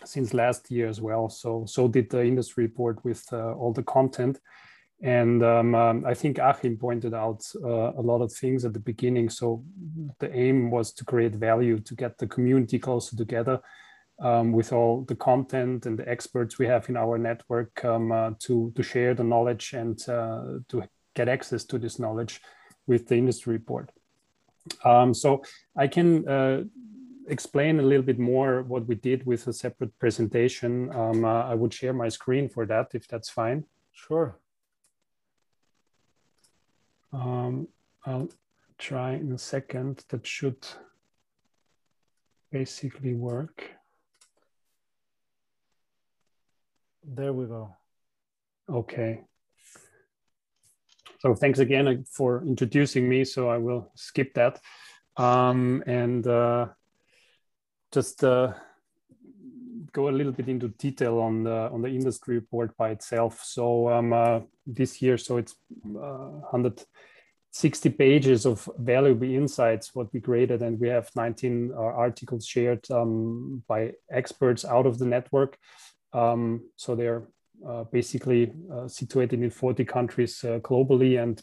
since 0.06 0.34
last 0.34 0.72
year 0.72 0.88
as 0.88 1.02
well. 1.02 1.30
So, 1.30 1.66
so 1.68 1.88
did 1.88 2.10
the 2.10 2.24
industry 2.24 2.66
report 2.66 3.04
with 3.04 3.24
uh, 3.32 3.54
all 3.54 3.74
the 3.74 3.84
content. 3.84 4.39
And 5.02 5.44
um, 5.44 5.76
um, 5.76 6.06
I 6.06 6.13
think 6.13 6.39
Achim 6.39 6.78
pointed 6.78 7.13
out 7.13 7.44
uh, 7.63 7.92
a 7.94 8.02
lot 8.02 8.22
of 8.22 8.32
things 8.32 8.63
at 8.63 8.74
the 8.74 8.80
beginning. 8.80 9.30
So 9.30 9.63
the 10.20 10.34
aim 10.34 10.72
was 10.72 10.94
to 10.94 11.04
create 11.04 11.36
value, 11.36 11.80
to 11.80 11.96
get 11.96 12.18
the 12.18 12.28
community 12.28 12.80
closer 12.80 13.18
together 13.18 13.60
um, 14.22 14.54
with 14.54 14.72
all 14.72 15.04
the 15.04 15.16
content 15.16 15.86
and 15.86 16.00
the 16.00 16.08
experts 16.08 16.58
we 16.58 16.68
have 16.68 16.88
in 16.88 16.96
our 16.96 17.18
network 17.18 17.84
um, 17.84 18.12
uh, 18.12 18.32
to, 18.39 18.72
to 18.76 18.84
share 18.84 19.13
the 19.13 19.24
knowledge 19.24 19.74
and 19.74 20.08
uh, 20.08 20.60
to 20.70 20.84
get 21.16 21.28
access 21.28 21.66
to 21.66 21.78
this 21.78 22.00
knowledge 22.00 22.39
with 22.88 23.08
the 23.08 23.16
industry 23.16 23.54
report. 23.54 23.92
Um, 24.86 25.13
so 25.13 25.44
I 25.76 25.88
can 25.88 26.28
uh, 26.28 26.63
explain 27.28 27.80
a 27.80 27.84
little 27.84 28.04
bit 28.04 28.20
more 28.20 28.64
what 28.64 28.88
we 28.88 28.96
did 28.96 29.26
with 29.26 29.48
a 29.48 29.54
separate 29.54 29.98
presentation. 30.00 30.92
Um, 30.94 31.26
uh, 31.26 31.44
I 31.44 31.56
would 31.56 31.74
share 31.74 31.94
my 31.94 32.10
screen 32.10 32.50
for 32.50 32.66
that 32.66 32.92
if 32.94 33.08
that's 33.08 33.30
fine. 33.30 33.66
Sure. 33.92 34.40
Um, 37.12 37.68
I'll 38.06 38.30
try 38.78 39.14
in 39.14 39.32
a 39.32 39.38
second. 39.38 40.04
That 40.10 40.26
should 40.26 40.66
basically 42.52 43.14
work. 43.14 43.72
There 47.04 47.34
we 47.34 47.46
go. 47.46 47.76
Okay. 48.70 49.22
So 51.20 51.36
thanks 51.36 51.60
again 51.60 52.06
for 52.10 52.44
introducing 52.46 53.08
me. 53.08 53.24
So 53.24 53.50
I 53.50 53.58
will 53.58 53.92
skip 53.96 54.34
that 54.34 54.60
um, 55.18 55.84
and 55.86 56.26
uh, 56.28 56.68
just 57.94 58.24
uh, 58.24 58.54
go 59.92 60.10
a 60.10 60.18
little 60.18 60.32
bit 60.32 60.50
into 60.50 60.70
detail 60.70 61.20
on 61.20 61.44
the 61.44 61.70
on 61.72 61.82
the 61.82 61.90
industry 61.90 62.36
report 62.36 62.76
by 62.76 62.90
itself. 62.90 63.42
So 63.44 63.90
um, 63.90 64.12
uh, 64.12 64.40
this 64.66 65.02
year, 65.02 65.18
so 65.18 65.38
it's 65.38 65.56
uh, 65.86 66.50
160 66.52 67.90
pages 67.92 68.46
of 68.46 68.68
valuable 68.80 69.30
insights 69.30 69.94
what 69.94 70.12
we 70.12 70.20
created, 70.20 70.62
and 70.64 70.80
we 70.80 70.90
have 70.90 71.10
19 71.16 71.72
uh, 71.72 71.78
articles 71.78 72.46
shared 72.46 72.90
um, 72.92 73.64
by 73.68 73.92
experts 74.12 74.66
out 74.66 74.88
of 74.88 74.98
the 74.98 75.06
network. 75.06 75.58
Um, 76.12 76.70
so 76.76 76.96
they're 76.96 77.28
uh, 77.68 77.84
basically 77.86 78.52
uh, 78.72 78.88
situated 78.88 79.42
in 79.42 79.52
40 79.52 79.86
countries 79.86 80.40
globally, 80.44 81.22
and 81.22 81.42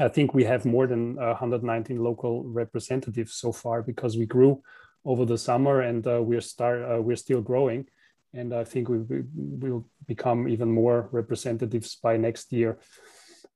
I 0.00 0.08
think 0.08 0.34
we 0.34 0.44
have 0.44 0.64
more 0.64 0.88
than 0.88 1.14
119 1.14 2.02
local 2.02 2.44
representatives 2.44 3.34
so 3.34 3.52
far 3.52 3.82
because 3.82 4.16
we 4.16 4.26
grew 4.26 4.62
over 5.04 5.24
the 5.24 5.38
summer, 5.38 5.80
and 5.80 6.06
uh, 6.06 6.20
we're 6.22 6.40
start 6.40 6.82
uh, 6.82 7.00
we're 7.00 7.16
still 7.16 7.40
growing, 7.40 7.86
and 8.32 8.54
I 8.54 8.64
think 8.64 8.88
we, 8.88 8.98
we 8.98 9.70
will 9.70 9.88
become 10.06 10.48
even 10.48 10.70
more 10.70 11.08
representatives 11.12 11.96
by 11.96 12.16
next 12.16 12.52
year. 12.52 12.78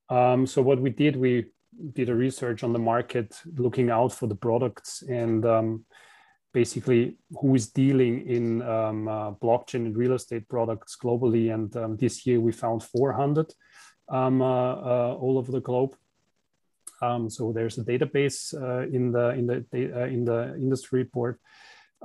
Um, 0.08 0.46
so 0.46 0.60
what 0.62 0.80
we 0.80 0.90
did, 0.90 1.16
we 1.16 1.46
did 1.94 2.08
a 2.08 2.14
research 2.14 2.62
on 2.62 2.72
the 2.72 2.78
market, 2.78 3.40
looking 3.56 3.90
out 3.90 4.12
for 4.12 4.26
the 4.26 4.34
products 4.34 5.02
and 5.02 5.44
um, 5.46 5.84
basically 6.52 7.16
who 7.40 7.54
is 7.54 7.68
dealing 7.68 8.26
in 8.26 8.62
um, 8.62 9.08
uh, 9.08 9.32
blockchain 9.32 9.86
and 9.86 9.96
real 9.96 10.12
estate 10.12 10.48
products 10.48 10.96
globally. 11.02 11.52
And 11.52 11.74
um, 11.76 11.96
this 11.96 12.26
year 12.26 12.40
we 12.40 12.52
found 12.52 12.82
400 12.82 13.52
um, 14.08 14.42
uh, 14.42 14.44
uh, 14.44 15.16
all 15.18 15.38
over 15.38 15.50
the 15.50 15.60
globe. 15.60 15.96
Um, 17.02 17.28
so 17.28 17.52
there's 17.52 17.78
a 17.78 17.84
database 17.84 18.54
uh, 18.54 18.86
in 18.88 19.12
the 19.12 19.30
in 19.30 19.46
the 19.46 19.64
uh, 19.74 20.06
in 20.06 20.24
the 20.24 20.54
industry 20.54 21.00
report 21.00 21.40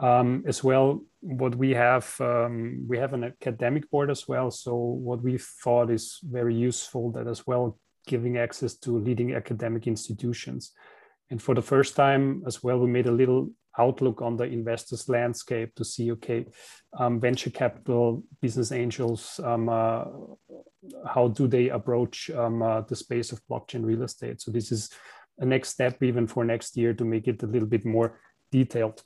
um, 0.01 0.43
as 0.47 0.63
well. 0.63 1.03
What 1.21 1.55
we 1.55 1.71
have 1.75 2.13
um, 2.19 2.85
we 2.87 2.97
have 2.97 3.13
an 3.13 3.23
academic 3.23 3.89
board 3.91 4.09
as 4.09 4.27
well. 4.27 4.49
So 4.51 4.75
what 4.75 5.21
we 5.21 5.37
thought 5.37 5.91
is 5.91 6.19
very 6.23 6.55
useful 6.55 7.11
that 7.11 7.27
as 7.27 7.45
well 7.45 7.77
giving 8.07 8.37
access 8.37 8.75
to 8.77 8.97
leading 8.97 9.35
academic 9.35 9.85
institutions. 9.85 10.71
And 11.29 11.41
for 11.41 11.53
the 11.53 11.61
first 11.61 11.95
time 11.95 12.41
as 12.47 12.63
well, 12.63 12.79
we 12.79 12.87
made 12.87 13.07
a 13.07 13.11
little 13.11 13.49
outlook 13.77 14.21
on 14.21 14.37
the 14.37 14.43
investors 14.43 15.07
landscape 15.09 15.73
to 15.75 15.85
see 15.85 16.11
okay 16.11 16.45
um, 16.97 17.19
venture 17.19 17.49
capital 17.49 18.23
business 18.41 18.71
angels 18.71 19.39
um, 19.43 19.69
uh, 19.69 20.05
how 21.05 21.27
do 21.27 21.47
they 21.47 21.69
approach 21.69 22.29
um, 22.31 22.61
uh, 22.61 22.81
the 22.81 22.95
space 22.95 23.31
of 23.31 23.41
blockchain 23.49 23.83
real 23.83 24.03
estate? 24.03 24.41
So 24.41 24.51
this 24.51 24.71
is 24.71 24.89
a 25.39 25.45
next 25.45 25.69
step 25.69 26.01
even 26.01 26.27
for 26.27 26.43
next 26.43 26.77
year 26.77 26.93
to 26.93 27.05
make 27.05 27.27
it 27.27 27.43
a 27.43 27.47
little 27.47 27.67
bit 27.67 27.85
more 27.85 28.19
detailed. 28.51 29.01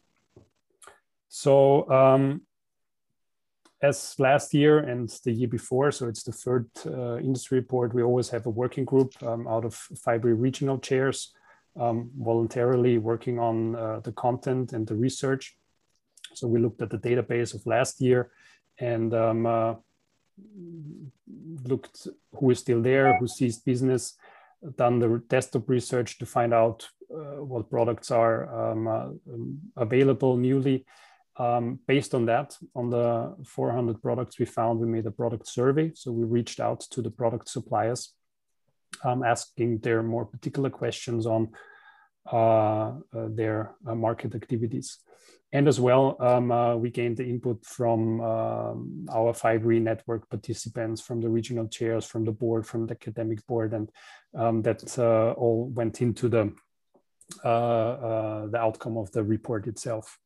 So 1.27 1.89
um, 1.89 2.41
as 3.81 4.15
last 4.19 4.53
year 4.53 4.79
and 4.79 5.09
the 5.23 5.31
year 5.31 5.47
before, 5.47 5.91
so 5.91 6.07
it's 6.07 6.23
the 6.23 6.31
third 6.31 6.69
uh, 6.85 7.17
industry 7.17 7.59
report, 7.59 7.93
we 7.93 8.03
always 8.03 8.29
have 8.29 8.45
a 8.45 8.49
working 8.49 8.85
group 8.85 9.11
um, 9.23 9.47
out 9.47 9.65
of 9.65 9.73
five 9.73 10.23
regional 10.23 10.77
chairs 10.77 11.33
um, 11.79 12.11
voluntarily 12.17 12.97
working 12.97 13.39
on 13.39 13.75
uh, 13.75 13.99
the 14.03 14.11
content 14.11 14.73
and 14.73 14.87
the 14.87 14.95
research. 14.95 15.57
So 16.33 16.47
we 16.47 16.59
looked 16.59 16.81
at 16.81 16.89
the 16.89 16.97
database 16.97 17.53
of 17.53 17.65
last 17.65 18.01
year 18.01 18.31
and 18.79 19.13
um, 19.13 19.45
uh, 19.45 19.75
looked 21.63 22.07
who 22.33 22.49
is 22.49 22.59
still 22.59 22.81
there, 22.81 23.17
who 23.17 23.27
sees 23.27 23.59
business, 23.59 24.17
done 24.77 24.99
the 24.99 25.21
desktop 25.27 25.69
research 25.69 26.17
to 26.19 26.25
find 26.25 26.53
out 26.53 26.87
uh, 27.13 27.43
what 27.43 27.69
products 27.69 28.11
are 28.11 28.71
um, 28.71 28.87
uh, 28.87 29.81
available 29.81 30.37
newly. 30.37 30.85
Um, 31.37 31.79
based 31.87 32.13
on 32.13 32.25
that, 32.25 32.57
on 32.75 32.89
the 32.89 33.35
400 33.45 34.01
products 34.01 34.37
we 34.37 34.45
found, 34.45 34.79
we 34.79 34.87
made 34.87 35.05
a 35.05 35.11
product 35.11 35.47
survey. 35.47 35.91
So 35.95 36.11
we 36.11 36.25
reached 36.25 36.59
out 36.59 36.81
to 36.91 37.01
the 37.01 37.09
product 37.09 37.49
suppliers, 37.49 38.13
um, 39.03 39.23
asking 39.23 39.79
their 39.79 40.03
more 40.03 40.25
particular 40.25 40.69
questions 40.69 41.25
on 41.25 41.49
uh, 42.31 42.93
uh, 43.13 43.27
their 43.29 43.73
uh, 43.87 43.95
market 43.95 44.35
activities. 44.35 44.99
And 45.53 45.67
as 45.67 45.79
well, 45.79 46.15
um, 46.19 46.51
uh, 46.51 46.75
we 46.75 46.89
gained 46.89 47.17
the 47.17 47.25
input 47.27 47.65
from 47.65 48.21
um, 48.21 49.05
our 49.11 49.33
Fibree 49.33 49.81
network 49.81 50.29
participants, 50.29 51.01
from 51.01 51.19
the 51.19 51.27
regional 51.27 51.67
chairs, 51.67 52.05
from 52.05 52.23
the 52.23 52.31
board, 52.31 52.65
from 52.65 52.85
the 52.85 52.93
academic 52.93 53.45
board, 53.47 53.73
and 53.73 53.91
um, 54.33 54.61
that 54.61 54.97
all 54.97 55.67
went 55.73 56.01
into 56.01 56.29
the 56.29 56.53
the 57.43 58.57
outcome 58.57 58.97
of 58.97 59.11
the 59.11 59.23
report 59.23 59.67
itself. 59.67 60.17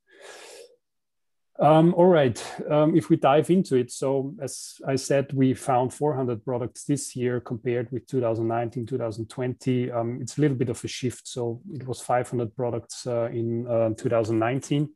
Um, 1.57 1.93
all 1.93 2.07
right, 2.07 2.43
um, 2.69 2.97
if 2.97 3.09
we 3.09 3.15
dive 3.15 3.49
into 3.49 3.77
it, 3.77 3.89
so 3.89 4.35
as 4.41 4.75
I 4.85 4.97
said, 4.97 5.31
we 5.31 5.53
found 5.53 5.93
400 5.93 6.43
products 6.43 6.83
this 6.83 7.15
year 7.15 7.39
compared 7.39 7.89
with 7.91 8.07
2019, 8.07 8.85
2020. 8.85 9.91
Um, 9.91 10.19
it's 10.21 10.37
a 10.37 10.41
little 10.41 10.57
bit 10.57 10.67
of 10.69 10.83
a 10.83 10.87
shift. 10.87 11.25
So 11.27 11.61
it 11.73 11.87
was 11.87 12.01
500 12.01 12.53
products 12.57 13.07
uh, 13.07 13.29
in 13.31 13.65
uh, 13.67 13.91
2019. 13.97 14.89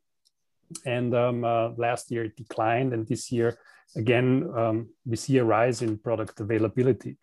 And 0.84 1.14
um, 1.14 1.44
uh, 1.44 1.70
last 1.78 2.10
year 2.10 2.24
it 2.24 2.36
declined. 2.36 2.92
And 2.92 3.08
this 3.08 3.32
year, 3.32 3.58
again, 3.96 4.50
um, 4.54 4.90
we 5.06 5.16
see 5.16 5.38
a 5.38 5.44
rise 5.44 5.80
in 5.80 5.96
product 5.96 6.40
availability. 6.40 7.16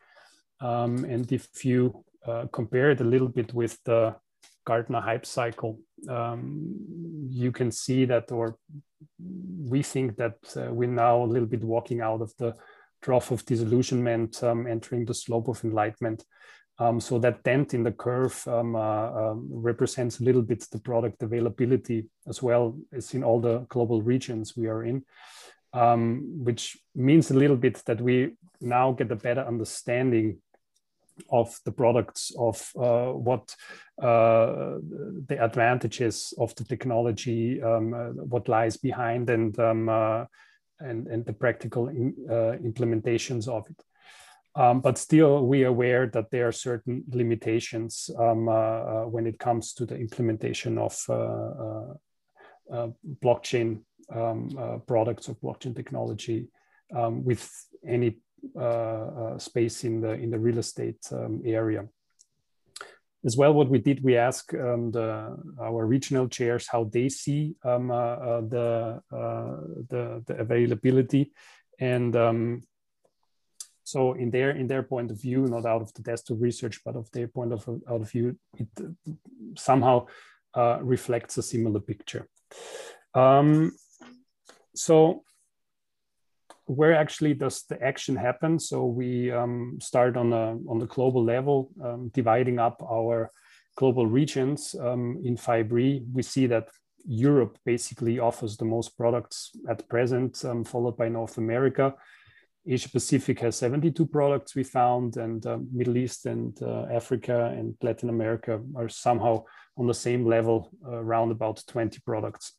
Um, 0.61 1.05
and 1.05 1.31
if 1.31 1.63
you 1.63 2.03
uh, 2.25 2.47
compare 2.51 2.89
it 2.89 3.01
a 3.01 3.05
little 3.05 3.29
bit 3.29 3.53
with 3.53 3.77
the 3.83 4.15
Gartner 4.65 4.99
hype 4.99 5.27
cycle, 5.27 5.79
um, 6.09 6.75
you 7.29 7.51
can 7.51 7.71
see 7.71 8.05
that, 8.05 8.31
or 8.31 8.57
we 9.19 9.81
think 9.83 10.15
that 10.17 10.37
uh, 10.55 10.71
we're 10.71 10.89
now 10.89 11.23
a 11.23 11.25
little 11.25 11.47
bit 11.47 11.63
walking 11.63 12.01
out 12.01 12.21
of 12.21 12.33
the 12.37 12.55
trough 13.01 13.31
of 13.31 13.45
disillusionment, 13.45 14.43
um, 14.43 14.67
entering 14.67 15.05
the 15.05 15.13
slope 15.13 15.47
of 15.47 15.63
enlightenment. 15.63 16.23
Um, 16.79 16.99
so 16.99 17.17
that 17.19 17.43
dent 17.43 17.73
in 17.73 17.83
the 17.83 17.91
curve 17.91 18.47
um, 18.47 18.75
uh, 18.75 19.31
um, 19.31 19.47
represents 19.49 20.19
a 20.19 20.23
little 20.23 20.43
bit 20.43 20.63
the 20.71 20.79
product 20.79 21.23
availability 21.23 22.05
as 22.27 22.43
well 22.43 22.77
as 22.93 23.13
in 23.13 23.23
all 23.23 23.41
the 23.41 23.65
global 23.69 24.03
regions 24.03 24.55
we 24.55 24.67
are 24.67 24.83
in, 24.83 25.03
um, 25.73 26.43
which 26.43 26.77
means 26.93 27.31
a 27.31 27.37
little 27.37 27.57
bit 27.57 27.81
that 27.85 27.99
we 27.99 28.33
now 28.61 28.91
get 28.91 29.11
a 29.11 29.15
better 29.15 29.41
understanding 29.41 30.37
of 31.29 31.59
the 31.65 31.71
products 31.71 32.31
of 32.37 32.71
uh, 32.79 33.11
what 33.11 33.55
uh, 34.01 34.77
the 35.27 35.37
advantages 35.39 36.33
of 36.37 36.53
the 36.55 36.63
technology, 36.63 37.61
um, 37.61 37.93
uh, 37.93 38.09
what 38.23 38.47
lies 38.47 38.77
behind, 38.77 39.29
and 39.29 39.59
um, 39.59 39.89
uh, 39.89 40.25
and 40.79 41.07
and 41.07 41.25
the 41.25 41.33
practical 41.33 41.87
in, 41.89 42.15
uh, 42.29 42.57
implementations 42.63 43.47
of 43.47 43.63
it. 43.69 43.83
Um, 44.55 44.81
but 44.81 44.97
still, 44.97 45.45
we 45.45 45.63
are 45.63 45.67
aware 45.67 46.07
that 46.07 46.31
there 46.31 46.47
are 46.47 46.51
certain 46.51 47.03
limitations 47.09 48.09
um, 48.17 48.49
uh, 48.49 49.05
when 49.05 49.27
it 49.27 49.37
comes 49.37 49.73
to 49.73 49.85
the 49.85 49.95
implementation 49.95 50.77
of 50.77 50.93
blockchain 53.23 53.81
um, 54.13 54.81
products 54.87 55.29
or 55.29 55.35
blockchain 55.35 55.75
technology 55.75 56.47
um, 56.95 57.23
with 57.23 57.49
any 57.85 58.17
space 59.37 59.83
in 59.83 60.01
the 60.01 60.13
in 60.13 60.29
the 60.29 60.39
real 60.39 60.59
estate 60.59 60.99
um, 61.11 61.41
area. 61.45 61.87
As 63.25 63.35
well, 63.35 63.53
what 63.53 63.69
we 63.69 63.79
did, 63.79 64.03
we 64.03 64.15
asked 64.15 64.53
um, 64.53 64.91
the, 64.91 65.35
our 65.59 65.85
regional 65.85 66.29
chairs 66.29 66.67
how 66.67 66.85
they 66.85 67.09
see 67.09 67.55
um, 67.65 67.91
uh, 67.91 68.41
the, 68.41 69.01
the, 69.89 70.23
the 70.25 70.35
availability, 70.37 71.33
and 71.79 72.15
um, 72.15 72.61
so 73.83 74.13
in 74.13 74.29
their 74.29 74.51
in 74.51 74.67
their 74.67 74.83
point 74.83 75.11
of 75.11 75.21
view, 75.21 75.47
not 75.47 75.65
out 75.65 75.81
of 75.81 75.93
the 75.93 76.01
desktop 76.01 76.37
research, 76.39 76.81
but 76.85 76.95
of 76.95 77.09
their 77.11 77.27
point 77.27 77.53
of 77.53 77.67
out 77.89 78.01
of 78.01 78.11
view, 78.11 78.37
it 78.57 78.67
somehow 79.57 80.05
uh, 80.53 80.79
reflects 80.81 81.37
a 81.37 81.41
similar 81.41 81.79
picture. 81.79 82.27
Um, 83.13 83.71
so 84.75 85.23
where 86.67 86.93
actually 86.93 87.33
does 87.33 87.63
the 87.63 87.81
action 87.81 88.15
happen? 88.15 88.59
So 88.59 88.85
we 88.85 89.31
um, 89.31 89.79
start 89.81 90.17
on 90.17 90.33
a 90.33 90.57
on 90.69 90.79
the 90.79 90.85
global 90.85 91.23
level, 91.23 91.71
um, 91.83 92.09
dividing 92.13 92.59
up 92.59 92.83
our 92.83 93.31
global 93.75 94.05
regions 94.05 94.75
um, 94.79 95.21
in 95.23 95.37
Fibree. 95.37 96.03
We 96.13 96.23
see 96.23 96.45
that 96.47 96.67
Europe 97.05 97.57
basically 97.65 98.19
offers 98.19 98.57
the 98.57 98.65
most 98.65 98.97
products 98.97 99.51
at 99.69 99.87
present, 99.87 100.43
um, 100.43 100.63
followed 100.65 100.97
by 100.97 101.07
North 101.07 101.37
America. 101.37 101.95
Asia 102.69 102.89
Pacific 102.89 103.39
has 103.39 103.55
72 103.55 104.05
products 104.07 104.53
we 104.53 104.63
found, 104.63 105.15
and 105.15 105.45
uh, 105.45 105.57
Middle 105.71 105.95
East 105.95 106.25
and 106.25 106.61
uh, 106.61 106.85
Africa 106.91 107.53
and 107.57 107.75
Latin 107.81 108.09
America 108.09 108.59
are 108.75 108.89
somehow 108.89 109.45
on 109.77 109.87
the 109.87 109.93
same 109.93 110.25
level, 110.25 110.69
uh, 110.85 110.97
around 110.97 111.31
about 111.31 111.63
20 111.65 111.99
products. 112.05 112.53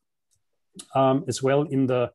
Um, 0.94 1.24
as 1.26 1.42
well 1.42 1.62
in 1.62 1.86
the 1.86 2.12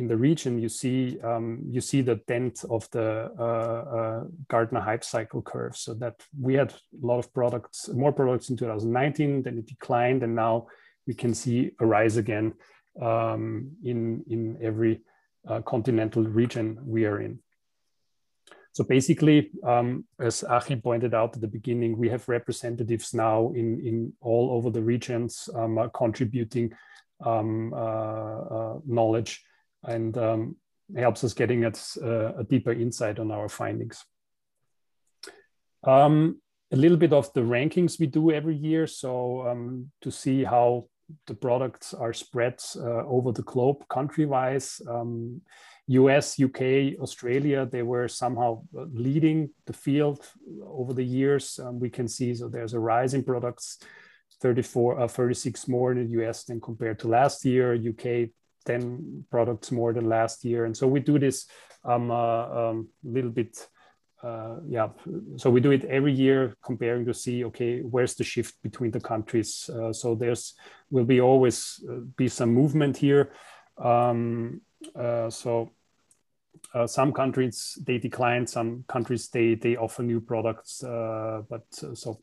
in 0.00 0.08
the 0.08 0.16
region, 0.16 0.58
you 0.58 0.70
see 0.70 1.20
um, 1.20 1.60
you 1.68 1.82
see 1.82 2.00
the 2.00 2.16
dent 2.26 2.64
of 2.70 2.90
the 2.90 3.30
uh, 3.38 4.24
uh, 4.56 4.80
hype 4.80 5.04
cycle 5.04 5.42
curve. 5.42 5.76
So 5.76 5.92
that 5.94 6.16
we 6.40 6.54
had 6.54 6.72
a 6.72 7.06
lot 7.06 7.18
of 7.18 7.32
products, 7.34 7.88
more 7.92 8.12
products 8.12 8.48
in 8.48 8.56
2019, 8.56 9.42
then 9.42 9.58
it 9.58 9.66
declined, 9.66 10.22
and 10.22 10.34
now 10.34 10.66
we 11.06 11.12
can 11.12 11.34
see 11.34 11.72
a 11.80 11.86
rise 11.86 12.16
again 12.16 12.54
um, 13.00 13.72
in 13.84 14.24
in 14.28 14.56
every 14.62 15.02
uh, 15.46 15.60
continental 15.60 16.24
region 16.24 16.78
we 16.82 17.04
are 17.04 17.20
in. 17.20 17.38
So 18.72 18.84
basically, 18.84 19.50
um, 19.62 20.04
as 20.18 20.44
Achim 20.48 20.80
pointed 20.80 21.12
out 21.12 21.34
at 21.34 21.42
the 21.42 21.54
beginning, 21.58 21.98
we 21.98 22.08
have 22.08 22.28
representatives 22.28 23.12
now 23.12 23.52
in, 23.54 23.80
in 23.84 24.12
all 24.20 24.52
over 24.52 24.70
the 24.70 24.80
regions 24.80 25.50
um, 25.56 25.90
contributing 25.92 26.72
um, 27.26 27.74
uh, 27.74 27.76
uh, 27.76 28.78
knowledge 28.86 29.44
and 29.84 30.16
um, 30.18 30.56
helps 30.96 31.24
us 31.24 31.34
getting 31.34 31.64
at, 31.64 31.80
uh, 32.02 32.34
a 32.34 32.44
deeper 32.44 32.72
insight 32.72 33.18
on 33.18 33.30
our 33.30 33.48
findings. 33.48 34.04
Um, 35.84 36.40
a 36.72 36.76
little 36.76 36.98
bit 36.98 37.12
of 37.12 37.32
the 37.32 37.40
rankings 37.40 37.98
we 37.98 38.06
do 38.06 38.30
every 38.30 38.56
year. 38.56 38.86
So 38.86 39.48
um, 39.48 39.90
to 40.02 40.10
see 40.10 40.44
how 40.44 40.86
the 41.26 41.34
products 41.34 41.94
are 41.94 42.12
spread 42.12 42.60
uh, 42.76 43.04
over 43.06 43.32
the 43.32 43.42
globe 43.42 43.86
country-wise. 43.88 44.80
US, 45.86 46.38
um, 46.38 46.44
UK, 46.44 46.60
Australia, 47.00 47.66
they 47.66 47.82
were 47.82 48.08
somehow 48.08 48.62
leading 48.72 49.50
the 49.66 49.72
field 49.72 50.24
over 50.64 50.92
the 50.92 51.04
years. 51.04 51.58
Um, 51.58 51.80
we 51.80 51.90
can 51.90 52.06
see 52.06 52.34
so 52.34 52.48
there's 52.48 52.74
a 52.74 52.80
rise 52.80 53.14
in 53.14 53.24
products, 53.24 53.78
34, 54.40 55.00
uh, 55.00 55.08
36 55.08 55.68
more 55.68 55.92
in 55.92 55.98
the 55.98 56.22
US 56.22 56.44
than 56.44 56.60
compared 56.60 56.98
to 57.00 57.08
last 57.08 57.44
year. 57.44 57.74
UK 57.74 58.30
10 58.64 59.26
products 59.30 59.70
more 59.70 59.92
than 59.92 60.08
last 60.08 60.44
year. 60.44 60.64
And 60.64 60.76
so 60.76 60.86
we 60.86 61.00
do 61.00 61.18
this 61.18 61.46
a 61.84 61.92
um, 61.92 62.10
uh, 62.10 62.70
um, 62.70 62.88
little 63.02 63.30
bit, 63.30 63.68
uh, 64.22 64.56
yeah. 64.68 64.88
So 65.36 65.50
we 65.50 65.60
do 65.60 65.70
it 65.70 65.84
every 65.84 66.12
year, 66.12 66.54
comparing 66.62 67.06
to 67.06 67.14
see, 67.14 67.44
okay, 67.46 67.80
where's 67.80 68.14
the 68.14 68.24
shift 68.24 68.62
between 68.62 68.90
the 68.90 69.00
countries? 69.00 69.70
Uh, 69.70 69.92
so 69.92 70.14
there's 70.14 70.54
will 70.90 71.04
be 71.04 71.20
always 71.20 71.82
uh, 71.90 72.00
be 72.16 72.28
some 72.28 72.52
movement 72.52 72.96
here. 72.96 73.32
Um, 73.78 74.60
uh, 74.94 75.30
so 75.30 75.70
uh, 76.74 76.86
some 76.86 77.12
countries 77.12 77.78
they 77.86 77.96
decline, 77.96 78.46
some 78.46 78.84
countries 78.88 79.28
they 79.28 79.54
they 79.54 79.76
offer 79.76 80.02
new 80.02 80.20
products, 80.20 80.80
but 80.82 81.64
so 81.70 82.20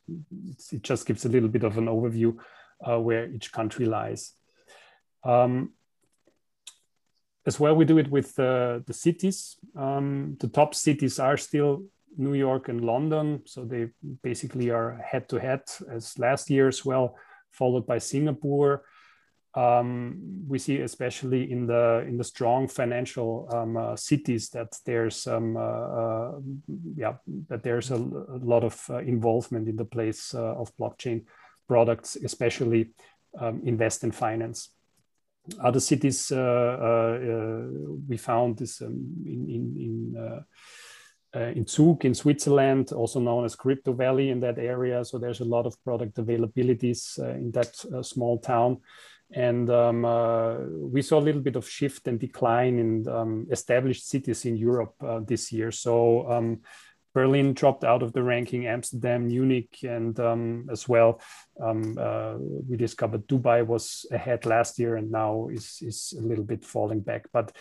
it 0.72 0.84
just 0.84 1.08
gives 1.08 1.26
a 1.26 1.30
little 1.30 1.50
bit 1.50 1.64
of 1.64 1.78
an 1.78 1.86
overview 1.86 2.38
where 2.80 3.28
each 3.32 3.52
country 3.52 3.86
lies. 3.86 4.34
Um, 5.24 5.74
as 7.48 7.60
well, 7.60 7.76
we 7.76 7.86
do 7.86 7.98
it 7.98 8.12
with 8.12 8.38
uh, 8.38 8.80
the 8.86 8.94
cities. 8.94 9.58
Um, 9.76 10.38
the 10.40 10.50
top 10.50 10.76
cities 10.76 11.20
are 11.20 11.38
still 11.38 11.86
New 12.18 12.34
York 12.34 12.70
and 12.70 12.82
London. 12.82 13.42
So 13.46 13.66
they 13.66 13.90
basically 14.22 14.70
are 14.70 15.02
head 15.12 15.30
to 15.30 15.38
head 15.40 15.62
as 15.90 16.20
last 16.20 16.50
year 16.50 16.68
as 16.68 16.86
well, 16.86 17.16
followed 17.52 17.88
by 17.88 18.00
Singapore. 18.00 18.84
um, 19.58 20.46
we 20.48 20.60
see 20.60 20.82
especially 20.82 21.52
in 21.52 21.66
the 21.66 22.06
in 22.08 22.18
the 22.18 22.24
strong 22.24 22.68
financial 22.68 23.50
um, 23.52 23.76
uh, 23.76 23.96
cities 23.96 24.50
that 24.50 24.78
there's 24.86 25.26
um, 25.26 25.58
uh, 25.58 25.60
uh, 25.60 26.32
yeah 26.96 27.14
that 27.50 27.64
there's 27.64 27.90
a, 27.90 27.96
a 27.96 28.40
lot 28.44 28.64
of 28.64 28.80
uh, 28.90 28.98
involvement 29.00 29.68
in 29.68 29.76
the 29.76 29.86
place 29.86 30.36
uh, 30.36 30.54
of 30.62 30.76
blockchain 30.78 31.24
products, 31.68 32.16
especially 32.24 32.92
um, 33.40 33.62
invest 33.66 34.04
in 34.04 34.12
finance. 34.12 34.70
Other 35.64 35.80
cities 35.80 36.32
uh, 36.32 37.68
we 38.08 38.18
found 38.18 38.58
this 38.58 38.82
um, 38.82 39.06
in 39.26 39.50
in, 39.50 39.64
in 39.78 40.42
uh, 41.36 41.52
in 41.56 41.66
Zug 41.68 42.06
in 42.06 42.14
Switzerland, 42.14 42.92
also 42.92 43.20
known 43.20 43.46
as 43.46 43.56
Crypto 43.56 43.94
Valley 43.94 44.30
in 44.30 44.40
that 44.40 44.58
area. 44.58 45.04
So 45.04 45.18
there's 45.18 45.42
a 45.42 45.46
lot 45.46 45.66
of 45.66 45.82
product 45.84 46.18
availabilities 46.18 47.20
uh, 47.20 47.36
in 47.36 47.52
that 47.52 47.74
uh, 47.94 48.02
small 48.02 48.40
town. 48.40 48.78
And 49.32 49.70
um, 49.70 50.06
uh, 50.06 50.56
we 50.94 51.02
saw 51.02 51.20
a 51.20 51.26
little 51.28 51.42
bit 51.42 51.58
of 51.58 51.70
shift 51.70 52.08
and 52.08 52.18
decline 52.18 52.80
in 52.80 53.08
um, 53.10 53.48
established 53.52 54.08
cities 54.08 54.46
in 54.46 54.56
Europe 54.56 54.96
uh, 55.02 55.20
this 55.20 55.52
year. 55.52 55.70
So 55.72 56.32
um, 56.32 56.62
Berlin 57.18 57.54
dropped 57.54 57.84
out 57.84 58.04
of 58.04 58.14
the 58.14 58.22
ranking, 58.22 58.68
Amsterdam, 58.68 59.26
Munich, 59.26 59.80
and 59.82 60.20
um, 60.20 60.68
as 60.72 60.88
well, 60.88 61.20
um, 61.60 61.98
uh, 62.00 62.36
we 62.70 62.78
discovered 62.78 63.26
Dubai 63.28 63.66
was 63.66 64.06
ahead 64.12 64.46
last 64.46 64.78
year 64.78 64.98
and 64.98 65.10
now 65.10 65.48
is, 65.52 65.80
is 65.82 66.14
a 66.16 66.22
little 66.22 66.44
bit 66.44 66.64
falling 66.64 67.00
back. 67.00 67.26
But 67.34 67.54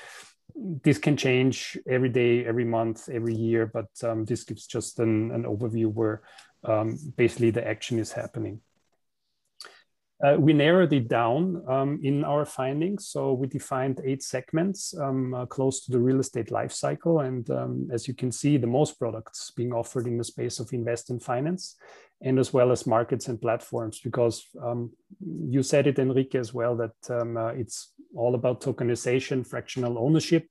this 0.54 0.98
can 0.98 1.16
change 1.16 1.78
every 1.88 2.10
day, 2.10 2.44
every 2.44 2.66
month, 2.66 3.08
every 3.08 3.34
year, 3.34 3.64
but 3.64 3.88
um, 4.04 4.26
this 4.26 4.44
gives 4.44 4.66
just 4.66 4.98
an, 4.98 5.30
an 5.30 5.44
overview 5.44 5.86
where 5.86 6.20
um, 6.64 6.98
basically 7.16 7.50
the 7.50 7.66
action 7.66 7.98
is 7.98 8.12
happening. 8.12 8.60
Uh, 10.24 10.36
we 10.38 10.54
narrowed 10.54 10.92
it 10.94 11.08
down 11.08 11.62
um, 11.68 12.00
in 12.02 12.24
our 12.24 12.46
findings. 12.46 13.08
So 13.08 13.34
we 13.34 13.46
defined 13.48 14.00
eight 14.02 14.22
segments 14.22 14.94
um, 14.98 15.34
uh, 15.34 15.44
close 15.44 15.84
to 15.84 15.92
the 15.92 15.98
real 15.98 16.20
estate 16.20 16.50
life 16.50 16.72
cycle. 16.72 17.20
And 17.20 17.48
um, 17.50 17.88
as 17.92 18.08
you 18.08 18.14
can 18.14 18.32
see, 18.32 18.56
the 18.56 18.66
most 18.66 18.98
products 18.98 19.50
being 19.50 19.74
offered 19.74 20.06
in 20.06 20.16
the 20.16 20.24
space 20.24 20.58
of 20.58 20.72
invest 20.72 21.10
and 21.10 21.22
finance, 21.22 21.76
and 22.22 22.38
as 22.38 22.50
well 22.50 22.72
as 22.72 22.86
markets 22.86 23.28
and 23.28 23.40
platforms, 23.40 24.00
because 24.00 24.42
um, 24.62 24.90
you 25.20 25.62
said 25.62 25.86
it, 25.86 25.98
Enrique, 25.98 26.38
as 26.38 26.54
well, 26.54 26.74
that 26.76 27.20
um, 27.20 27.36
uh, 27.36 27.48
it's 27.48 27.92
all 28.14 28.34
about 28.34 28.62
tokenization, 28.62 29.46
fractional 29.46 29.98
ownership. 29.98 30.48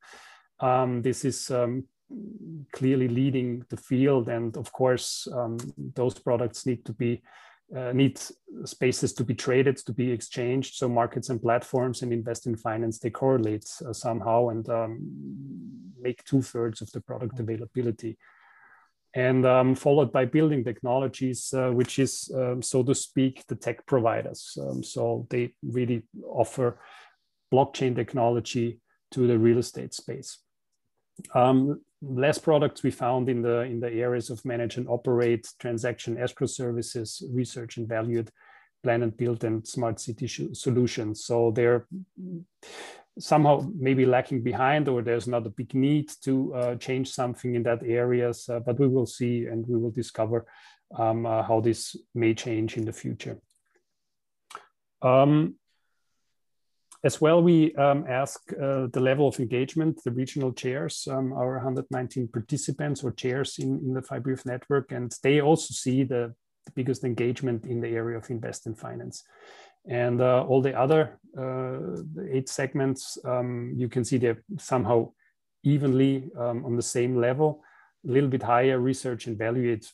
Um, 0.59 1.01
this 1.01 1.25
is 1.25 1.51
clearly 2.71 3.07
leading 3.07 3.65
the 3.69 3.77
field. 3.77 4.29
And 4.29 4.55
of 4.57 4.71
course, 4.71 5.27
those 5.95 6.19
products 6.19 6.67
need 6.67 6.85
to 6.85 6.93
be 6.93 7.23
uh, 7.75 7.91
need 7.93 8.19
spaces 8.65 9.13
to 9.13 9.23
be 9.23 9.33
traded, 9.33 9.77
to 9.77 9.93
be 9.93 10.11
exchanged. 10.11 10.75
So 10.75 10.87
markets 10.87 11.29
and 11.29 11.41
platforms 11.41 12.01
and 12.01 12.13
invest 12.13 12.45
in 12.47 12.55
finance, 12.55 12.99
they 12.99 13.09
correlate 13.09 13.65
uh, 13.87 13.93
somehow 13.93 14.49
and 14.49 14.67
um, 14.69 14.99
make 15.99 16.23
two 16.25 16.41
thirds 16.41 16.81
of 16.81 16.91
the 16.91 17.01
product 17.01 17.39
availability. 17.39 18.17
And 19.15 19.45
um, 19.45 19.75
followed 19.75 20.11
by 20.11 20.25
building 20.25 20.63
technologies, 20.63 21.53
uh, 21.53 21.69
which 21.69 21.99
is, 21.99 22.29
um, 22.35 22.61
so 22.61 22.83
to 22.83 22.93
speak, 22.93 23.45
the 23.47 23.55
tech 23.55 23.85
providers. 23.85 24.57
Um, 24.61 24.83
so 24.83 25.25
they 25.29 25.53
really 25.63 26.03
offer 26.27 26.79
blockchain 27.53 27.95
technology 27.95 28.79
to 29.11 29.25
the 29.25 29.39
real 29.39 29.59
estate 29.59 29.93
space. 29.93 30.39
Less 32.07 32.37
products 32.37 32.83
we 32.83 32.91
found 32.91 33.29
in 33.29 33.41
the 33.41 33.61
in 33.61 33.79
the 33.79 33.91
areas 33.91 34.29
of 34.29 34.45
manage 34.45 34.77
and 34.77 34.87
operate, 34.87 35.47
transaction 35.59 36.17
escrow 36.17 36.45
services, 36.47 37.23
research 37.33 37.77
and 37.77 37.87
valued, 37.87 38.29
plan 38.83 39.01
and 39.01 39.17
build, 39.17 39.43
and 39.43 39.65
smart 39.67 39.99
city 39.99 40.27
solutions. 40.53 41.25
So 41.25 41.51
they're 41.51 41.87
somehow 43.17 43.67
maybe 43.75 44.05
lacking 44.05 44.43
behind, 44.43 44.87
or 44.87 45.01
there's 45.01 45.27
not 45.27 45.47
a 45.47 45.49
big 45.49 45.73
need 45.73 46.11
to 46.25 46.53
uh, 46.53 46.75
change 46.75 47.11
something 47.11 47.55
in 47.55 47.63
that 47.63 47.81
areas. 47.83 48.47
Uh, 48.47 48.59
but 48.59 48.79
we 48.79 48.87
will 48.87 49.07
see, 49.07 49.47
and 49.47 49.65
we 49.67 49.77
will 49.77 49.91
discover 49.91 50.45
um, 50.95 51.25
uh, 51.25 51.41
how 51.41 51.59
this 51.59 51.95
may 52.13 52.35
change 52.35 52.77
in 52.77 52.85
the 52.85 52.93
future. 52.93 53.39
Um, 55.01 55.55
as 57.05 57.21
well, 57.21 57.41
we 57.41 57.73
um, 57.75 58.03
ask 58.09 58.41
uh, 58.53 58.87
the 58.91 58.99
level 58.99 59.27
of 59.27 59.39
engagement, 59.39 60.03
the 60.03 60.11
regional 60.11 60.51
chairs, 60.51 61.07
um, 61.09 61.33
our 61.33 61.53
119 61.57 62.27
participants 62.29 63.03
or 63.03 63.11
chairs 63.11 63.59
in, 63.59 63.77
in 63.85 63.93
the 63.93 64.01
Fibree 64.01 64.43
network, 64.43 64.91
and 64.91 65.15
they 65.21 65.39
also 65.39 65.71
see 65.71 66.03
the, 66.03 66.33
the, 66.65 66.71
biggest 66.71 67.03
engagement 67.03 67.67
in 67.67 67.79
the 67.79 67.89
area 67.89 68.17
of 68.17 68.27
invest 68.31 68.65
and 68.65 68.75
finance. 68.75 69.23
And 69.87 70.19
uh, 70.19 70.45
all 70.47 70.63
the 70.63 70.73
other 70.73 71.19
uh, 71.37 72.01
eight 72.27 72.49
segments, 72.49 73.19
um, 73.23 73.73
you 73.77 73.87
can 73.87 74.03
see 74.03 74.17
they're 74.17 74.43
somehow 74.57 75.11
evenly 75.63 76.31
um, 76.39 76.65
on 76.65 76.75
the 76.75 76.81
same 76.81 77.17
level, 77.17 77.61
a 78.07 78.11
little 78.11 78.29
bit 78.29 78.41
higher 78.41 78.79
research 78.79 79.27
and 79.27 79.37
value. 79.37 79.73
It, 79.73 79.85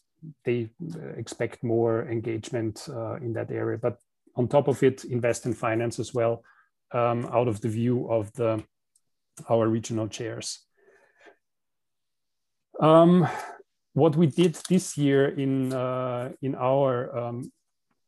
they 0.45 0.69
uh, 0.95 1.09
expect 1.17 1.61
more 1.61 2.07
engagement 2.07 2.87
uh, 2.87 3.15
in 3.15 3.33
that 3.33 3.51
area. 3.51 3.77
But 3.77 3.97
on 4.37 4.47
top 4.47 4.69
of 4.69 4.81
it, 4.81 5.03
invest 5.03 5.45
in 5.45 5.53
finance 5.53 5.99
as 5.99 6.13
well 6.13 6.41
um, 6.93 7.25
out 7.31 7.47
of 7.47 7.61
the 7.61 7.69
view 7.69 8.09
of 8.09 8.31
the 8.33 8.63
our 9.49 9.67
regional 9.67 10.07
chairs. 10.07 10.59
Um, 12.79 13.27
what 13.93 14.15
we 14.15 14.27
did 14.27 14.55
this 14.69 14.97
year 14.97 15.27
in 15.27 15.73
uh, 15.73 16.31
in 16.41 16.55
our 16.55 17.15
um, 17.17 17.51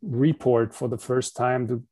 report 0.02 0.74
for 0.74 0.88
the 0.88 0.98
first 0.98 1.36
time 1.36 1.68
to 1.68 1.84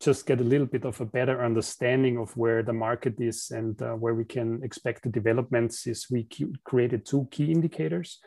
just 0.00 0.26
get 0.26 0.40
a 0.40 0.44
little 0.44 0.66
bit 0.66 0.84
of 0.84 1.00
a 1.00 1.04
better 1.04 1.44
understanding 1.44 2.18
of 2.18 2.36
where 2.36 2.62
the 2.62 2.72
market 2.72 3.20
is 3.20 3.50
and 3.50 3.80
uh, 3.82 3.94
where 3.94 4.14
we 4.14 4.24
can 4.24 4.62
expect 4.62 5.02
the 5.02 5.08
developments 5.08 5.86
is 5.86 6.06
we 6.10 6.28
created 6.64 7.04
two 7.04 7.26
key 7.30 7.50
indicators. 7.50 8.20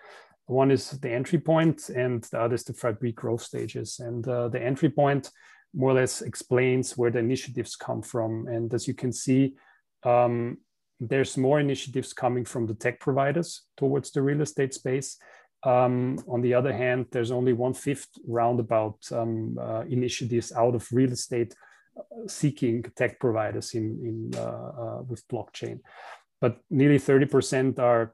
One 0.48 0.70
is 0.70 0.92
the 0.92 1.12
entry 1.12 1.40
point 1.40 1.88
and 1.90 2.24
the 2.24 2.42
other 2.42 2.56
is 2.56 2.66
the 2.66 2.74
Fibree 2.74 3.16
growth 3.16 3.42
stages. 3.42 4.00
And 4.00 4.28
uh, 4.28 4.50
the 4.50 4.62
entry 4.62 4.90
point 4.90 5.32
more 5.74 5.92
or 5.92 5.96
less 5.96 6.22
explains 6.22 6.98
where 6.98 7.12
the 7.12 7.20
initiatives 7.20 7.76
come 7.76 8.02
from. 8.02 8.48
And 8.48 8.74
as 8.74 8.88
you 8.88 8.94
can 8.94 9.12
see, 9.12 9.56
um, 10.04 10.58
there's 11.00 11.38
more 11.38 11.60
initiatives 11.60 12.14
coming 12.14 12.46
from 12.46 12.68
the 12.68 12.76
tech 12.76 13.00
providers 13.00 13.64
towards 13.78 14.12
the 14.12 14.22
real 14.22 14.42
estate 14.42 14.74
space. 14.74 15.18
Um, 15.64 16.18
on 16.28 16.42
the 16.42 16.54
other 16.54 16.74
hand, 16.74 17.08
there's 17.12 17.32
only 17.32 17.54
one 17.54 17.74
fifth 17.74 18.10
roundabout 18.28 19.00
um, 19.12 19.58
uh, 19.60 19.82
initiatives 19.82 20.52
out 20.52 20.76
of 20.76 20.88
real 20.92 21.12
estate 21.12 21.54
uh, 21.98 22.28
seeking 22.28 22.84
tech 22.96 23.20
providers 23.20 23.74
in, 23.74 24.32
in 24.34 24.40
uh, 24.40 24.42
uh, 24.42 25.02
with 25.08 25.28
blockchain. 25.28 25.80
But 26.40 26.58
nearly 26.70 26.98
30% 26.98 27.78
are 27.80 28.14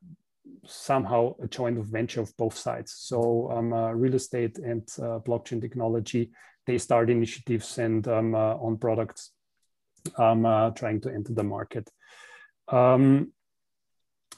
somehow 0.66 1.36
a 1.42 1.48
joint 1.48 1.78
venture 1.86 2.22
of 2.22 2.36
both 2.38 2.58
sides. 2.58 2.94
So 2.98 3.50
um, 3.52 3.74
uh, 3.74 3.92
real 3.92 4.16
estate 4.16 4.58
and 4.60 4.84
uh, 5.00 5.20
blockchain 5.20 5.62
technology 5.62 6.32
they 6.68 6.78
start 6.78 7.10
initiatives 7.10 7.80
and 7.80 8.08
um, 8.08 8.36
uh, 8.36 8.56
on 8.56 8.78
products 8.78 9.32
um, 10.18 10.46
uh, 10.46 10.70
trying 10.72 11.02
to 11.02 11.10
enter 11.10 11.34
the 11.34 11.44
market. 11.44 11.90
Um, 12.68 13.32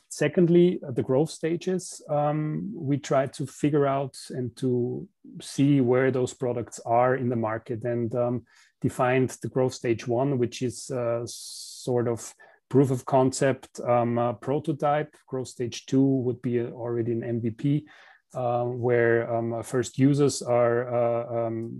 secondly, 0.09 0.79
the 0.81 1.03
growth 1.03 1.31
stages, 1.31 2.01
um, 2.09 2.71
we 2.75 2.97
try 2.97 3.25
to 3.25 3.45
figure 3.45 3.87
out 3.87 4.15
and 4.29 4.55
to 4.57 5.07
see 5.41 5.81
where 5.81 6.11
those 6.11 6.33
products 6.33 6.79
are 6.85 7.15
in 7.15 7.29
the 7.29 7.35
market 7.35 7.83
and 7.83 8.13
um, 8.15 8.45
defined 8.81 9.35
the 9.41 9.49
growth 9.49 9.73
stage 9.73 10.07
one, 10.07 10.37
which 10.37 10.61
is 10.61 10.89
uh, 10.91 11.21
sort 11.25 12.07
of 12.07 12.33
proof 12.69 12.91
of 12.91 13.05
concept 13.05 13.79
um, 13.81 14.19
uh, 14.19 14.33
prototype. 14.33 15.15
Growth 15.27 15.47
stage 15.47 15.87
two 15.87 16.05
would 16.05 16.41
be 16.43 16.61
already 16.61 17.11
an 17.11 17.41
MVP 17.41 17.85
uh, 18.33 18.63
where 18.63 19.33
um, 19.33 19.63
first 19.63 19.97
users 19.97 20.41
are 20.41 20.93
uh, 20.93 21.47
um, 21.47 21.79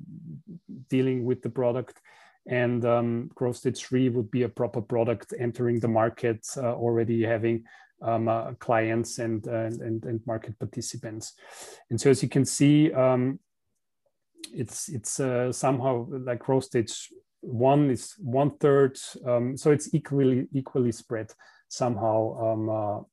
dealing 0.90 1.26
with 1.26 1.42
the 1.42 1.50
product. 1.50 2.02
And 2.48 2.84
um, 2.86 3.30
growth 3.36 3.58
stage 3.58 3.86
three 3.86 4.10
would 4.10 4.32
be 4.32 4.44
a 4.44 4.50
proper 4.50 4.82
product 4.82 5.34
entering 5.40 5.80
the 5.80 5.88
market, 5.88 6.48
uh, 6.58 6.74
already 6.74 7.24
having 7.24 7.66
um, 8.02 8.28
uh, 8.28 8.54
clients 8.54 9.20
and, 9.20 9.46
and, 9.46 10.04
and, 10.06 10.22
market 10.26 10.58
participants. 10.58 11.34
And 11.90 12.00
so 12.00 12.10
as 12.10 12.24
you 12.24 12.30
can 12.30 12.46
see, 12.46 12.92
um, 12.94 13.40
it's, 14.54 14.90
it's 14.90 15.20
uh, 15.20 15.52
somehow 15.52 16.08
like 16.10 16.40
growth 16.40 16.64
stage 16.64 17.10
one 17.42 17.90
is 17.90 18.16
one 18.18 18.58
third. 18.58 18.98
Um, 19.26 19.58
so 19.58 19.72
it's 19.72 19.94
equally, 19.94 20.48
equally 20.54 20.94
spread 20.94 21.32
somehow 21.68 23.06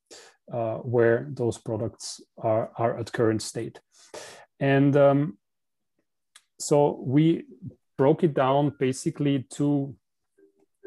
uh, 0.53 0.77
where 0.77 1.29
those 1.31 1.59
products 1.59 2.21
are, 2.39 2.71
are 2.77 2.99
at 2.99 3.13
current 3.13 3.43
state. 3.43 3.81
And 4.61 4.97
um, 4.97 5.39
so 6.59 7.03
we 7.05 7.45
broke 7.99 8.25
it 8.25 8.35
down 8.35 8.75
basically 8.79 9.47
to 9.55 9.95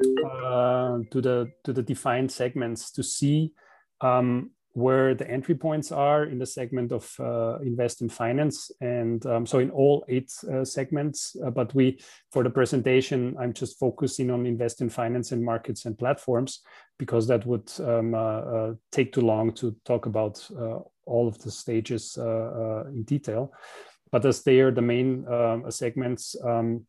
uh, 0.00 0.98
to 1.10 1.20
the 1.20 1.52
to 1.64 1.72
the 1.72 1.82
defined 1.82 2.32
segments 2.32 2.90
to 2.92 3.02
see 3.02 3.52
um, 4.00 4.50
where 4.72 5.14
the 5.14 5.28
entry 5.28 5.54
points 5.54 5.90
are 5.90 6.24
in 6.24 6.38
the 6.38 6.46
segment 6.46 6.92
of 6.92 7.12
uh, 7.18 7.58
invest 7.58 8.02
in 8.02 8.08
finance 8.08 8.70
and 8.80 9.26
um, 9.26 9.44
so 9.44 9.58
in 9.58 9.70
all 9.70 10.04
eight 10.08 10.32
uh, 10.52 10.64
segments. 10.64 11.36
Uh, 11.44 11.50
but 11.50 11.74
we 11.74 12.00
for 12.30 12.44
the 12.44 12.50
presentation 12.50 13.34
i'm 13.40 13.52
just 13.52 13.78
focusing 13.78 14.30
on 14.30 14.46
invest 14.46 14.80
in 14.80 14.88
finance 14.88 15.32
and 15.32 15.44
markets 15.44 15.86
and 15.86 15.98
platforms 15.98 16.60
because 16.98 17.26
that 17.26 17.44
would 17.46 17.68
um, 17.80 18.14
uh, 18.14 18.18
uh, 18.18 18.74
take 18.92 19.12
too 19.12 19.22
long 19.22 19.52
to 19.52 19.74
talk 19.84 20.06
about 20.06 20.46
uh, 20.56 20.78
all 21.06 21.26
of 21.26 21.38
the 21.42 21.50
stages 21.50 22.16
in 22.18 23.02
detail. 23.04 23.52
But 24.12 24.26
as 24.26 24.42
they 24.42 24.60
are 24.60 24.70
the 24.70 24.82
main 24.82 25.26
um, 25.26 25.70
segments 25.70 26.36
um, 26.44 26.86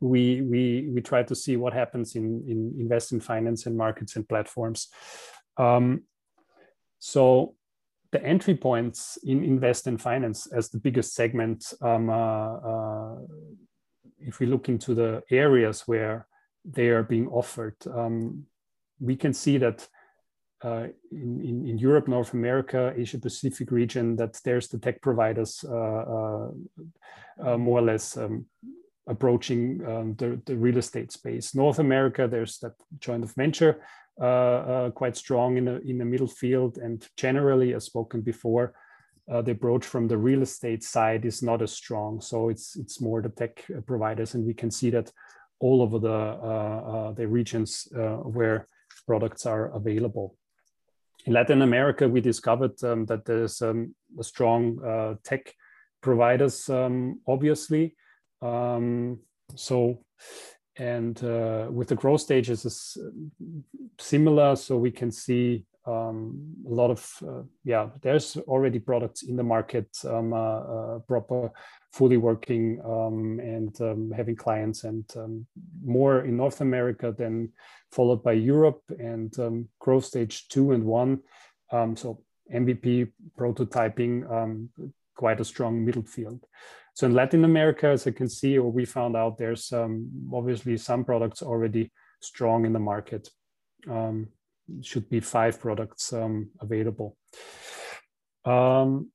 we 0.00 0.42
we 0.42 0.90
we 0.92 1.00
try 1.00 1.22
to 1.22 1.34
see 1.34 1.56
what 1.56 1.72
happens 1.72 2.14
in 2.14 2.44
in 2.46 2.74
invest 2.78 3.12
in 3.12 3.20
finance 3.20 3.66
and 3.66 3.76
markets 3.76 4.16
and 4.16 4.28
platforms. 4.28 4.88
Um, 5.56 6.02
so 6.98 7.54
the 8.12 8.24
entry 8.24 8.54
points 8.54 9.18
in 9.24 9.44
invest 9.44 9.86
and 9.86 10.00
finance 10.00 10.46
as 10.46 10.70
the 10.70 10.78
biggest 10.78 11.14
segment, 11.14 11.72
um, 11.82 12.08
uh, 12.08 12.54
uh, 12.56 13.16
if 14.20 14.40
we 14.40 14.46
look 14.46 14.68
into 14.68 14.94
the 14.94 15.22
areas 15.30 15.82
where 15.86 16.26
they 16.64 16.88
are 16.88 17.02
being 17.02 17.28
offered, 17.28 17.76
um, 17.92 18.44
we 19.00 19.16
can 19.16 19.32
see 19.32 19.58
that 19.58 19.86
uh, 20.64 20.86
in, 21.12 21.40
in, 21.42 21.68
in, 21.68 21.78
Europe, 21.78 22.08
North 22.08 22.32
America, 22.32 22.94
Asia 22.96 23.18
Pacific 23.18 23.70
region, 23.70 24.16
that 24.16 24.40
there's 24.42 24.68
the 24.68 24.78
tech 24.78 25.02
providers 25.02 25.62
uh, 25.68 25.74
uh, 25.74 26.50
uh 27.44 27.58
more 27.58 27.80
or 27.80 27.82
less 27.82 28.16
um, 28.16 28.46
approaching 29.06 29.84
um, 29.86 30.14
the, 30.14 30.40
the 30.46 30.56
real 30.56 30.78
estate 30.78 31.12
space. 31.12 31.54
North 31.54 31.78
America, 31.78 32.26
there's 32.26 32.58
that 32.60 32.72
joint 32.98 33.30
venture 33.34 33.82
quite 34.18 35.16
strong 35.16 35.56
in 35.56 35.64
the, 35.66 35.80
in 35.82 35.98
the 35.98 36.04
middle 36.04 36.26
field. 36.26 36.78
And 36.78 37.06
generally, 37.16 37.74
as 37.74 37.84
spoken 37.84 38.22
before, 38.22 38.74
uh, 39.30 39.42
the 39.42 39.52
approach 39.52 39.84
from 39.84 40.06
the 40.06 40.16
real 40.16 40.42
estate 40.42 40.84
side 40.84 41.24
is 41.24 41.42
not 41.42 41.62
as 41.62 41.72
strong. 41.72 42.20
So 42.20 42.48
it's 42.48 42.76
it's 42.76 43.00
more 43.00 43.20
the 43.20 43.28
tech 43.28 43.64
providers, 43.86 44.34
and 44.34 44.46
we 44.46 44.54
can 44.54 44.70
see 44.70 44.90
that 44.90 45.10
all 45.58 45.82
over 45.82 45.98
the 45.98 46.08
uh, 46.08 46.82
uh, 46.92 47.12
the 47.12 47.26
regions 47.26 47.88
uh, 47.96 48.18
where 48.18 48.68
products 49.06 49.46
are 49.46 49.72
available. 49.74 50.36
In 51.24 51.32
Latin 51.32 51.62
America, 51.62 52.08
we 52.08 52.20
discovered 52.20 52.82
um, 52.84 53.04
that 53.06 53.24
there's 53.24 53.60
um, 53.62 53.94
a 54.18 54.22
strong 54.22 55.18
tech 55.24 55.52
providers, 56.00 56.68
um, 56.68 57.20
obviously. 57.26 57.96
Um, 58.40 59.18
so 59.56 60.04
and 60.78 61.22
uh, 61.24 61.68
with 61.70 61.88
the 61.88 61.94
growth 61.94 62.20
stages 62.20 62.64
is 62.64 62.98
uh, 63.00 63.10
similar. 63.98 64.56
So 64.56 64.76
we 64.76 64.90
can 64.90 65.10
see 65.10 65.64
um, 65.86 66.36
a 66.68 66.74
lot 66.74 66.90
of 66.90 67.08
uh, 67.26 67.42
yeah 67.64 67.88
there's 68.02 68.36
already 68.48 68.78
products 68.78 69.22
in 69.22 69.36
the 69.36 69.42
market 69.42 69.88
um, 70.04 70.32
uh, 70.32 70.36
uh 70.36 70.98
proper 71.00 71.52
fully 71.92 72.16
working 72.16 72.80
um, 72.84 73.38
and 73.38 73.80
um, 73.80 74.10
having 74.10 74.34
clients 74.34 74.84
and 74.84 75.04
um, 75.16 75.46
more 75.84 76.24
in 76.24 76.36
north 76.36 76.60
america 76.60 77.14
than 77.16 77.52
followed 77.92 78.22
by 78.22 78.32
europe 78.32 78.82
and 78.98 79.38
um, 79.38 79.68
growth 79.78 80.04
stage 80.04 80.48
two 80.48 80.72
and 80.72 80.84
one. 80.84 81.20
So 81.70 82.20
mvp 82.52 83.12
prototyping 83.38 84.68
quite 85.16 85.40
a 85.40 85.44
strong 85.44 85.84
middle 85.84 86.04
field 86.04 86.44
so 86.96 87.06
in 87.06 87.12
Latin 87.12 87.44
America, 87.44 87.88
as 87.88 88.06
I 88.06 88.10
can 88.10 88.26
see, 88.26 88.56
or 88.56 88.72
we 88.72 88.86
found 88.86 89.16
out, 89.16 89.36
there's 89.36 89.70
um, 89.70 90.08
obviously 90.32 90.78
some 90.78 91.04
products 91.04 91.42
already 91.42 91.92
strong 92.20 92.64
in 92.64 92.72
the 92.72 92.78
market. 92.78 93.28
Um, 93.86 94.28
should 94.80 95.06
be 95.10 95.20
five 95.20 95.60
products 95.60 96.14
um, 96.14 96.48
available. 96.58 97.18
Um, 98.46 99.10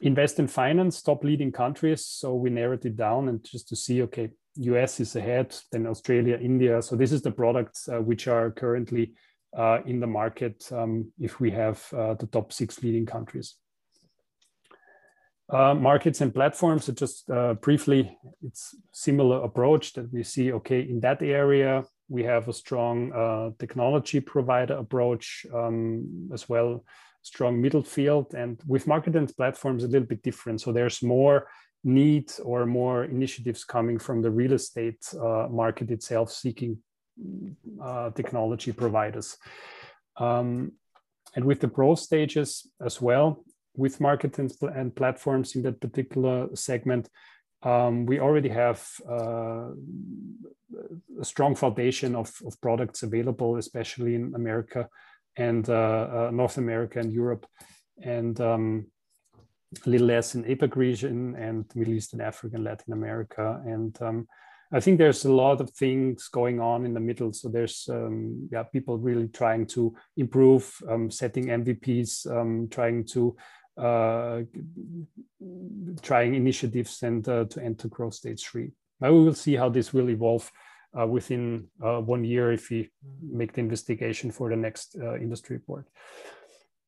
invest 0.00 0.38
in 0.38 0.48
finance, 0.48 1.02
top 1.02 1.24
leading 1.24 1.52
countries. 1.52 2.06
So 2.06 2.34
we 2.34 2.48
narrowed 2.48 2.86
it 2.86 2.96
down 2.96 3.28
and 3.28 3.44
just 3.44 3.68
to 3.68 3.76
see, 3.76 4.00
okay, 4.04 4.30
US 4.56 5.00
is 5.00 5.16
ahead, 5.16 5.54
then 5.72 5.86
Australia, 5.86 6.38
India. 6.40 6.80
So 6.80 6.96
this 6.96 7.12
is 7.12 7.20
the 7.20 7.32
products 7.32 7.86
uh, 7.86 7.98
which 7.98 8.28
are 8.28 8.50
currently 8.50 9.12
uh, 9.54 9.80
in 9.84 10.00
the 10.00 10.06
market 10.06 10.66
um, 10.72 11.12
if 11.20 11.38
we 11.38 11.50
have 11.50 11.86
uh, 11.92 12.14
the 12.14 12.28
top 12.28 12.50
six 12.50 12.82
leading 12.82 13.04
countries. 13.04 13.56
Uh, 15.50 15.74
markets 15.74 16.22
and 16.22 16.32
platforms, 16.32 16.86
so 16.86 16.92
just 16.92 17.28
uh, 17.30 17.52
briefly, 17.54 18.16
it's 18.42 18.74
similar 18.92 19.42
approach 19.42 19.92
that 19.92 20.10
we 20.10 20.22
see, 20.22 20.52
okay, 20.52 20.80
in 20.80 21.00
that 21.00 21.20
area, 21.22 21.84
we 22.08 22.22
have 22.22 22.48
a 22.48 22.52
strong 22.52 23.12
uh, 23.12 23.50
technology 23.58 24.20
provider 24.20 24.74
approach 24.74 25.44
um, 25.54 26.30
as 26.32 26.48
well, 26.48 26.82
strong 27.20 27.60
middle 27.60 27.82
field. 27.82 28.34
And 28.34 28.58
with 28.66 28.86
market 28.86 29.16
and 29.16 29.36
platforms, 29.36 29.84
a 29.84 29.88
little 29.88 30.08
bit 30.08 30.22
different. 30.22 30.62
So 30.62 30.72
there's 30.72 31.02
more 31.02 31.46
need 31.84 32.32
or 32.42 32.64
more 32.64 33.04
initiatives 33.04 33.64
coming 33.64 33.98
from 33.98 34.22
the 34.22 34.30
real 34.30 34.54
estate 34.54 35.06
uh, 35.14 35.48
market 35.50 35.90
itself 35.90 36.30
seeking 36.30 36.78
uh, 37.82 38.10
technology 38.10 38.72
providers. 38.72 39.36
Um, 40.16 40.72
and 41.36 41.44
with 41.44 41.60
the 41.60 41.66
growth 41.66 41.98
stages 41.98 42.66
as 42.80 43.00
well, 43.00 43.44
with 43.76 44.00
markets 44.00 44.38
and, 44.38 44.94
platforms 44.94 45.56
in 45.56 45.62
that 45.62 45.80
particular 45.80 46.48
segment, 46.54 47.08
um, 47.62 48.06
we 48.06 48.20
already 48.20 48.50
have 48.50 48.86
uh, 49.08 49.70
a 51.20 51.24
strong 51.24 51.54
foundation 51.54 52.14
of, 52.14 52.32
of 52.46 52.60
products 52.60 53.02
available, 53.02 53.56
especially 53.56 54.14
in 54.14 54.34
America 54.34 54.88
and 55.36 55.68
uh, 55.68 56.28
uh, 56.28 56.30
North 56.32 56.58
America 56.58 56.98
and 56.98 57.12
Europe, 57.12 57.46
and 58.02 58.40
um, 58.40 58.86
a 59.84 59.88
little 59.88 60.06
less 60.06 60.34
in 60.34 60.44
APAC 60.44 60.76
region 60.76 61.34
and 61.36 61.64
Middle 61.74 61.94
East 61.94 62.12
and 62.12 62.22
Africa 62.22 62.56
and 62.56 62.64
Latin 62.64 62.92
America. 62.92 63.60
And 63.66 64.00
um, 64.00 64.28
I 64.72 64.80
think 64.80 64.98
there's 64.98 65.24
a 65.24 65.32
lot 65.32 65.60
of 65.60 65.70
things 65.70 66.28
going 66.28 66.60
on 66.60 66.84
in 66.84 66.94
the 66.94 67.00
middle. 67.00 67.32
So 67.32 67.48
there's 67.48 67.88
um, 67.90 68.48
yeah 68.50 68.62
people 68.62 68.98
really 68.98 69.28
trying 69.28 69.66
to 69.68 69.94
improve, 70.16 70.72
um, 70.88 71.10
setting 71.10 71.46
MVPs, 71.46 72.30
um, 72.30 72.68
trying 72.70 73.04
to 73.06 73.36
trying 76.02 76.34
initiatives 76.34 77.02
and 77.02 77.28
uh, 77.28 77.44
to 77.46 77.62
enter 77.62 77.88
growth 77.88 78.14
stage 78.14 78.44
three. 78.44 78.70
Now 79.00 79.12
we 79.12 79.24
will 79.24 79.34
see 79.34 79.56
how 79.56 79.68
this 79.68 79.92
will 79.92 80.10
evolve 80.10 80.50
uh, 80.98 81.06
within 81.06 81.66
one 81.78 82.24
year 82.24 82.52
if 82.52 82.70
we 82.70 82.90
make 83.20 83.52
the 83.52 83.60
investigation 83.60 84.30
for 84.30 84.48
the 84.48 84.56
next 84.56 84.94
industry 84.94 85.56
report. 85.56 85.86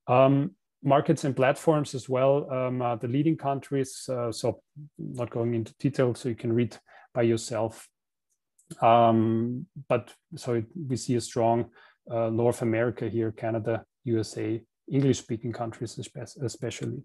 Um, 0.07 0.53
markets 0.85 1.25
and 1.25 1.35
platforms 1.35 1.95
as 1.95 2.09
well, 2.09 2.49
um, 2.53 2.79
the 3.01 3.09
leading 3.09 3.37
countries. 3.37 4.09
so 4.31 4.63
not 4.97 5.31
going 5.31 5.55
into 5.55 5.75
detail, 5.81 6.15
so 6.15 6.29
you 6.29 6.37
can 6.37 6.53
read 6.53 6.77
by 7.13 7.23
yourself. 7.23 7.89
Um, 8.81 9.67
but 9.89 10.13
so 10.37 10.55
it, 10.55 10.67
we 10.89 10.97
see 10.97 11.15
a 11.17 11.21
strong 11.21 11.71
uh, 12.11 12.31
North 12.31 12.63
America 12.63 13.09
here, 13.09 13.33
Canada, 13.33 13.85
USA, 14.05 14.63
English 14.91 15.19
speaking 15.19 15.53
countries 15.53 15.99
especially. 16.43 17.03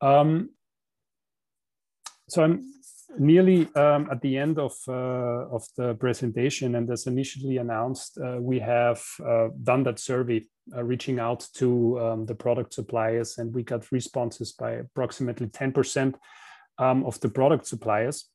Um, 0.00 0.50
so 2.28 2.42
I'm 2.42 2.72
nearly 3.18 3.68
um, 3.74 4.08
at 4.10 4.20
the 4.20 4.36
end 4.36 4.58
of, 4.58 4.74
uh, 4.88 4.92
of 5.50 5.64
the 5.76 5.94
presentation 5.94 6.74
and 6.74 6.90
as 6.90 7.06
initially 7.06 7.58
announced, 7.58 8.18
uh, 8.18 8.38
we 8.40 8.58
have 8.58 9.02
uh, 9.24 9.48
done 9.62 9.82
that 9.84 9.98
survey 9.98 10.44
uh, 10.74 10.82
reaching 10.82 11.18
out 11.18 11.46
to 11.54 12.00
um, 12.00 12.26
the 12.26 12.34
product 12.34 12.74
suppliers 12.74 13.38
and 13.38 13.54
we 13.54 13.62
got 13.62 13.92
responses 13.92 14.52
by 14.52 14.72
approximately 14.72 15.46
10% 15.46 16.14
um, 16.78 17.04
of 17.04 17.20
the 17.20 17.28
product 17.28 17.66
suppliers 17.66 18.30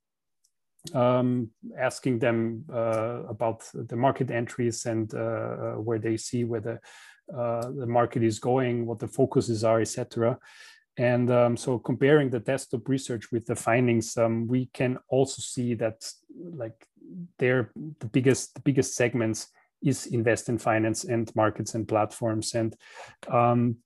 um, 0.93 1.49
asking 1.77 2.19
them 2.19 2.63
uh, 2.71 3.23
about 3.27 3.63
the 3.73 3.95
market 3.95 4.32
entries 4.32 4.86
and 4.86 5.13
uh, 5.13 5.73
where 5.73 5.99
they 5.99 6.17
see 6.17 6.43
whether 6.43 6.80
uh, 7.36 7.69
the 7.71 7.86
market 7.86 8.23
is 8.23 8.39
going, 8.39 8.86
what 8.86 8.99
the 8.99 9.07
focuses 9.07 9.63
are, 9.63 9.82
etc. 9.82 10.38
And 10.97 11.32
um, 11.32 11.55
so 11.55 11.80
comparing 11.80 12.30
the 12.30 12.39
desktop 12.39 12.89
research 12.89 13.32
with 13.32 13.45
the 13.45 13.55
findings, 13.55 14.17
um, 14.17 14.47
we 14.47 14.69
can 14.73 14.97
also 15.07 15.41
see 15.41 15.73
that 15.75 16.05
like 16.36 16.88
they're 17.38 17.71
the 17.99 18.07
biggest 18.07 18.53
the 18.55 18.61
biggest 18.61 18.95
segments 18.95 19.47
is 19.82 20.07
invest 20.07 20.49
in 20.49 20.57
finance 20.57 21.05
and 21.05 21.34
markets 21.36 21.73
and 21.73 21.88
platforms. 21.88 22.53
And 22.53 22.75
um, 23.32 23.77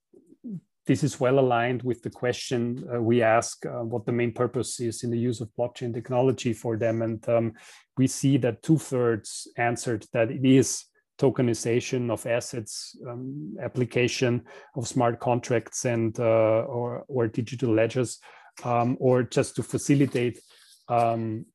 this 0.86 1.02
is 1.02 1.20
well 1.20 1.38
aligned 1.38 1.82
with 1.82 2.02
the 2.02 2.10
question 2.10 2.84
uh, 2.92 3.00
we 3.00 3.22
ask 3.22 3.64
uh, 3.64 3.84
what 3.84 4.04
the 4.04 4.12
main 4.12 4.32
purpose 4.32 4.80
is 4.80 5.02
in 5.02 5.10
the 5.10 5.18
use 5.18 5.40
of 5.40 5.48
blockchain 5.58 5.94
technology 5.94 6.52
for 6.52 6.76
them. 6.76 7.02
And 7.02 7.26
um, 7.28 7.52
we 7.96 8.06
see 8.06 8.36
that 8.38 8.62
two 8.62 8.78
thirds 8.78 9.48
answered 9.56 10.04
that 10.12 10.30
it 10.30 10.44
is 10.44 10.84
tokenization 11.18 12.10
of 12.10 12.26
assets, 12.26 12.96
um, 13.08 13.56
application 13.62 14.42
of 14.76 14.88
smart 14.88 15.20
contracts 15.20 15.84
and 15.84 16.18
uh, 16.18 16.64
or, 16.66 17.04
or 17.08 17.28
digital 17.28 17.72
ledgers, 17.72 18.18
um, 18.64 18.96
or 19.00 19.22
just 19.22 19.56
to 19.56 19.62
facilitate 19.62 20.40
um, 20.88 21.46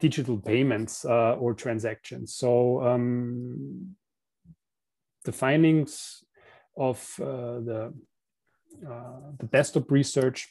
digital 0.00 0.38
payments 0.38 1.04
uh, 1.04 1.34
or 1.34 1.54
transactions. 1.54 2.34
So 2.34 2.82
um, 2.82 3.94
the 5.24 5.32
findings 5.32 6.24
of 6.76 7.14
the 7.18 7.92
the 9.38 9.46
desktop 9.46 9.90
research 9.90 10.48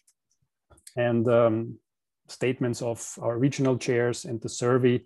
and 0.96 1.28
um, 1.28 1.80
statements 2.28 2.82
of 2.82 3.18
our 3.22 3.38
regional 3.38 3.78
chairs 3.78 4.26
and 4.26 4.42
the 4.42 4.50
survey 4.50 5.04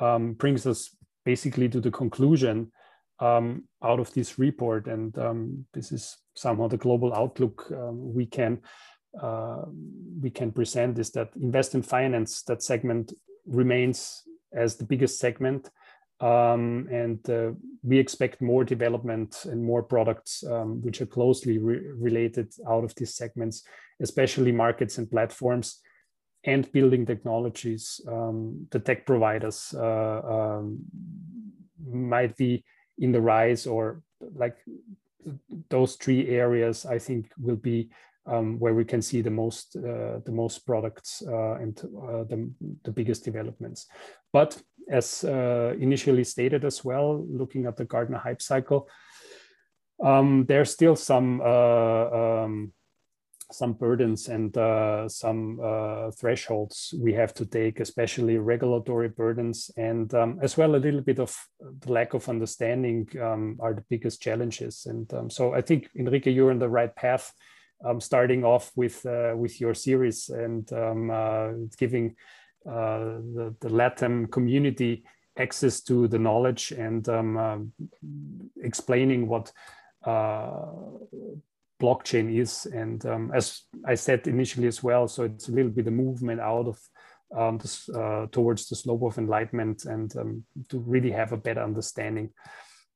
um, 0.00 0.34
brings 0.34 0.66
us 0.66 0.90
basically 1.26 1.68
to 1.68 1.80
the 1.80 1.90
conclusion 1.90 2.72
um, 3.20 3.64
out 3.82 4.00
of 4.00 4.12
this 4.14 4.38
report. 4.38 4.86
And 4.86 5.18
um, 5.18 5.66
this 5.74 5.92
is 5.92 6.16
somehow 6.34 6.68
the 6.68 6.78
global 6.78 7.12
outlook 7.12 7.66
um, 7.72 8.14
we 8.14 8.24
can 8.24 8.60
uh, 9.20 9.64
we 10.20 10.30
can 10.30 10.52
present 10.52 10.98
is 10.98 11.10
that 11.10 11.30
invest 11.40 11.74
in 11.74 11.82
finance 11.82 12.42
that 12.42 12.62
segment 12.62 13.12
remains 13.46 14.22
as 14.52 14.76
the 14.76 14.84
biggest 14.84 15.18
segment 15.18 15.70
um, 16.20 16.88
and 16.90 17.28
uh, 17.28 17.52
we 17.82 17.98
expect 17.98 18.40
more 18.40 18.64
development 18.64 19.44
and 19.44 19.62
more 19.62 19.82
products 19.82 20.42
um, 20.44 20.82
which 20.82 21.00
are 21.00 21.06
closely 21.06 21.58
re 21.58 21.78
related 21.94 22.52
out 22.68 22.84
of 22.84 22.94
these 22.94 23.14
segments, 23.14 23.64
especially 24.00 24.52
markets 24.52 24.96
and 24.98 25.10
platforms 25.10 25.80
and 26.46 26.70
building 26.72 27.04
technologies. 27.04 28.00
Um, 28.08 28.66
the 28.70 28.78
tech 28.78 29.04
providers 29.04 29.74
uh, 29.76 30.20
um, 30.24 30.78
might 31.86 32.36
be 32.36 32.64
in 32.98 33.12
the 33.12 33.20
rise 33.20 33.66
or 33.66 34.02
like 34.34 34.56
those 35.68 35.96
three 35.96 36.28
areas, 36.28 36.86
I 36.86 36.98
think 36.98 37.30
will 37.38 37.56
be 37.56 37.90
um, 38.26 38.58
where 38.58 38.74
we 38.74 38.84
can 38.84 39.02
see 39.02 39.22
the 39.22 39.30
most 39.30 39.76
uh, 39.76 40.20
the 40.24 40.32
most 40.32 40.66
products 40.66 41.22
uh, 41.26 41.54
and 41.54 41.78
uh, 41.78 42.24
the, 42.24 42.50
the 42.84 42.90
biggest 42.90 43.24
developments. 43.24 43.86
But 44.32 44.60
as 44.90 45.24
uh, 45.24 45.74
initially 45.78 46.24
stated 46.24 46.64
as 46.64 46.84
well, 46.84 47.24
looking 47.28 47.66
at 47.66 47.76
the 47.76 47.84
Gartner 47.84 48.18
hype 48.18 48.42
cycle, 48.42 48.88
um, 50.02 50.44
there's 50.46 50.70
still 50.70 50.96
some 50.96 51.40
uh, 51.40 52.44
um, 52.44 52.72
some 53.52 53.74
burdens 53.74 54.28
and 54.28 54.56
uh, 54.56 55.08
some 55.08 55.60
thresholds 56.18 56.94
we 56.98 57.12
have 57.12 57.32
to 57.34 57.46
take, 57.46 57.80
especially 57.80 58.38
regulatory 58.38 59.08
burdens, 59.08 59.70
and 59.76 60.12
um, 60.14 60.38
as 60.42 60.56
well 60.56 60.74
a 60.74 60.76
little 60.76 61.00
bit 61.00 61.20
of 61.20 61.36
the 61.80 61.92
lack 61.92 62.14
of 62.14 62.28
understanding 62.28 63.08
um, 63.20 63.56
are 63.60 63.74
the 63.74 63.84
biggest 63.88 64.20
challenges. 64.20 64.86
And 64.86 65.12
um, 65.14 65.30
so 65.30 65.54
I 65.54 65.60
think 65.60 65.88
Enrique, 65.96 66.32
you're 66.32 66.50
on 66.50 66.58
the 66.58 66.68
right 66.68 66.94
path 66.94 67.32
um, 67.84 68.00
starting 68.00 68.44
off 68.44 68.70
with 68.74 69.04
uh, 69.06 69.34
with 69.36 69.60
your 69.60 69.74
series 69.74 70.28
and 70.28 70.70
um, 70.72 71.10
uh, 71.10 71.48
giving 71.78 72.16
uh, 72.66 73.20
the, 73.34 73.54
the 73.60 73.68
LATAM 73.68 74.30
community 74.30 75.04
access 75.38 75.82
to 75.82 76.08
the 76.08 76.18
knowledge 76.18 76.72
and 76.72 77.08
um, 77.08 77.36
uh, 77.36 77.58
explaining 78.62 79.28
what 79.28 79.52
uh, 80.04 80.66
blockchain 81.80 82.34
is. 82.38 82.66
And 82.66 83.04
um, 83.06 83.32
as 83.34 83.62
I 83.84 83.94
said 83.94 84.26
initially 84.26 84.66
as 84.66 84.82
well, 84.82 85.08
so 85.08 85.24
it's 85.24 85.48
a 85.48 85.52
little 85.52 85.70
bit 85.70 85.86
a 85.86 85.90
movement 85.90 86.40
out 86.40 86.66
of 86.66 86.78
um, 87.36 87.58
this, 87.58 87.88
uh, 87.88 88.26
towards 88.30 88.68
the 88.68 88.76
slope 88.76 89.02
of 89.02 89.18
enlightenment 89.18 89.84
and 89.84 90.16
um, 90.16 90.44
to 90.68 90.78
really 90.78 91.10
have 91.10 91.32
a 91.32 91.36
better 91.36 91.62
understanding. 91.62 92.30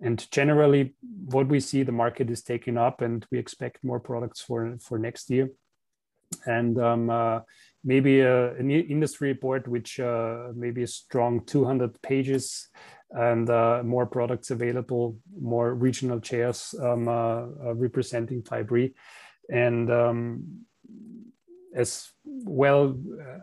And 0.00 0.26
generally, 0.30 0.94
what 1.26 1.48
we 1.48 1.60
see, 1.60 1.82
the 1.82 1.92
market 1.92 2.30
is 2.30 2.42
taking 2.42 2.78
up, 2.78 3.02
and 3.02 3.26
we 3.30 3.38
expect 3.38 3.84
more 3.84 4.00
products 4.00 4.40
for 4.40 4.78
for 4.80 4.98
next 4.98 5.28
year. 5.28 5.50
And 6.46 6.78
um, 6.78 7.10
uh, 7.10 7.40
maybe 7.84 8.20
a, 8.20 8.54
an 8.54 8.70
industry 8.70 9.28
report 9.28 9.66
which 9.68 10.00
uh, 10.00 10.52
maybe 10.54 10.84
a 10.84 10.86
strong 10.86 11.44
200 11.44 12.00
pages 12.02 12.68
and 13.12 13.50
uh, 13.50 13.82
more 13.84 14.06
products 14.06 14.50
available, 14.50 15.16
more 15.40 15.74
regional 15.74 16.20
chairs 16.20 16.74
um, 16.80 17.08
uh, 17.08 17.42
uh, 17.42 17.74
representing 17.74 18.42
Fibree. 18.42 18.94
And 19.48 19.90
um, 19.90 20.64
as 21.74 22.10
well, 22.24 22.96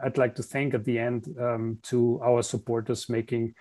I'd 0.04 0.18
like 0.18 0.36
to 0.36 0.44
thank 0.44 0.74
at 0.74 0.86
the 0.86 1.00
end 1.00 1.28
um, 1.40 1.80
to 1.84 2.20
our 2.24 2.44
supporters 2.44 3.10
making 3.10 3.56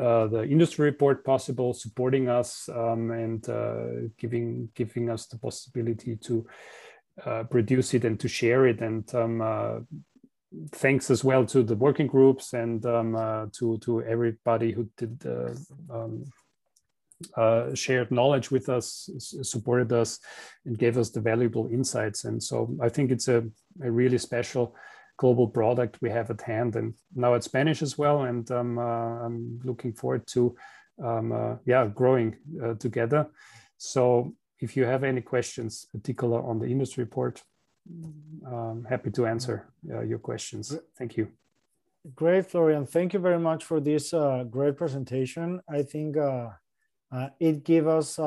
uh, 0.00 0.26
the 0.26 0.42
industry 0.42 0.84
report 0.84 1.24
possible, 1.24 1.72
supporting 1.72 2.28
us 2.28 2.68
um, 2.68 3.10
and 3.10 3.48
uh, 3.48 4.08
giving 4.18 4.68
giving 4.74 5.08
us 5.08 5.26
the 5.26 5.38
possibility 5.38 6.16
to 6.16 6.46
uh, 7.24 7.44
produce 7.44 7.94
it 7.94 8.04
and 8.04 8.20
to 8.20 8.28
share 8.28 8.66
it. 8.66 8.80
And 8.82 9.12
um, 9.14 9.40
uh, 9.40 9.78
thanks 10.72 11.10
as 11.10 11.24
well 11.24 11.44
to 11.46 11.62
the 11.62 11.74
working 11.74 12.06
groups 12.06 12.52
and 12.52 12.84
um, 12.86 13.16
uh, 13.16 13.46
to 13.52 13.78
to 13.78 14.02
everybody 14.02 14.72
who 14.72 14.88
did 14.96 15.24
um, 15.90 16.24
shared 17.74 18.10
knowledge 18.10 18.50
with 18.50 18.68
us, 18.68 19.08
supported 19.42 19.92
us, 19.92 20.20
and 20.64 20.78
gave 20.78 20.98
us 20.98 21.10
the 21.10 21.20
valuable 21.20 21.68
insights. 21.68 22.24
And 22.24 22.42
so 22.42 22.76
I 22.80 22.88
think 22.88 23.10
it's 23.10 23.28
a, 23.28 23.44
a 23.82 23.90
really 23.90 24.18
special 24.18 24.74
global 25.16 25.48
product 25.48 25.98
we 26.02 26.10
have 26.10 26.30
at 26.30 26.42
hand. 26.42 26.76
And 26.76 26.94
now 27.14 27.34
it's 27.34 27.46
Spanish 27.46 27.82
as 27.82 27.96
well. 27.96 28.22
And 28.22 28.50
um, 28.50 28.78
uh, 28.78 29.24
I'm 29.24 29.60
looking 29.64 29.92
forward 29.92 30.26
to, 30.28 30.56
um, 31.02 31.32
uh, 31.32 31.56
yeah, 31.64 31.86
growing 31.86 32.36
uh, 32.62 32.74
together. 32.74 33.26
So 33.78 34.34
if 34.60 34.76
you 34.76 34.84
have 34.84 35.04
any 35.04 35.20
questions, 35.20 35.86
particular 35.92 36.42
on 36.42 36.58
the 36.58 36.66
industry 36.66 37.04
report, 37.04 37.42
um, 38.46 38.86
happy 38.88 39.10
to 39.10 39.26
answer 39.26 39.68
uh, 39.90 40.02
your 40.02 40.18
questions. 40.18 40.76
Thank 40.96 41.16
you. 41.16 41.28
Great, 42.14 42.46
Florian. 42.46 42.86
Thank 42.86 43.14
you 43.14 43.18
very 43.18 43.38
much 43.38 43.64
for 43.64 43.80
this 43.80 44.14
uh, 44.14 44.44
great 44.44 44.76
presentation. 44.76 45.60
I 45.68 45.82
think 45.82 46.16
uh, 46.16 46.50
it 47.40 47.64
gave 47.64 47.88
us 47.88 48.18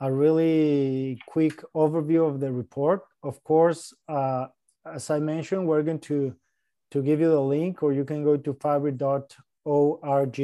a 0.00 0.12
really 0.12 1.20
quick 1.26 1.62
overview 1.74 2.28
of 2.28 2.40
the 2.40 2.52
report. 2.52 3.02
Of 3.22 3.42
course, 3.42 3.92
uh, 4.08 4.46
as 4.86 5.10
I 5.10 5.18
mentioned, 5.18 5.66
we're 5.66 5.82
going 5.82 5.98
to, 6.00 6.34
to 6.92 7.02
give 7.02 7.20
you 7.20 7.30
the 7.30 7.40
link 7.40 7.82
or 7.82 7.92
you 7.92 8.04
can 8.04 8.22
go 8.22 8.36
to 8.36 8.54
fibree.org 8.54 10.38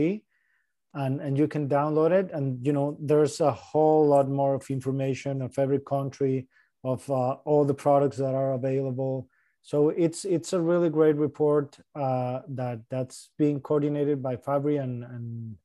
and, 0.95 1.21
and 1.21 1.39
you 1.39 1.49
can 1.49 1.69
download 1.69 2.11
it. 2.11 2.31
And, 2.33 2.65
you 2.67 2.73
know, 2.73 2.97
there's 3.01 3.41
a 3.41 3.53
whole 3.53 4.07
lot 4.07 4.29
more 4.29 4.55
of 4.55 4.69
information 4.71 5.43
of 5.43 5.59
every 5.59 5.81
country, 5.81 6.49
of 6.85 7.11
uh, 7.11 7.33
all 7.45 7.65
the 7.65 7.75
products 7.75 8.19
that 8.19 8.35
are 8.35 8.53
available. 8.53 9.29
So 9.63 9.89
it's 9.89 10.27
it's 10.27 10.53
a 10.53 10.61
really 10.61 10.91
great 10.91 11.17
report 11.17 11.79
uh, 11.95 12.41
that 12.49 12.81
that's 12.91 13.31
being 13.39 13.61
coordinated 13.61 14.23
by 14.23 14.37
Fibree 14.37 14.83
and 14.83 15.03
and 15.03 15.57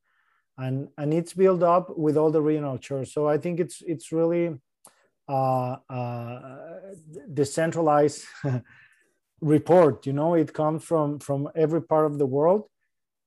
and 0.57 0.88
and 0.97 1.13
it's 1.13 1.34
built 1.34 1.61
up 1.61 1.97
with 1.97 2.15
all 2.15 2.32
the 2.32 2.41
regional 2.41 2.78
chairs. 2.78 3.13
So 3.13 3.28
I 3.28 3.38
think 3.38 3.59
it's 3.59 3.84
it's 3.86 4.13
really 4.13 4.57
uh, 5.28 5.76
uh, 5.89 6.57
decentralized 7.34 8.26
report. 9.41 10.05
You 10.07 10.13
know, 10.13 10.34
it 10.36 10.53
comes 10.53 10.86
from 10.86 11.20
from 11.20 11.49
every 11.53 11.82
part 11.82 12.05
of 12.05 12.17
the 12.17 12.26
world. 12.26 12.63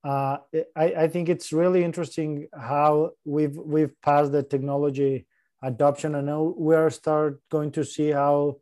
Uh, 0.03 0.37
I, 0.75 0.85
I 1.03 1.07
think 1.07 1.29
it's 1.29 1.53
really 1.53 1.83
interesting 1.83 2.47
how 2.51 3.11
we've 3.25 3.55
we've 3.55 3.93
passed 4.01 4.31
the 4.31 4.41
technology 4.43 5.27
adoption, 5.63 6.15
and 6.15 6.27
now 6.27 6.53
we 6.57 6.75
are 6.75 6.89
start 6.89 7.41
going 7.49 7.71
to 7.71 7.83
see 7.83 8.11
how 8.11 8.57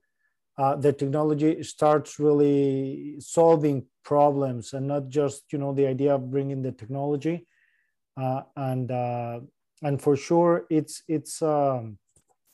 uh, 0.58 0.76
the 0.76 0.94
technology 0.94 1.64
starts 1.64 2.20
really 2.20 3.16
solving 3.20 3.86
problems, 4.04 4.74
and 4.74 4.88
not 4.88 5.10
just 5.10 5.52
you 5.52 5.60
know 5.60 5.74
the 5.74 5.88
idea 5.88 6.16
of 6.16 6.32
bringing 6.32 6.62
the 6.62 6.72
technology. 6.72 7.46
Uh, 8.16 8.42
and 8.56 8.92
uh, 8.92 9.40
and 9.82 10.02
for 10.02 10.16
sure, 10.16 10.66
it's 10.70 11.04
it's 11.08 11.42
um, 11.42 11.98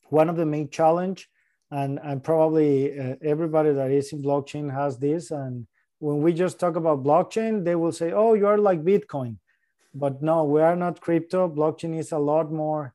one 0.10 0.30
of 0.30 0.36
the 0.36 0.46
main 0.46 0.70
challenge. 0.70 1.30
And 1.70 2.00
and 2.02 2.24
probably 2.24 2.98
uh, 2.98 3.16
everybody 3.22 3.74
that 3.74 3.92
is 3.92 4.14
in 4.14 4.24
blockchain 4.24 4.72
has 4.74 4.98
this. 4.98 5.32
And 5.32 5.68
when 6.00 6.22
we 6.22 6.32
just 6.32 6.60
talk 6.60 6.78
about 6.78 7.04
blockchain 7.04 7.66
they 7.66 7.76
will 7.76 7.92
say 7.92 8.14
oh 8.14 8.36
you 8.36 8.48
are 8.48 8.58
like 8.58 8.86
bitcoin. 8.86 9.36
But 9.94 10.22
no 10.22 10.46
we 10.46 10.62
are 10.62 10.78
not 10.78 11.02
crypto. 11.02 11.50
Blockchain 11.50 11.98
is 11.98 12.14
a 12.14 12.18
lot 12.20 12.52
more 12.52 12.94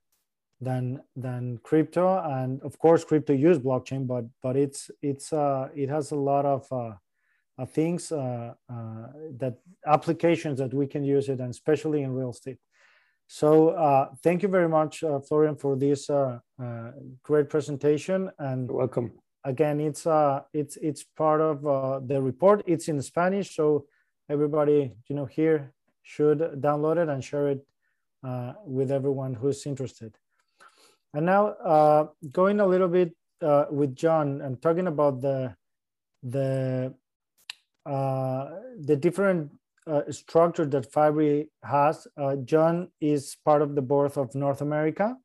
than 0.63 1.03
than 1.17 1.59
crypto 1.65 2.07
and 2.41 2.63
of 2.63 2.79
course 2.79 3.05
crypto 3.05 3.33
use 3.33 3.59
blockchain 3.59 4.07
but 4.07 4.25
but 4.43 4.57
it's 4.57 4.91
it's 5.03 5.33
uh 5.33 5.69
it 5.75 5.89
has 5.89 6.13
a 6.13 6.17
lot 6.31 6.45
of 6.47 6.63
uh, 6.71 6.93
uh 7.59 7.67
things 7.67 8.13
uh, 8.13 8.55
uh, 8.71 9.07
that 9.41 9.55
applications 9.87 10.59
that 10.59 10.73
we 10.73 10.87
can 10.87 11.05
use 11.05 11.29
it 11.29 11.41
and 11.41 11.51
especially 11.51 12.03
in 12.03 12.13
real 12.13 12.31
estate 12.31 12.59
so 13.33 13.71
uh, 13.71 14.11
thank 14.23 14.43
you 14.43 14.49
very 14.49 14.69
much, 14.69 15.03
uh, 15.03 15.19
Florian, 15.21 15.57
for 15.57 15.75
this 15.75 16.11
great 17.23 17.49
presentation. 17.49 18.31
And 18.39 18.69
You're 18.69 18.77
welcome. 18.77 19.13
Again, 19.45 19.81
it's 19.81 20.07
uh, 20.07 20.43
it's 20.53 20.77
it's 20.77 21.03
part 21.03 21.41
of 21.41 21.67
uh, 21.67 22.01
the 22.01 22.21
report. 22.21 22.63
It's 22.67 22.89
in 22.89 23.01
Spanish, 23.01 23.57
so 23.57 23.87
everybody 24.29 24.93
you 25.09 25.17
know 25.17 25.25
here 25.25 25.73
should 26.03 26.41
download 26.61 26.99
it 26.99 27.09
and 27.09 27.25
share 27.25 27.49
it 27.49 27.67
with 28.67 28.93
everyone 28.93 29.33
who's 29.33 29.65
interested. 29.65 30.13
And 31.15 31.27
now 31.27 32.13
going 32.33 32.61
a 32.61 32.67
little 32.67 32.89
bit 32.89 33.15
with 33.71 33.95
John 33.95 34.41
and 34.41 34.61
talking 34.63 34.87
about 34.87 35.21
the 35.21 35.55
the 36.23 36.95
the 37.85 38.97
different 38.97 39.51
uh, 39.87 40.03
structure 40.11 40.65
that 40.67 40.93
Fibree 40.93 41.49
has. 41.65 42.07
Uh, 42.17 42.37
John 42.37 42.91
is 43.01 43.37
part 43.45 43.63
of 43.63 43.75
the 43.75 43.83
board 43.83 44.17
of 44.17 44.35
North 44.35 44.61
America, 44.61 45.17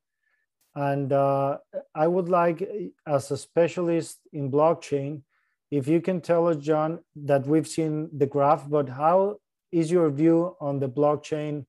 And 0.76 1.12
uh, 1.12 1.58
I 1.96 2.08
would 2.08 2.30
like, 2.30 2.68
as 3.06 3.32
a 3.32 3.38
specialist 3.38 4.20
in 4.32 4.52
blockchain, 4.52 5.24
if 5.72 5.88
you 5.88 6.02
can 6.02 6.22
tell 6.22 6.48
us, 6.48 6.58
John, 6.58 7.00
that 7.16 7.48
we've 7.48 7.68
seen 7.68 8.10
the 8.16 8.28
graph, 8.28 8.70
but 8.70 8.90
how 8.90 9.38
is 9.72 9.92
your 9.92 10.10
view 10.10 10.56
on 10.62 10.80
the 10.80 10.88
blockchain 10.90 11.66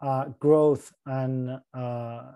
uh, 0.00 0.26
growth 0.38 0.92
and 1.06 1.58
uh, 1.74 2.32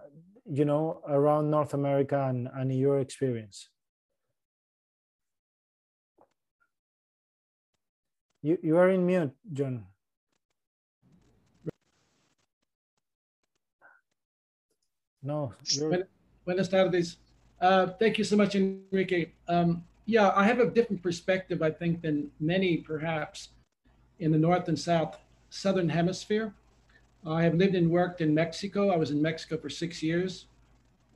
you 0.51 0.65
know 0.65 1.01
around 1.09 1.51
North 1.51 1.75
America 1.75 2.27
and, 2.29 2.49
and 2.55 2.75
your 2.75 2.99
experience? 3.01 3.69
You 8.43 8.59
you 8.63 8.77
are 8.77 8.91
in 8.91 9.07
mute, 9.07 9.33
John. 9.53 9.87
No. 15.23 15.53
Buenas 16.47 16.69
tardes. 16.69 17.17
Uh, 17.61 17.89
thank 17.99 18.17
you 18.17 18.25
so 18.25 18.37
much, 18.37 18.55
Enrique. 18.55 19.33
Um, 19.49 19.85
yeah, 20.07 20.33
I 20.35 20.45
have 20.45 20.61
a 20.61 20.71
different 20.71 21.03
perspective, 21.03 21.63
I 21.63 21.71
think, 21.71 22.01
than 22.01 22.31
many 22.41 22.79
perhaps 22.79 23.51
in 24.19 24.33
the 24.33 24.39
North 24.39 24.69
and 24.69 24.79
South 24.79 25.19
Southern 25.51 25.89
Hemisphere. 25.89 26.55
I 27.27 27.43
have 27.43 27.55
lived 27.55 27.75
and 27.75 27.91
worked 27.91 28.21
in 28.21 28.35
Mexico. 28.35 28.91
I 28.91 28.97
was 28.97 29.11
in 29.11 29.21
Mexico 29.21 29.59
for 29.59 29.68
six 29.68 30.03
years. 30.03 30.47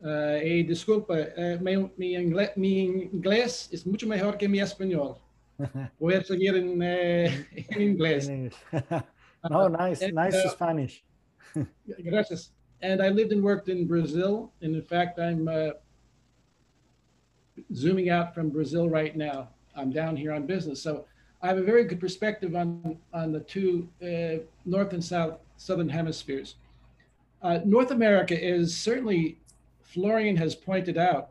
Uh, 0.05 0.39
y 0.43 0.63
disculpa, 0.63 1.33
uh, 1.39 1.63
mi, 1.63 1.77
mi, 1.97 2.15
inglés, 2.15 2.55
mi, 2.57 3.09
inglés, 3.11 3.73
es 3.73 3.87
mucho 3.87 4.07
mejor 4.07 4.37
que 4.37 4.47
mi 4.47 4.59
español. 4.59 5.19
Voy 6.01 6.15
a 6.15 6.23
seguir 6.23 6.57
en, 6.57 6.83
uh, 6.83 7.31
en 7.71 7.81
inglés. 7.81 8.29
no, 9.51 9.69
nice, 9.69 10.03
and, 10.03 10.15
nice 10.15 10.35
uh, 10.35 10.51
Spanish. 10.51 11.03
gracias. 12.05 12.51
And 12.83 13.01
I 13.01 13.09
lived 13.09 13.33
and 13.33 13.43
worked 13.43 13.71
in 13.71 13.87
Brazil. 13.87 14.53
And 14.61 14.77
in 14.77 14.83
fact, 14.83 15.19
I'm 15.19 15.49
uh, 15.49 15.71
zooming 17.73 18.11
out 18.11 18.35
from 18.35 18.51
Brazil 18.51 18.91
right 18.91 19.17
now. 19.17 19.49
I'm 19.75 19.91
down 19.91 20.17
here 20.17 20.33
on 20.33 20.45
business. 20.45 20.83
So 20.83 21.07
I 21.41 21.47
have 21.47 21.57
a 21.57 21.63
very 21.63 21.85
good 21.85 22.01
perspective 22.01 22.55
on, 22.57 22.99
on 23.15 23.33
the 23.33 23.41
two 23.41 23.89
uh, 24.03 24.45
North 24.67 24.93
and 24.93 25.03
South 25.03 25.39
Southern 25.57 25.89
hemispheres. 25.89 26.57
Uh, 27.43 27.61
North 27.65 27.91
America 27.91 28.39
is 28.39 28.77
certainly, 28.77 29.39
Florian 29.83 30.37
has 30.37 30.55
pointed 30.55 30.97
out, 30.97 31.31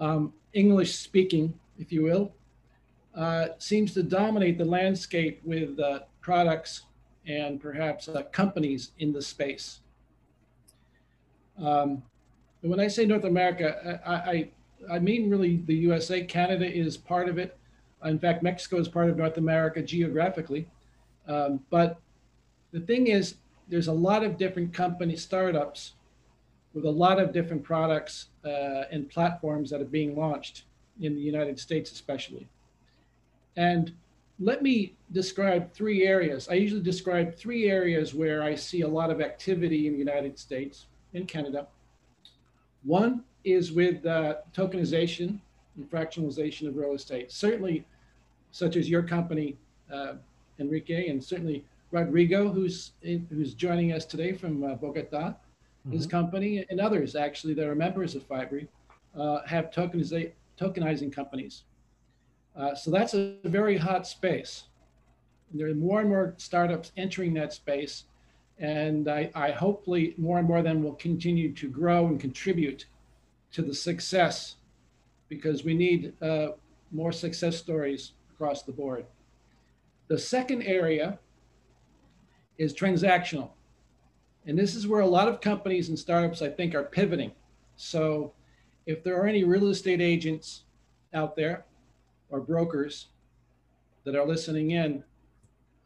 um, 0.00 0.32
English 0.52 0.96
speaking, 0.96 1.58
if 1.78 1.92
you 1.92 2.02
will, 2.02 2.32
uh, 3.14 3.48
seems 3.58 3.94
to 3.94 4.02
dominate 4.02 4.58
the 4.58 4.64
landscape 4.64 5.40
with 5.44 5.78
uh, 5.78 6.00
products 6.20 6.82
and 7.26 7.60
perhaps 7.60 8.08
uh, 8.08 8.22
companies 8.32 8.90
in 8.98 9.12
the 9.12 9.22
space. 9.22 9.80
Um, 11.62 12.02
when 12.62 12.80
I 12.80 12.88
say 12.88 13.04
North 13.04 13.24
America, 13.24 14.00
I, 14.04 14.14
I, 14.14 14.50
I 14.96 14.98
mean 14.98 15.30
really 15.30 15.62
the 15.66 15.74
USA. 15.74 16.24
Canada 16.24 16.66
is 16.66 16.96
part 16.96 17.28
of 17.28 17.38
it. 17.38 17.56
In 18.04 18.18
fact, 18.18 18.42
Mexico 18.42 18.78
is 18.78 18.88
part 18.88 19.08
of 19.08 19.16
North 19.16 19.36
America 19.36 19.80
geographically. 19.80 20.68
Um, 21.26 21.60
but 21.70 22.00
the 22.74 22.80
thing 22.80 23.06
is, 23.06 23.36
there's 23.68 23.86
a 23.86 23.92
lot 23.92 24.24
of 24.24 24.36
different 24.36 24.74
company 24.74 25.14
startups 25.14 25.92
with 26.74 26.84
a 26.84 26.90
lot 26.90 27.20
of 27.20 27.32
different 27.32 27.62
products 27.62 28.26
uh, 28.44 28.82
and 28.90 29.08
platforms 29.08 29.70
that 29.70 29.80
are 29.80 29.86
being 29.86 30.16
launched 30.16 30.64
in 31.00 31.14
the 31.14 31.20
United 31.20 31.58
States, 31.58 31.92
especially. 31.92 32.48
And 33.56 33.92
let 34.40 34.60
me 34.60 34.94
describe 35.12 35.72
three 35.72 36.04
areas. 36.04 36.48
I 36.48 36.54
usually 36.54 36.82
describe 36.82 37.36
three 37.36 37.70
areas 37.70 38.12
where 38.12 38.42
I 38.42 38.56
see 38.56 38.80
a 38.80 38.88
lot 38.88 39.08
of 39.08 39.20
activity 39.20 39.86
in 39.86 39.92
the 39.92 39.98
United 40.00 40.36
States, 40.36 40.86
in 41.12 41.26
Canada. 41.26 41.68
One 42.82 43.22
is 43.44 43.70
with 43.70 44.04
uh, 44.04 44.34
tokenization 44.52 45.38
and 45.76 45.88
fractionalization 45.88 46.66
of 46.66 46.76
real 46.76 46.94
estate. 46.94 47.30
Certainly 47.30 47.84
such 48.50 48.74
as 48.74 48.90
your 48.90 49.04
company, 49.04 49.56
uh, 49.92 50.14
Enrique, 50.58 51.08
and 51.08 51.22
certainly 51.22 51.64
Rodrigo, 51.94 52.50
who's 52.50 52.92
in, 53.02 53.26
who's 53.30 53.54
joining 53.54 53.92
us 53.92 54.04
today 54.04 54.32
from 54.32 54.64
uh, 54.64 54.74
Bogota. 54.74 55.28
Mm-hmm. 55.28 55.92
His 55.92 56.06
company 56.06 56.66
and 56.68 56.80
others 56.80 57.14
actually 57.14 57.54
that 57.54 57.68
are 57.68 57.76
members 57.76 58.16
of 58.16 58.28
Fibree 58.28 58.66
uh, 59.16 59.40
have 59.46 59.70
tokeniza- 59.70 60.32
tokenizing 60.60 61.12
companies. 61.12 61.62
Uh, 62.56 62.74
so 62.74 62.90
that's 62.90 63.14
a 63.14 63.36
very 63.44 63.76
hot 63.76 64.08
space. 64.08 64.64
And 65.50 65.60
there 65.60 65.68
are 65.68 65.74
more 65.74 66.00
and 66.00 66.08
more 66.08 66.34
startups 66.36 66.90
entering 66.96 67.32
that 67.34 67.52
space, 67.52 68.04
and 68.58 69.08
I, 69.08 69.30
I 69.34 69.52
hopefully 69.52 70.14
more 70.18 70.38
and 70.38 70.48
more 70.48 70.58
of 70.58 70.64
them 70.64 70.82
will 70.82 70.94
continue 70.94 71.52
to 71.52 71.68
grow 71.68 72.06
and 72.06 72.18
contribute 72.18 72.86
to 73.52 73.62
the 73.62 73.74
success 73.74 74.56
because 75.28 75.64
we 75.64 75.74
need 75.74 76.12
uh, 76.20 76.48
more 76.90 77.12
success 77.12 77.56
stories 77.56 78.12
across 78.32 78.62
the 78.62 78.72
board. 78.72 79.04
The 80.08 80.18
second 80.18 80.62
area 80.62 81.18
is 82.58 82.74
transactional. 82.74 83.50
And 84.46 84.58
this 84.58 84.74
is 84.74 84.86
where 84.86 85.00
a 85.00 85.06
lot 85.06 85.28
of 85.28 85.40
companies 85.40 85.88
and 85.88 85.98
startups, 85.98 86.42
I 86.42 86.48
think, 86.48 86.74
are 86.74 86.84
pivoting. 86.84 87.32
So 87.76 88.32
if 88.86 89.02
there 89.02 89.20
are 89.20 89.26
any 89.26 89.44
real 89.44 89.68
estate 89.68 90.00
agents 90.00 90.62
out 91.14 91.34
there 91.36 91.64
or 92.30 92.40
brokers 92.40 93.08
that 94.04 94.14
are 94.14 94.26
listening 94.26 94.72
in, 94.72 95.02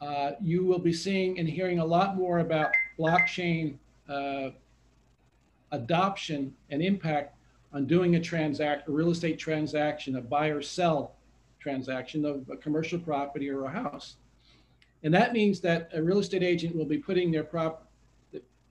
uh, 0.00 0.32
you 0.40 0.64
will 0.64 0.78
be 0.78 0.92
seeing 0.92 1.38
and 1.38 1.48
hearing 1.48 1.78
a 1.78 1.84
lot 1.84 2.16
more 2.16 2.40
about 2.40 2.70
blockchain 2.98 3.76
uh, 4.08 4.50
adoption 5.72 6.54
and 6.70 6.82
impact 6.82 7.34
on 7.72 7.86
doing 7.86 8.16
a 8.16 8.20
transact, 8.20 8.88
a 8.88 8.92
real 8.92 9.10
estate 9.10 9.38
transaction, 9.38 10.16
a 10.16 10.20
buy 10.20 10.48
or 10.48 10.62
sell 10.62 11.14
transaction 11.60 12.24
of 12.24 12.48
a 12.50 12.56
commercial 12.56 12.98
property 12.98 13.50
or 13.50 13.64
a 13.64 13.70
house. 13.70 14.16
And 15.02 15.14
that 15.14 15.32
means 15.32 15.60
that 15.60 15.90
a 15.92 16.02
real 16.02 16.18
estate 16.18 16.42
agent 16.42 16.74
will 16.74 16.84
be 16.84 16.98
putting 16.98 17.30
their 17.30 17.44
prop, 17.44 17.86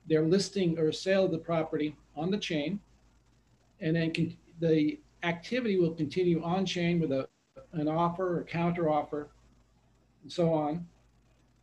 their 0.06 0.22
listing 0.22 0.78
or 0.78 0.92
sale 0.92 1.24
of 1.24 1.30
the 1.30 1.38
property 1.38 1.96
on 2.16 2.30
the 2.30 2.38
chain, 2.38 2.80
and 3.80 3.96
then 3.96 4.12
con- 4.12 4.36
the 4.60 4.98
activity 5.22 5.78
will 5.78 5.92
continue 5.92 6.42
on 6.42 6.66
chain 6.66 7.00
with 7.00 7.12
a 7.12 7.28
an 7.72 7.88
offer 7.88 8.38
or 8.38 8.44
counter 8.44 8.88
offer, 8.88 9.28
and 10.22 10.32
so 10.32 10.52
on, 10.52 10.86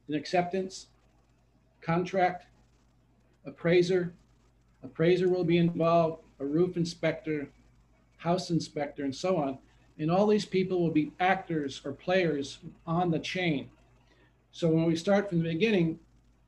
an 0.08 0.14
acceptance, 0.14 0.88
contract, 1.82 2.46
appraiser, 3.46 4.14
appraiser 4.84 5.30
will 5.30 5.44
be 5.44 5.58
involved, 5.58 6.22
a 6.40 6.46
roof 6.46 6.78
inspector, 6.78 7.48
house 8.18 8.50
inspector, 8.50 9.04
and 9.04 9.16
so 9.16 9.38
on. 9.38 9.58
And 9.98 10.12
all 10.12 10.28
these 10.28 10.46
people 10.46 10.82
will 10.82 10.92
be 10.92 11.12
actors 11.20 11.82
or 11.86 11.92
players 11.92 12.60
on 12.86 13.12
the 13.12 13.20
chain. 13.20 13.70
So 14.56 14.70
when 14.70 14.86
we 14.86 14.96
start 14.96 15.28
from 15.28 15.40
the 15.40 15.50
beginning, 15.50 16.00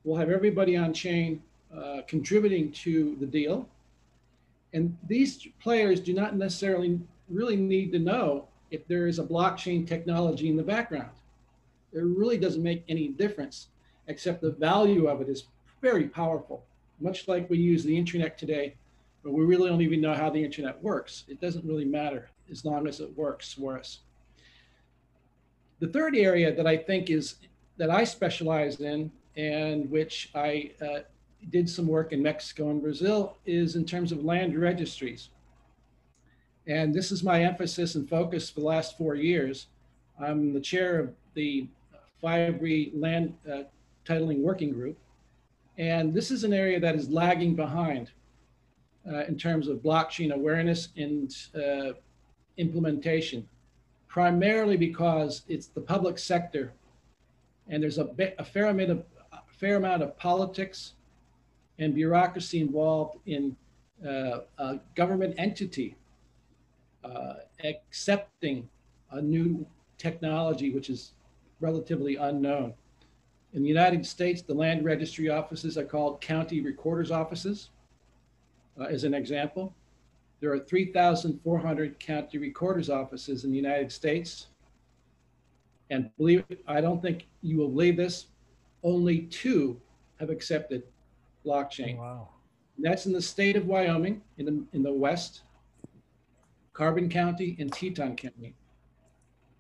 we'll 0.06 0.18
have 0.18 0.30
everybody 0.30 0.78
on 0.78 0.94
chain 0.94 1.44
uh, 1.78 2.04
contributing 2.08 2.72
to 2.72 3.18
the 3.20 3.26
deal. 3.26 3.68
And 4.72 4.98
these 5.10 5.46
players 5.62 6.00
do 6.00 6.14
not 6.14 6.34
necessarily 6.34 7.02
really 7.28 7.58
need 7.58 7.92
to 7.92 8.00
know 8.00 8.48
if 8.72 8.88
there 8.88 9.08
is 9.08 9.20
a 9.20 9.26
blockchain 9.26 9.86
technology 9.86 10.48
in 10.48 10.56
the 10.56 10.64
background. 10.64 11.10
It 11.92 12.00
really 12.00 12.38
doesn't 12.38 12.64
make 12.64 12.86
any 12.88 13.10
difference, 13.10 13.68
except 14.08 14.40
the 14.40 14.52
value 14.52 15.08
of 15.08 15.20
it 15.20 15.28
is 15.28 15.44
very 15.82 16.08
powerful, 16.08 16.64
much 17.02 17.28
like 17.28 17.50
we 17.50 17.58
use 17.58 17.84
the 17.84 17.98
internet 17.98 18.38
today, 18.38 18.76
but 19.22 19.34
we 19.34 19.44
really 19.44 19.68
don't 19.68 19.82
even 19.82 20.00
know 20.00 20.14
how 20.14 20.30
the 20.30 20.42
internet 20.42 20.82
works. 20.82 21.26
It 21.28 21.42
doesn't 21.42 21.66
really 21.66 21.84
matter 21.84 22.30
as 22.50 22.64
long 22.64 22.88
as 22.88 23.02
it 23.02 23.18
works 23.18 23.52
for 23.52 23.78
us. 23.78 24.00
The 25.80 25.90
third 25.90 26.16
area 26.16 26.56
that 26.56 26.66
I 26.66 26.78
think 26.78 27.10
is 27.10 27.36
that 27.78 27.90
I 27.90 28.04
specialize 28.04 28.80
in 28.80 29.12
and 29.36 29.90
which 29.90 30.30
I 30.34 30.72
uh, 30.82 31.00
did 31.52 31.70
some 31.70 31.88
work 31.88 32.12
in 32.12 32.22
Mexico 32.22 32.70
and 32.70 32.82
Brazil 32.82 33.38
is 33.46 33.76
in 33.76 33.86
terms 33.86 34.12
of 34.12 34.26
land 34.26 34.60
registries. 34.60 35.30
And 36.68 36.94
this 36.94 37.12
is 37.12 37.24
my 37.24 37.44
emphasis 37.44 37.96
and 37.96 38.10
focus 38.10 38.50
for 38.50 38.60
the 38.60 38.66
last 38.66 38.98
four 38.98 39.16
years. 39.16 39.68
I'm 40.20 40.54
the 40.54 40.60
chair 40.60 41.00
of 41.00 41.14
the 41.34 41.68
Fibree 42.22 42.92
Land 42.94 43.36
uh, 43.50 43.64
Titling 44.06 44.42
Working 44.42 44.72
Group. 44.72 44.98
And 45.78 46.14
this 46.14 46.32
is 46.32 46.44
an 46.44 46.54
area 46.54 46.80
that 46.80 46.96
is 46.96 47.10
lagging 47.10 47.56
behind 47.56 48.12
uh, 49.10 49.26
in 49.26 49.38
terms 49.38 49.68
of 49.68 49.78
blockchain 49.78 50.34
awareness 50.34 50.90
and 50.98 51.34
uh, 51.56 51.94
implementation, 52.58 53.48
primarily 54.08 54.76
because 54.76 55.44
it's 55.48 55.68
the 55.68 55.80
public 55.82 56.18
sector, 56.18 56.74
and 57.70 57.82
there's 57.82 57.98
a, 57.98 58.10
a 58.38 58.44
fair 58.44 58.68
amount 58.68 58.92
of 58.92 59.04
a 59.32 59.54
fair 59.60 59.76
amount 59.76 60.04
of 60.04 60.18
politics 60.18 60.94
and 61.80 61.94
bureaucracy 61.94 62.60
involved 62.60 63.18
in 63.26 63.56
uh, 64.06 64.40
a 64.58 64.80
government 64.96 65.34
entity 65.38 65.96
uh, 67.04 67.34
accepting 67.64 68.68
a 69.12 69.22
new 69.22 69.66
technology 69.98 70.72
which 70.72 70.90
is 70.90 71.14
relatively 71.60 72.16
unknown. 72.18 72.74
In 73.54 73.64
the 73.64 73.70
United 73.70 74.06
States, 74.06 74.42
the 74.42 74.54
land 74.54 74.84
registry 74.84 75.30
offices 75.30 75.78
are 75.78 75.86
called 75.86 76.22
county 76.22 76.62
recorder's 76.62 77.12
offices. 77.12 77.70
Uh, 78.80 78.84
as 78.84 79.04
an 79.04 79.14
example, 79.14 79.74
there 80.40 80.52
are 80.52 80.60
3,400 80.60 82.00
county 82.00 82.38
recorders 82.38 82.90
offices 82.90 83.44
in 83.44 83.52
the 83.52 83.58
United 83.58 83.92
States. 83.92 84.48
And 85.90 86.10
believe 86.18 86.44
it, 86.50 86.64
I 86.68 86.82
don't 86.82 87.02
think 87.02 87.28
you 87.42 87.58
will 87.58 87.70
believe 87.70 87.98
this, 87.98 88.28
only 88.84 89.22
two 89.22 89.80
have 90.20 90.30
accepted 90.30 90.84
blockchain. 91.46 91.98
Wow. 91.98 92.30
And 92.76 92.86
that's 92.86 93.06
in 93.06 93.14
the 93.14 93.22
state 93.22 93.56
of 93.56 93.66
Wyoming 93.66 94.22
in 94.38 94.46
the, 94.46 94.64
in 94.74 94.84
the 94.84 94.92
west, 94.92 95.42
Carbon 96.74 97.10
County 97.10 97.56
and 97.60 97.72
Teton 97.72 98.16
County. 98.16 98.54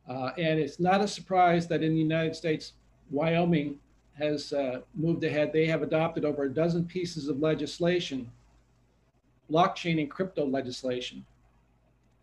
Uh, 0.08 0.32
and 0.38 0.60
it's 0.60 0.80
not 0.80 1.02
a 1.02 1.08
surprise 1.08 1.68
that 1.68 1.84
in 1.84 1.94
the 1.94 2.00
United 2.00 2.36
States, 2.36 2.74
Wyoming 3.10 3.80
has 4.18 4.54
uh, 4.54 4.82
moved 4.96 5.24
ahead. 5.24 5.52
They 5.52 5.66
have 5.66 5.82
adopted 5.82 6.26
over 6.26 6.44
a 6.44 6.54
dozen 6.54 6.86
pieces 6.86 7.28
of 7.28 7.40
legislation, 7.40 8.30
blockchain 9.52 10.00
and 10.00 10.10
crypto 10.10 10.46
legislation. 10.46 11.26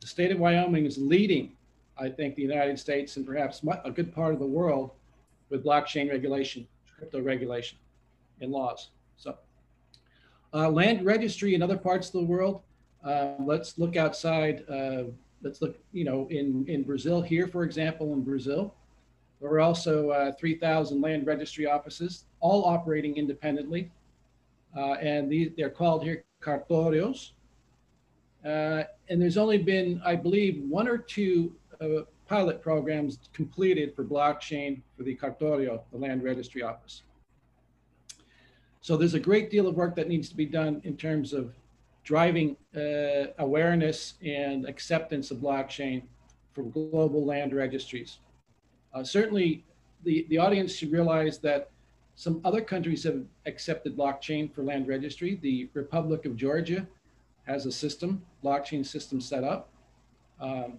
The 0.01 0.07
state 0.07 0.31
of 0.31 0.39
Wyoming 0.39 0.87
is 0.87 0.99
leading, 0.99 1.53
I 1.99 2.09
think, 2.09 2.35
the 2.35 2.43
United 2.43 2.79
States 2.79 3.17
and 3.17 3.27
perhaps 3.27 3.63
a 3.85 3.91
good 3.91 4.15
part 4.15 4.35
of 4.35 4.41
the 4.41 4.47
world 4.47 4.91
with 5.51 5.65
blockchain 5.65 6.11
regulation, 6.11 6.67
crypto 6.99 7.21
regulation, 7.21 7.79
and 8.41 8.51
laws. 8.51 8.91
So, 9.17 9.37
uh, 10.53 10.69
land 10.71 11.05
registry 11.05 11.55
in 11.55 11.63
other 11.63 11.77
parts 11.77 12.09
of 12.09 12.13
the 12.15 12.25
world. 12.25 12.63
Uh, 13.05 13.35
let's 13.41 13.79
look 13.79 13.97
outside. 13.97 14.65
Uh, 14.69 15.05
let's 15.43 15.61
look, 15.61 15.77
you 15.93 16.05
know, 16.05 16.27
in 16.31 16.65
in 16.69 16.83
Brazil 16.83 17.21
here, 17.21 17.47
for 17.47 17.65
example, 17.65 18.13
in 18.13 18.23
Brazil, 18.23 18.75
there 19.41 19.51
are 19.51 19.61
also 19.61 20.11
uh, 20.11 20.33
3,000 20.33 21.01
land 21.01 21.27
registry 21.27 21.67
offices, 21.67 22.25
all 22.41 22.65
operating 22.65 23.17
independently, 23.17 23.91
uh, 24.77 24.95
and 24.95 25.31
these 25.31 25.51
they're 25.57 25.71
called 25.71 26.03
here 26.03 26.25
cartórios. 26.41 27.33
Uh, 28.45 28.85
and 29.09 29.21
there's 29.21 29.39
only 29.39 29.59
been, 29.59 30.01
I 30.05 30.17
believe, 30.17 30.63
one 30.69 30.87
or 30.87 30.99
two 30.99 31.55
pilot 32.27 32.63
programs 32.63 33.19
completed 33.33 33.95
for 33.95 34.05
blockchain 34.05 34.81
for 34.97 35.03
the 35.03 35.15
cartório, 35.15 35.83
the 35.93 35.99
land 35.99 36.23
registry 36.23 36.63
office. 36.63 37.03
So 38.81 38.97
there's 38.97 39.15
a 39.15 39.21
great 39.21 39.51
deal 39.51 39.67
of 39.67 39.77
work 39.77 39.97
that 39.97 40.09
needs 40.09 40.29
to 40.29 40.37
be 40.37 40.47
done 40.47 40.81
in 40.85 40.97
terms 40.97 41.33
of 41.33 41.55
driving 42.03 42.57
uh, 42.77 43.33
awareness 43.39 44.15
and 44.23 44.69
acceptance 44.69 45.31
of 45.31 45.39
blockchain 45.39 46.03
for 46.53 46.65
global 46.65 47.25
land 47.25 47.55
registries. 47.55 48.19
Uh, 48.93 49.03
certainly, 49.03 49.65
the, 50.05 50.27
the 50.29 50.39
audience 50.39 50.75
should 50.75 50.93
realize 50.93 51.39
that 51.39 51.71
some 52.15 52.41
other 52.45 52.61
countries 52.61 53.03
have 53.05 53.23
accepted 53.47 53.97
blockchain 53.97 54.53
for 54.55 54.63
land 54.63 54.87
registry. 54.87 55.37
The 55.43 55.69
Republic 55.75 56.27
of 56.27 56.37
Georgia 56.37 56.87
has 57.45 57.67
a 57.67 57.73
system, 57.73 58.23
blockchain 58.45 58.87
system 58.87 59.21
set 59.21 59.45
up. 59.45 59.71
Um, 60.41 60.79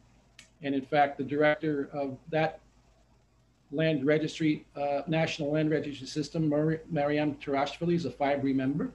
and 0.65 0.73
in 0.73 0.81
fact, 0.81 1.19
the 1.19 1.23
director 1.23 1.89
of 1.93 2.17
that 2.31 2.59
land 3.71 4.03
registry, 4.03 4.65
uh, 4.75 5.01
national 5.07 5.51
land 5.51 5.69
registry 5.69 6.07
system, 6.07 6.49
Mar- 6.49 6.81
Mariam 6.89 7.35
Tarashvili 7.35 7.93
is 7.93 8.05
a 8.05 8.09
Fibree 8.09 8.55
member. 8.55 8.91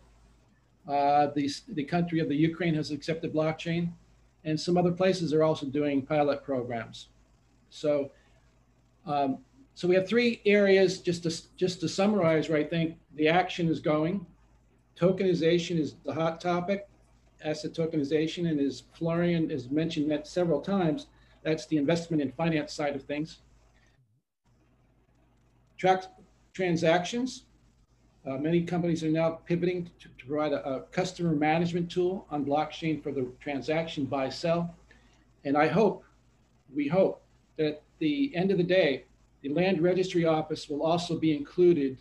Uh, 0.89 1.29
the, 1.29 1.49
the 1.69 1.85
country 1.85 2.19
of 2.19 2.29
the 2.29 2.35
Ukraine 2.35 2.75
has 2.75 2.91
accepted 2.91 3.33
blockchain, 3.33 3.93
and 4.45 4.59
some 4.59 4.77
other 4.77 4.91
places 4.91 5.33
are 5.33 5.45
also 5.45 5.65
doing 5.65 6.03
pilot 6.03 6.43
programs. 6.43 7.09
So, 7.71 8.11
um, 9.07 9.39
so 9.75 9.87
we 9.87 9.95
have 9.95 10.09
three 10.09 10.43
areas 10.45 10.99
just 10.99 11.23
to 11.23 11.57
just 11.57 11.81
to 11.81 11.89
summarize. 11.89 12.49
Where 12.49 12.59
I 12.59 12.65
think 12.65 12.99
the 13.15 13.29
action 13.29 13.69
is 13.69 13.79
going. 13.79 14.27
Tokenization 14.99 15.79
is 15.79 15.95
the 16.05 16.13
hot 16.13 16.41
topic. 16.41 16.89
Asset 17.45 17.73
tokenization, 17.73 18.51
and 18.51 18.61
as 18.61 18.83
Florian 18.93 19.49
has 19.51 19.71
mentioned 19.71 20.11
that 20.11 20.27
several 20.27 20.61
times, 20.61 21.07
that's 21.43 21.67
the 21.67 21.77
investment 21.77 22.23
and 22.23 22.35
finance 22.35 22.73
side 22.73 22.95
of 22.95 23.03
things 23.03 23.39
track 25.81 26.05
transactions. 26.53 27.45
Uh, 28.27 28.37
many 28.37 28.63
companies 28.63 29.03
are 29.03 29.09
now 29.09 29.31
pivoting 29.47 29.91
to, 29.99 30.09
to 30.19 30.27
provide 30.27 30.53
a, 30.53 30.69
a, 30.69 30.81
customer 30.93 31.35
management 31.35 31.91
tool 31.91 32.27
on 32.31 32.45
blockchain 32.45 33.03
for 33.03 33.13
the 33.13 33.27
transaction 33.41 34.05
buy 34.05 34.29
sell. 34.29 34.75
And 35.47 35.57
I 35.57 35.69
hope, 35.69 36.05
we 36.75 36.87
hope, 36.87 37.23
that 37.57 37.67
at 37.67 37.83
the 37.99 38.31
end 38.37 38.51
of 38.51 38.59
the 38.59 38.65
day, 38.65 39.05
the 39.41 39.49
land 39.49 39.81
registry 39.81 40.27
office 40.27 40.69
will 40.69 40.83
also 40.83 41.19
be 41.19 41.35
included 41.35 41.97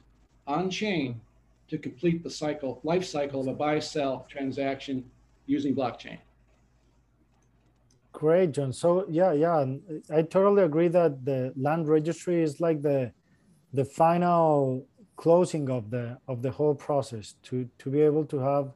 on 0.46 0.70
chain 0.70 1.22
to 1.70 1.78
complete 1.78 2.22
the 2.22 2.30
cycle, 2.30 2.82
life 2.84 3.06
cycle 3.06 3.40
of 3.40 3.48
a 3.48 3.54
buy 3.54 3.80
sell 3.80 4.28
transaction 4.30 5.10
using 5.46 5.74
blockchain. 5.74 6.18
Great, 8.12 8.52
John. 8.52 8.74
So 8.74 9.06
yeah, 9.10 9.34
yeah, 9.34 9.66
I 10.10 10.24
totally 10.24 10.64
agree 10.64 10.88
that 10.90 11.24
the 11.24 11.54
land 11.56 11.88
registry 11.88 12.42
is 12.42 12.60
like 12.60 12.82
the 12.82 13.12
the 13.74 13.86
final 13.86 14.88
closing 15.16 15.70
of 15.70 15.92
the 15.92 16.18
of 16.28 16.42
the 16.42 16.52
whole 16.52 16.74
process 16.74 17.36
to 17.44 17.70
to 17.78 17.90
be 17.90 18.02
able 18.02 18.26
to 18.26 18.40
have 18.40 18.74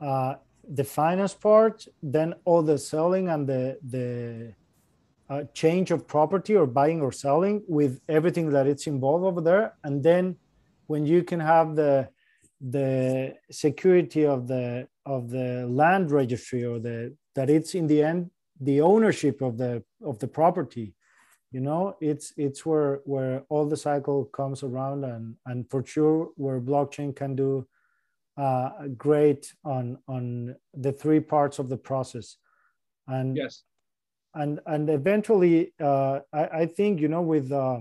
uh, 0.00 0.34
the 0.68 0.84
finance 0.84 1.34
part, 1.34 1.86
then 2.02 2.34
all 2.44 2.62
the 2.62 2.78
selling 2.78 3.28
and 3.28 3.48
the 3.48 3.78
the 3.88 4.54
uh, 5.28 5.44
change 5.54 5.90
of 5.90 6.06
property 6.06 6.54
or 6.54 6.66
buying 6.66 7.00
or 7.00 7.10
selling 7.10 7.62
with 7.66 8.00
everything 8.08 8.50
that 8.50 8.66
it's 8.66 8.86
involved 8.86 9.24
over 9.24 9.40
there, 9.40 9.74
and 9.82 10.02
then 10.02 10.36
when 10.86 11.04
you 11.04 11.24
can 11.24 11.40
have 11.40 11.74
the 11.74 12.08
the 12.60 13.34
security 13.50 14.24
of 14.24 14.46
the 14.46 14.86
of 15.04 15.30
the 15.30 15.66
land 15.68 16.12
registry 16.12 16.64
or 16.64 16.78
the 16.78 17.12
that 17.34 17.50
it's 17.50 17.74
in 17.74 17.88
the 17.88 18.00
end 18.02 18.30
the 18.64 18.80
ownership 18.80 19.42
of 19.42 19.58
the 19.58 19.82
of 20.04 20.18
the 20.18 20.28
property 20.28 20.94
you 21.52 21.60
know? 21.60 21.96
It's 22.00 22.32
it's 22.36 22.66
where 22.66 23.00
where 23.04 23.44
all 23.48 23.66
the 23.68 23.76
cycle 23.76 24.24
comes 24.24 24.62
around 24.62 25.04
and 25.04 25.36
and 25.46 25.70
for 25.70 25.84
sure 25.84 26.30
where 26.36 26.60
blockchain 26.60 27.14
can 27.14 27.36
do 27.36 27.68
uh, 28.36 28.70
great 28.96 29.52
on 29.64 29.98
on 30.08 30.56
the 30.74 30.92
three 30.92 31.20
parts 31.20 31.58
of 31.58 31.68
the 31.68 31.76
process. 31.76 32.38
And 33.06 33.36
yes. 33.36 33.62
and 34.34 34.60
and 34.66 34.88
eventually 34.88 35.74
uh, 35.78 36.20
I, 36.32 36.44
I 36.62 36.66
think 36.66 37.00
you 37.00 37.08
know 37.08 37.22
with 37.22 37.52
uh, 37.52 37.80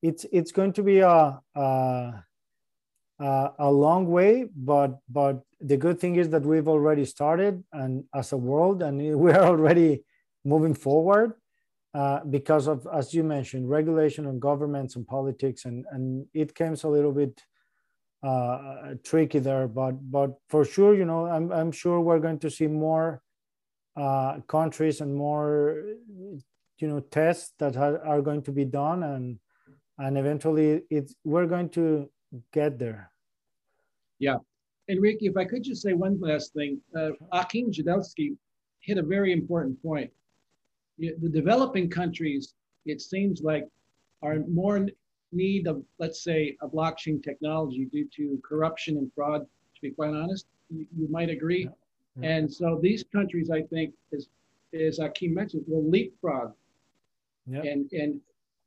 it's 0.00 0.24
it's 0.32 0.52
going 0.52 0.72
to 0.74 0.82
be 0.82 1.00
a, 1.00 1.40
a 1.56 2.22
a 3.58 3.70
long 3.70 4.06
way 4.06 4.48
but 4.54 5.00
but 5.08 5.42
the 5.60 5.76
good 5.76 5.98
thing 5.98 6.16
is 6.16 6.28
that 6.30 6.42
we've 6.42 6.68
already 6.68 7.04
started 7.04 7.64
and 7.72 8.04
as 8.14 8.32
a 8.32 8.36
world 8.36 8.82
and 8.82 8.98
we 9.18 9.32
are 9.32 9.44
already 9.44 10.04
moving 10.44 10.74
forward 10.74 11.34
uh, 11.94 12.24
because 12.24 12.66
of, 12.68 12.86
as 12.92 13.14
you 13.14 13.24
mentioned, 13.24 13.68
regulation 13.68 14.26
on 14.26 14.38
governments 14.38 14.96
and 14.96 15.06
politics, 15.06 15.64
and 15.64 15.86
and 15.90 16.26
it 16.34 16.54
comes 16.54 16.84
a 16.84 16.88
little 16.88 17.12
bit 17.12 17.42
uh, 18.22 18.94
tricky 19.02 19.38
there. 19.38 19.66
But 19.66 19.92
but 20.10 20.38
for 20.48 20.64
sure, 20.64 20.94
you 20.94 21.04
know, 21.04 21.26
I'm 21.26 21.50
I'm 21.50 21.72
sure 21.72 22.00
we're 22.00 22.18
going 22.20 22.38
to 22.40 22.50
see 22.50 22.66
more 22.66 23.22
uh, 23.96 24.40
countries 24.46 25.00
and 25.00 25.14
more, 25.14 25.82
you 26.78 26.88
know, 26.88 27.00
tests 27.00 27.54
that 27.58 27.76
are, 27.76 28.04
are 28.04 28.22
going 28.22 28.42
to 28.42 28.52
be 28.52 28.64
done, 28.64 29.02
and 29.02 29.38
and 29.98 30.18
eventually 30.18 30.82
it's 30.90 31.14
we're 31.24 31.46
going 31.46 31.70
to 31.70 32.10
get 32.52 32.78
there. 32.78 33.10
Yeah, 34.18 34.38
Enrique, 34.88 35.26
if 35.26 35.36
I 35.36 35.44
could 35.44 35.62
just 35.62 35.82
say 35.82 35.92
one 35.92 36.18
last 36.20 36.52
thing, 36.54 36.80
uh, 36.96 37.10
Achim 37.32 37.70
hit 38.80 38.98
a 38.98 39.02
very 39.02 39.32
important 39.32 39.82
point 39.82 40.10
the 40.98 41.28
developing 41.28 41.88
countries, 41.88 42.54
it 42.86 43.00
seems 43.00 43.42
like, 43.42 43.68
are 44.22 44.38
more 44.48 44.76
in 44.76 44.90
need 45.30 45.66
of, 45.68 45.82
let's 45.98 46.22
say, 46.22 46.56
a 46.62 46.68
blockchain 46.68 47.22
technology 47.22 47.84
due 47.84 48.08
to 48.16 48.40
corruption 48.44 48.96
and 48.98 49.12
fraud. 49.14 49.42
To 49.42 49.80
be 49.80 49.90
quite 49.90 50.10
honest, 50.10 50.46
you, 50.70 50.86
you 50.96 51.08
might 51.08 51.30
agree. 51.30 51.64
Yeah. 51.64 51.70
Yeah. 52.20 52.30
And 52.30 52.52
so 52.52 52.80
these 52.82 53.04
countries, 53.12 53.50
I 53.50 53.62
think, 53.62 53.94
as 54.12 54.28
as 54.74 54.98
Achim 54.98 55.32
mentioned, 55.32 55.64
will 55.68 55.88
leapfrog, 55.88 56.52
yeah. 57.46 57.62
and 57.62 57.90
and 57.92 58.20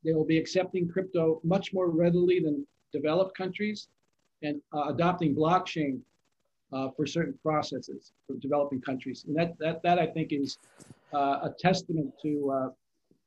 they 0.04 0.14
will 0.14 0.24
be 0.24 0.38
accepting 0.38 0.88
crypto 0.88 1.40
much 1.44 1.74
more 1.74 1.90
readily 1.90 2.40
than 2.40 2.66
developed 2.92 3.36
countries, 3.36 3.88
and 4.42 4.60
uh, 4.72 4.84
adopting 4.88 5.34
blockchain 5.34 6.00
uh, 6.72 6.88
for 6.96 7.06
certain 7.06 7.38
processes 7.42 8.12
for 8.26 8.36
developing 8.36 8.80
countries. 8.80 9.24
And 9.26 9.36
that 9.36 9.58
that 9.58 9.82
that 9.82 9.98
I 9.98 10.06
think 10.06 10.32
is 10.32 10.58
uh, 11.14 11.48
a 11.48 11.50
testament 11.58 12.12
to 12.22 12.50
uh, 12.50 12.68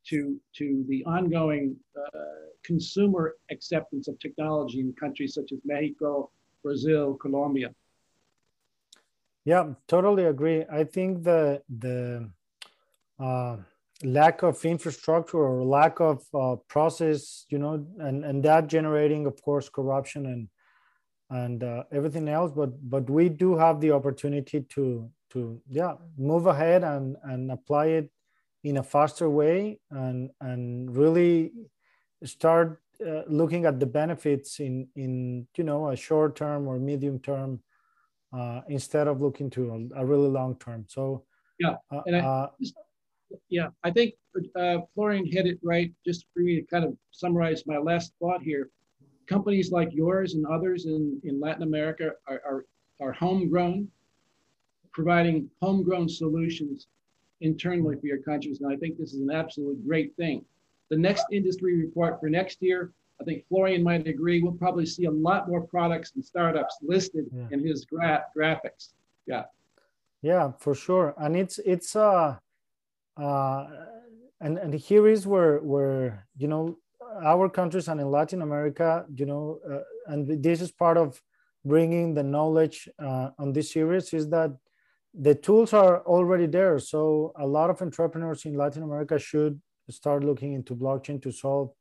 to 0.09 0.39
to 0.57 0.85
the 0.87 1.03
ongoing 1.05 1.75
uh, 1.97 2.19
consumer 2.63 3.35
acceptance 3.51 4.07
of 4.07 4.17
technology 4.19 4.79
in 4.79 4.93
countries 4.93 5.33
such 5.33 5.51
as 5.51 5.59
Mexico, 5.65 6.29
Brazil, 6.63 7.13
Colombia. 7.15 7.69
Yeah, 9.45 9.73
totally 9.87 10.25
agree. 10.25 10.65
I 10.71 10.83
think 10.83 11.23
the 11.23 11.61
the 11.69 12.29
uh, 13.19 13.57
lack 14.03 14.43
of 14.43 14.63
infrastructure 14.65 15.37
or 15.37 15.63
lack 15.63 15.99
of 15.99 16.23
uh, 16.33 16.55
process, 16.67 17.45
you 17.49 17.59
know, 17.59 17.85
and 17.99 18.25
and 18.25 18.43
that 18.43 18.67
generating, 18.67 19.27
of 19.27 19.39
course, 19.41 19.69
corruption 19.69 20.25
and 20.25 20.49
and 21.29 21.63
uh, 21.63 21.83
everything 21.91 22.27
else. 22.29 22.51
But 22.51 22.71
but 22.89 23.09
we 23.09 23.29
do 23.29 23.55
have 23.55 23.81
the 23.81 23.91
opportunity 23.91 24.61
to 24.61 25.09
to 25.31 25.61
yeah 25.69 25.95
move 26.17 26.47
ahead 26.47 26.83
and 26.83 27.17
and 27.23 27.51
apply 27.51 27.87
it 27.87 28.11
in 28.63 28.77
a 28.77 28.83
faster 28.83 29.29
way 29.29 29.79
and 29.91 30.29
and 30.41 30.95
really 30.95 31.51
start 32.23 32.81
uh, 33.05 33.21
looking 33.27 33.65
at 33.65 33.79
the 33.79 33.85
benefits 33.85 34.59
in 34.59 34.87
in 34.95 35.47
you 35.57 35.63
know 35.63 35.89
a 35.89 35.95
short 35.95 36.35
term 36.35 36.67
or 36.67 36.79
medium 36.79 37.19
term 37.19 37.61
uh, 38.33 38.61
instead 38.69 39.07
of 39.07 39.21
looking 39.21 39.49
to 39.49 39.89
a, 39.95 40.01
a 40.01 40.05
really 40.05 40.29
long 40.29 40.55
term. 40.57 40.85
So 40.87 41.25
yeah, 41.59 41.75
uh, 41.91 42.01
and 42.05 42.15
I, 42.15 42.19
uh, 42.19 42.49
yeah, 43.49 43.69
I 43.83 43.91
think 43.91 44.15
uh, 44.55 44.79
Florian 44.93 45.25
hit 45.25 45.45
it 45.45 45.59
right. 45.63 45.91
Just 46.05 46.25
for 46.33 46.39
me 46.41 46.61
to 46.61 46.67
kind 46.67 46.85
of 46.85 46.97
summarize 47.11 47.63
my 47.65 47.77
last 47.77 48.13
thought 48.19 48.41
here, 48.41 48.69
companies 49.27 49.71
like 49.71 49.89
yours 49.93 50.33
and 50.35 50.45
others 50.45 50.85
in, 50.85 51.19
in 51.23 51.39
Latin 51.39 51.63
America 51.63 52.11
are, 52.27 52.41
are, 52.45 52.65
are 52.99 53.11
homegrown, 53.11 53.87
providing 54.91 55.49
homegrown 55.61 56.07
solutions 56.07 56.87
internally 57.41 57.95
for 57.99 58.07
your 58.07 58.19
countries. 58.19 58.61
And 58.61 58.71
I 58.71 58.77
think 58.77 58.97
this 58.97 59.13
is 59.13 59.21
an 59.21 59.31
absolutely 59.31 59.83
great 59.85 60.15
thing. 60.15 60.45
The 60.89 60.97
next 60.97 61.25
industry 61.31 61.77
report 61.77 62.19
for 62.19 62.29
next 62.29 62.61
year, 62.61 62.91
I 63.19 63.23
think 63.23 63.45
Florian 63.47 63.81
might 63.83 64.07
agree, 64.07 64.41
we'll 64.41 64.53
probably 64.53 64.85
see 64.85 65.05
a 65.05 65.11
lot 65.11 65.49
more 65.49 65.61
products 65.61 66.11
and 66.15 66.23
startups 66.23 66.77
listed 66.81 67.25
yeah. 67.33 67.47
in 67.51 67.65
his 67.65 67.85
gra- 67.85 68.25
graphics. 68.37 68.93
Yeah. 69.25 69.43
Yeah, 70.21 70.51
for 70.59 70.75
sure. 70.75 71.13
And 71.17 71.35
it's, 71.35 71.59
it's, 71.59 71.95
uh, 71.95 72.37
uh, 73.17 73.67
and, 74.41 74.57
and 74.57 74.73
here 74.73 75.07
is 75.07 75.25
where, 75.25 75.59
where, 75.59 76.27
you 76.37 76.47
know, 76.47 76.77
our 77.23 77.49
countries 77.49 77.87
and 77.87 77.99
in 77.99 78.09
Latin 78.09 78.41
America, 78.41 79.05
you 79.13 79.25
know, 79.25 79.59
uh, 79.69 79.79
and 80.07 80.41
this 80.43 80.61
is 80.61 80.71
part 80.71 80.97
of 80.97 81.21
bringing 81.63 82.13
the 82.13 82.23
knowledge 82.23 82.87
uh, 82.99 83.29
on 83.39 83.53
this 83.53 83.71
series 83.71 84.13
is 84.13 84.29
that 84.29 84.51
the 85.13 85.33
tools 85.33 85.73
are 85.73 86.01
already 86.05 86.45
there. 86.45 86.77
So 86.79 87.33
a 87.39 87.47
lot 87.47 87.69
of 87.69 87.81
entrepreneurs 87.81 88.45
in 88.45 88.55
Latin 88.55 88.83
America 88.83 89.17
should 89.17 89.61
start 89.89 90.23
looking 90.23 90.53
into 90.53 90.75
blockchain 90.75 91.21
to 91.23 91.31
solve 91.31 91.71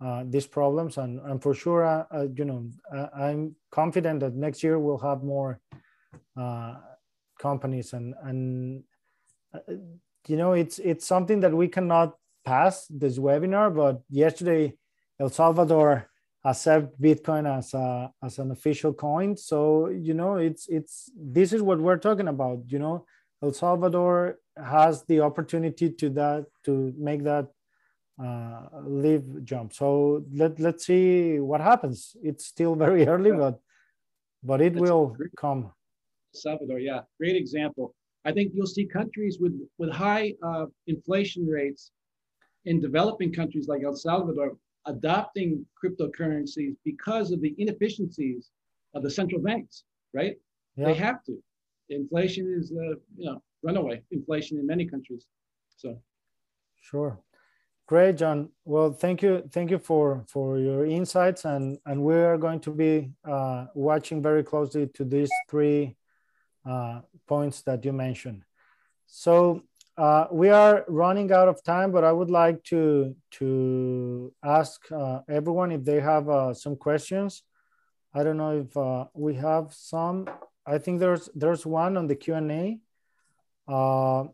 uh, 0.00 0.24
these 0.26 0.46
problems. 0.46 0.96
And, 0.96 1.20
and 1.20 1.42
for 1.42 1.54
sure, 1.54 1.84
uh, 1.84 2.04
uh 2.12 2.26
you 2.34 2.44
know, 2.44 2.70
uh, 2.94 3.08
I'm 3.14 3.56
confident 3.70 4.20
that 4.20 4.34
next 4.34 4.62
year 4.62 4.78
we'll 4.78 4.98
have 4.98 5.22
more 5.22 5.60
uh, 6.38 6.74
companies 7.38 7.92
and 7.92 8.14
and 8.24 8.82
you 10.26 10.36
know 10.36 10.52
it's 10.52 10.78
it's 10.78 11.06
something 11.06 11.40
that 11.40 11.54
we 11.54 11.68
cannot 11.68 12.16
pass 12.48 12.86
this 13.02 13.18
webinar, 13.18 13.68
but 13.82 13.96
yesterday 14.08 14.74
El 15.20 15.30
Salvador 15.40 16.08
accept 16.44 17.00
Bitcoin 17.06 17.44
as 17.58 17.74
a 17.74 18.10
as 18.26 18.38
an 18.38 18.50
official 18.56 18.92
coin. 19.06 19.36
So 19.36 19.88
you 20.08 20.14
know, 20.20 20.32
it's 20.48 20.64
it's 20.78 21.10
this 21.38 21.52
is 21.52 21.60
what 21.68 21.78
we're 21.84 22.04
talking 22.08 22.28
about. 22.28 22.58
You 22.74 22.78
know, 22.84 22.96
El 23.42 23.52
Salvador 23.52 24.38
has 24.56 25.04
the 25.10 25.20
opportunity 25.28 25.90
to 26.00 26.06
that 26.20 26.46
to 26.64 26.72
make 27.08 27.22
that 27.24 27.46
uh, 28.24 28.62
leave 29.04 29.26
jump. 29.44 29.68
So 29.80 29.88
let 30.40 30.58
let's 30.58 30.86
see 30.86 31.40
what 31.50 31.60
happens. 31.60 32.16
It's 32.22 32.44
still 32.46 32.74
very 32.74 33.06
early, 33.12 33.32
but 33.32 33.56
but 34.42 34.60
it 34.60 34.74
That's 34.74 34.82
will 34.84 35.16
come. 35.36 35.60
Salvador, 36.34 36.78
yeah, 36.78 37.00
great 37.20 37.36
example. 37.36 37.94
I 38.24 38.32
think 38.32 38.52
you'll 38.54 38.74
see 38.78 38.86
countries 38.86 39.34
with 39.42 39.54
with 39.78 39.90
high 39.90 40.26
uh, 40.48 40.66
inflation 40.86 41.46
rates 41.46 41.92
in 42.64 42.80
developing 42.80 43.32
countries 43.32 43.68
like 43.68 43.82
El 43.82 43.96
Salvador 43.96 44.56
adopting 44.86 45.64
cryptocurrencies 45.82 46.74
because 46.84 47.30
of 47.30 47.40
the 47.40 47.54
inefficiencies 47.58 48.50
of 48.94 49.02
the 49.02 49.10
central 49.10 49.40
banks, 49.40 49.84
right? 50.14 50.36
Yeah. 50.76 50.86
They 50.86 50.94
have 50.94 51.22
to. 51.24 51.38
Inflation 51.90 52.54
is, 52.58 52.72
uh, 52.72 52.96
you 53.16 53.26
know, 53.26 53.42
runaway 53.62 54.02
inflation 54.10 54.58
in 54.58 54.66
many 54.66 54.86
countries. 54.86 55.26
So, 55.76 56.00
sure, 56.80 57.18
great, 57.86 58.16
John. 58.16 58.50
Well, 58.64 58.92
thank 58.92 59.22
you, 59.22 59.42
thank 59.50 59.70
you 59.70 59.78
for 59.78 60.24
for 60.28 60.58
your 60.58 60.84
insights, 60.86 61.44
and 61.44 61.78
and 61.86 62.02
we 62.02 62.14
are 62.14 62.36
going 62.36 62.60
to 62.60 62.70
be 62.70 63.10
uh, 63.24 63.66
watching 63.74 64.22
very 64.22 64.44
closely 64.44 64.86
to 64.94 65.04
these 65.04 65.30
three 65.48 65.96
uh, 66.68 67.00
points 67.26 67.62
that 67.62 67.84
you 67.84 67.92
mentioned. 67.92 68.42
So 69.06 69.62
uh, 69.98 70.28
we 70.30 70.48
are 70.48 70.84
running 70.86 71.32
out 71.32 71.48
of 71.48 71.62
time, 71.64 71.90
but 71.90 72.04
I 72.04 72.12
would 72.12 72.30
like 72.30 72.62
to 72.64 73.16
to 73.32 74.32
ask 74.44 74.80
uh, 74.92 75.22
everyone 75.28 75.72
if 75.72 75.84
they 75.84 75.98
have 75.98 76.28
uh, 76.28 76.54
some 76.54 76.76
questions. 76.76 77.42
I 78.14 78.22
don't 78.22 78.36
know 78.36 78.60
if 78.60 78.76
uh, 78.76 79.06
we 79.12 79.34
have 79.34 79.74
some. 79.74 80.30
I 80.64 80.78
think 80.78 81.00
there's 81.00 81.28
there's 81.34 81.66
one 81.66 81.96
on 81.96 82.06
the 82.06 82.14
Q 82.14 82.34
and 82.34 82.52
A. 82.52 82.78
Uh, 83.66 84.24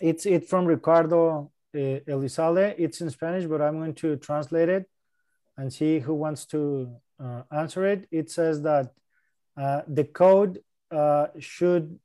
it's 0.00 0.24
it 0.24 0.48
from 0.48 0.64
Ricardo 0.64 1.50
Elizalde. 1.74 2.76
It's 2.78 3.00
in 3.00 3.10
Spanish, 3.10 3.46
but 3.46 3.60
I'm 3.60 3.78
going 3.78 3.94
to 3.94 4.16
translate 4.18 4.68
it 4.68 4.88
and 5.56 5.72
see 5.72 5.98
who 5.98 6.14
wants 6.14 6.46
to 6.46 6.94
answer 7.50 7.84
it. 7.86 8.06
It 8.12 8.30
says 8.30 8.62
that 8.62 8.92
the 9.56 10.04
code 10.04 10.60
should 11.40 11.98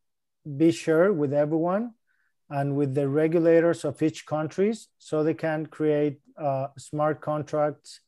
be 0.56 0.72
shared 0.72 1.18
with 1.18 1.34
everyone 1.34 1.94
and 2.50 2.76
with 2.76 2.96
the 2.96 3.08
regulators 3.08 3.84
of 3.84 4.02
each 4.02 4.26
countries 4.26 4.88
so 4.98 5.24
they 5.24 5.34
can 5.34 5.66
create 5.66 6.20
uh, 6.38 6.68
smart 6.78 7.20
contracts 7.22 8.00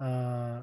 uh, 0.00 0.62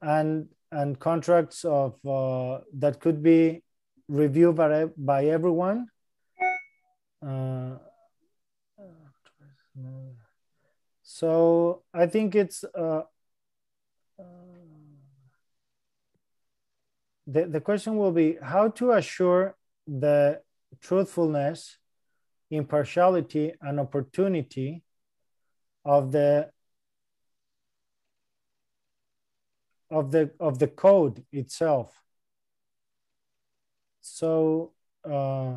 and 0.00 0.48
and 0.70 0.98
contracts 0.98 1.64
of 1.64 1.94
uh, 2.06 2.60
that 2.72 2.98
could 3.00 3.22
be 3.22 3.62
reviewed 4.08 4.56
by, 4.56 4.86
by 4.96 5.26
everyone. 5.26 5.86
Uh, 7.24 7.76
so 11.02 11.82
i 11.92 12.06
think 12.06 12.34
it's 12.34 12.64
uh, 12.74 13.02
the, 17.26 17.46
the 17.46 17.60
question 17.60 17.96
will 17.96 18.12
be 18.12 18.36
how 18.42 18.68
to 18.68 18.92
assure 18.92 19.56
the 19.86 20.40
truthfulness, 20.80 21.78
impartiality, 22.50 23.52
and 23.60 23.80
opportunity 23.80 24.82
of 25.84 26.12
the 26.12 26.50
of 29.90 30.10
the 30.10 30.30
of 30.40 30.58
the 30.58 30.66
code 30.66 31.24
itself. 31.32 31.94
So 34.00 34.72
uh, 35.08 35.56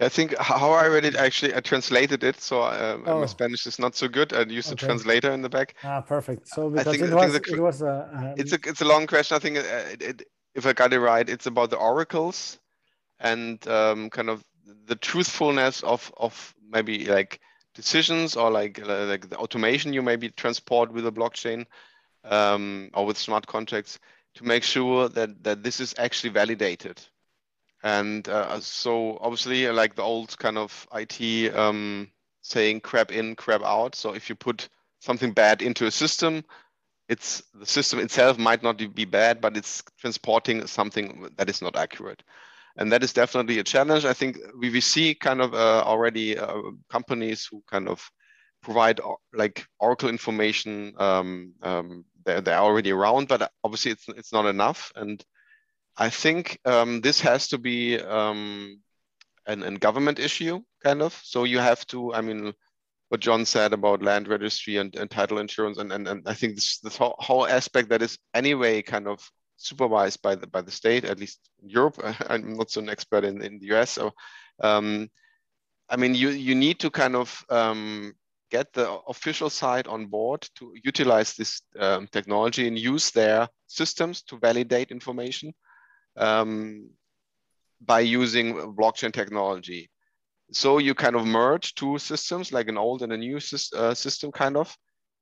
I 0.00 0.08
think 0.08 0.36
how 0.38 0.70
I 0.72 0.86
read 0.86 1.04
it 1.04 1.16
actually 1.16 1.54
I 1.54 1.60
translated 1.60 2.22
it 2.22 2.40
so 2.40 2.62
um, 2.62 3.04
oh. 3.06 3.20
my 3.20 3.26
Spanish 3.26 3.66
is 3.66 3.78
not 3.78 3.96
so 3.96 4.06
good 4.06 4.32
I 4.32 4.42
used 4.42 4.72
okay. 4.72 4.84
a 4.84 4.86
translator 4.86 5.32
in 5.32 5.42
the 5.42 5.48
back 5.48 5.74
ah 5.82 6.00
perfect 6.00 6.48
so 6.48 6.70
because 6.70 6.96
think, 6.96 7.10
it, 7.10 7.14
was, 7.14 7.32
the, 7.32 7.42
it 7.52 7.60
was 7.60 7.82
a, 7.82 8.08
um, 8.14 8.34
it's 8.36 8.52
a 8.52 8.58
it's 8.64 8.80
a 8.80 8.84
long 8.84 9.06
question 9.08 9.34
I 9.36 9.40
think 9.40 9.56
it, 9.56 10.02
it, 10.02 10.22
if 10.58 10.66
I 10.66 10.72
got 10.72 10.92
it 10.92 11.00
right, 11.00 11.28
it's 11.28 11.46
about 11.46 11.70
the 11.70 11.76
oracles 11.76 12.58
and 13.20 13.66
um, 13.68 14.10
kind 14.10 14.28
of 14.28 14.44
the 14.86 14.96
truthfulness 14.96 15.82
of 15.82 16.12
of 16.16 16.54
maybe 16.68 17.06
like 17.06 17.40
decisions 17.74 18.36
or 18.36 18.50
like 18.50 18.82
uh, 18.82 19.04
like 19.06 19.30
the 19.30 19.38
automation 19.38 19.92
you 19.92 20.02
maybe 20.02 20.30
transport 20.30 20.92
with 20.92 21.06
a 21.06 21.12
blockchain 21.12 21.64
um, 22.24 22.90
or 22.92 23.06
with 23.06 23.16
smart 23.16 23.46
contracts 23.46 24.00
to 24.34 24.44
make 24.44 24.64
sure 24.64 25.08
that 25.08 25.42
that 25.44 25.62
this 25.62 25.80
is 25.80 25.94
actually 25.96 26.30
validated. 26.30 27.00
And 27.84 28.28
uh, 28.28 28.58
so 28.58 29.18
obviously, 29.20 29.68
like 29.68 29.94
the 29.94 30.02
old 30.02 30.36
kind 30.38 30.58
of 30.58 30.88
IT 30.92 31.54
um, 31.54 32.10
saying, 32.42 32.80
"crap 32.80 33.12
in, 33.12 33.36
crap 33.36 33.62
out." 33.62 33.94
So 33.94 34.12
if 34.12 34.28
you 34.28 34.34
put 34.34 34.68
something 34.98 35.32
bad 35.32 35.62
into 35.62 35.86
a 35.86 35.90
system, 35.92 36.44
it's 37.08 37.42
the 37.54 37.66
system 37.66 37.98
itself 37.98 38.38
might 38.38 38.62
not 38.62 38.76
be 38.94 39.04
bad, 39.04 39.40
but 39.40 39.56
it's 39.56 39.82
transporting 39.98 40.66
something 40.66 41.28
that 41.36 41.48
is 41.48 41.62
not 41.62 41.76
accurate. 41.76 42.22
And 42.76 42.92
that 42.92 43.02
is 43.02 43.12
definitely 43.12 43.58
a 43.58 43.64
challenge. 43.64 44.04
I 44.04 44.12
think 44.12 44.38
we, 44.56 44.70
we 44.70 44.80
see 44.80 45.14
kind 45.14 45.40
of 45.40 45.54
uh, 45.54 45.82
already 45.84 46.38
uh, 46.38 46.62
companies 46.88 47.48
who 47.50 47.62
kind 47.68 47.88
of 47.88 48.08
provide 48.62 49.00
uh, 49.00 49.14
like 49.32 49.66
Oracle 49.80 50.08
information. 50.08 50.94
Um, 50.98 51.54
um, 51.62 52.04
they're, 52.24 52.40
they're 52.40 52.58
already 52.58 52.92
around, 52.92 53.28
but 53.28 53.50
obviously 53.64 53.92
it's, 53.92 54.08
it's 54.08 54.32
not 54.32 54.46
enough. 54.46 54.92
And 54.94 55.24
I 55.96 56.10
think 56.10 56.60
um, 56.64 57.00
this 57.00 57.20
has 57.22 57.48
to 57.48 57.58
be 57.58 57.98
um, 57.98 58.80
an, 59.46 59.62
an 59.62 59.74
government 59.76 60.18
issue, 60.18 60.60
kind 60.84 61.02
of. 61.02 61.18
So 61.24 61.44
you 61.44 61.58
have 61.58 61.84
to, 61.88 62.14
I 62.14 62.20
mean, 62.20 62.52
what 63.08 63.20
John 63.20 63.44
said 63.44 63.72
about 63.72 64.02
land 64.02 64.28
registry 64.28 64.76
and, 64.76 64.94
and 64.96 65.10
title 65.10 65.38
insurance, 65.38 65.78
and, 65.78 65.92
and, 65.92 66.06
and 66.06 66.22
I 66.26 66.34
think 66.34 66.54
this 66.54 66.78
this 66.78 66.96
whole, 66.96 67.16
whole 67.18 67.46
aspect 67.46 67.88
that 67.88 68.02
is 68.02 68.18
anyway 68.34 68.82
kind 68.82 69.08
of 69.08 69.20
supervised 69.56 70.22
by 70.22 70.34
the 70.34 70.46
by 70.46 70.62
the 70.62 70.70
state, 70.70 71.04
at 71.04 71.18
least 71.18 71.40
Europe. 71.62 71.98
I'm 72.28 72.54
not 72.54 72.70
so 72.70 72.80
an 72.80 72.88
expert 72.88 73.24
in, 73.24 73.42
in 73.42 73.58
the 73.58 73.74
US. 73.76 73.90
So, 73.90 74.12
um, 74.60 75.08
I 75.88 75.96
mean, 75.96 76.14
you 76.14 76.30
you 76.30 76.54
need 76.54 76.78
to 76.80 76.90
kind 76.90 77.16
of 77.16 77.44
um, 77.50 78.12
get 78.50 78.72
the 78.72 78.90
official 79.08 79.50
side 79.50 79.86
on 79.86 80.06
board 80.06 80.46
to 80.56 80.74
utilize 80.84 81.34
this 81.34 81.62
um, 81.78 82.08
technology 82.08 82.66
and 82.66 82.78
use 82.78 83.10
their 83.10 83.48
systems 83.66 84.22
to 84.22 84.38
validate 84.38 84.90
information 84.90 85.52
um, 86.16 86.90
by 87.80 88.00
using 88.00 88.74
blockchain 88.74 89.12
technology. 89.12 89.90
So 90.52 90.78
you 90.78 90.94
kind 90.94 91.16
of 91.16 91.26
merge 91.26 91.74
two 91.74 91.98
systems, 91.98 92.52
like 92.52 92.68
an 92.68 92.78
old 92.78 93.02
and 93.02 93.12
a 93.12 93.16
new 93.16 93.36
uh, 93.36 93.94
system, 93.94 94.32
kind 94.32 94.56
of. 94.56 94.74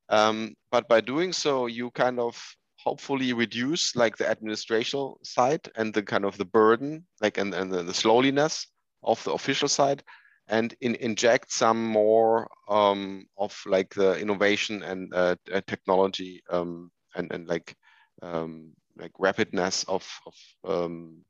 Um, 0.09 0.55
but 0.71 0.89
by 0.89 1.01
doing 1.01 1.33
so, 1.33 1.67
you 1.67 1.91
kind 1.91 2.21
of 2.21 2.41
hopefully 2.79 3.33
reduce 3.33 3.97
like 3.97 4.17
the 4.17 4.25
administrational 4.25 5.17
side 5.25 5.69
and 5.77 5.93
the 5.93 6.03
kind 6.03 6.25
of 6.25 6.39
the 6.39 6.45
burden, 6.45 7.05
like 7.21 7.39
and, 7.39 7.53
and 7.55 7.73
the, 7.73 7.83
the 7.83 7.95
slowliness 7.95 8.69
of 9.03 9.23
the 9.25 9.33
official 9.33 9.69
side, 9.69 10.05
and 10.49 10.75
in, 10.81 10.95
inject 10.97 11.51
some 11.51 11.85
more 11.85 12.49
um, 12.69 13.27
of 13.37 13.61
like 13.67 13.93
the 13.95 14.17
innovation 14.21 14.83
and 14.85 15.13
uh, 15.13 15.35
uh 15.53 15.61
technology 15.67 16.43
um, 16.51 16.91
and, 17.17 17.33
and 17.33 17.49
like 17.49 17.75
um, 18.23 18.73
like 18.97 19.13
rapidness 19.19 19.85
of, 19.89 20.07
of 20.27 20.35
um, 20.65 21.25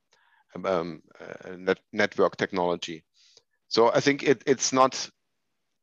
um, 0.64 1.02
uh, 1.20 1.56
net, 1.56 1.78
network 1.92 2.36
technology. 2.36 3.04
So 3.76 3.92
I 3.92 4.00
think 4.00 4.22
it, 4.22 4.42
it's 4.46 4.72
not, 4.72 5.10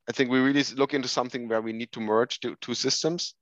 I 0.09 0.13
think 0.13 0.31
we 0.31 0.39
really 0.39 0.63
look 0.75 0.95
into 0.95 1.07
something 1.07 1.47
where 1.47 1.61
we 1.61 1.73
need 1.73 1.91
to 1.91 1.99
merge 1.99 2.39
two, 2.39 2.55
two 2.59 2.73
systems 2.73 3.35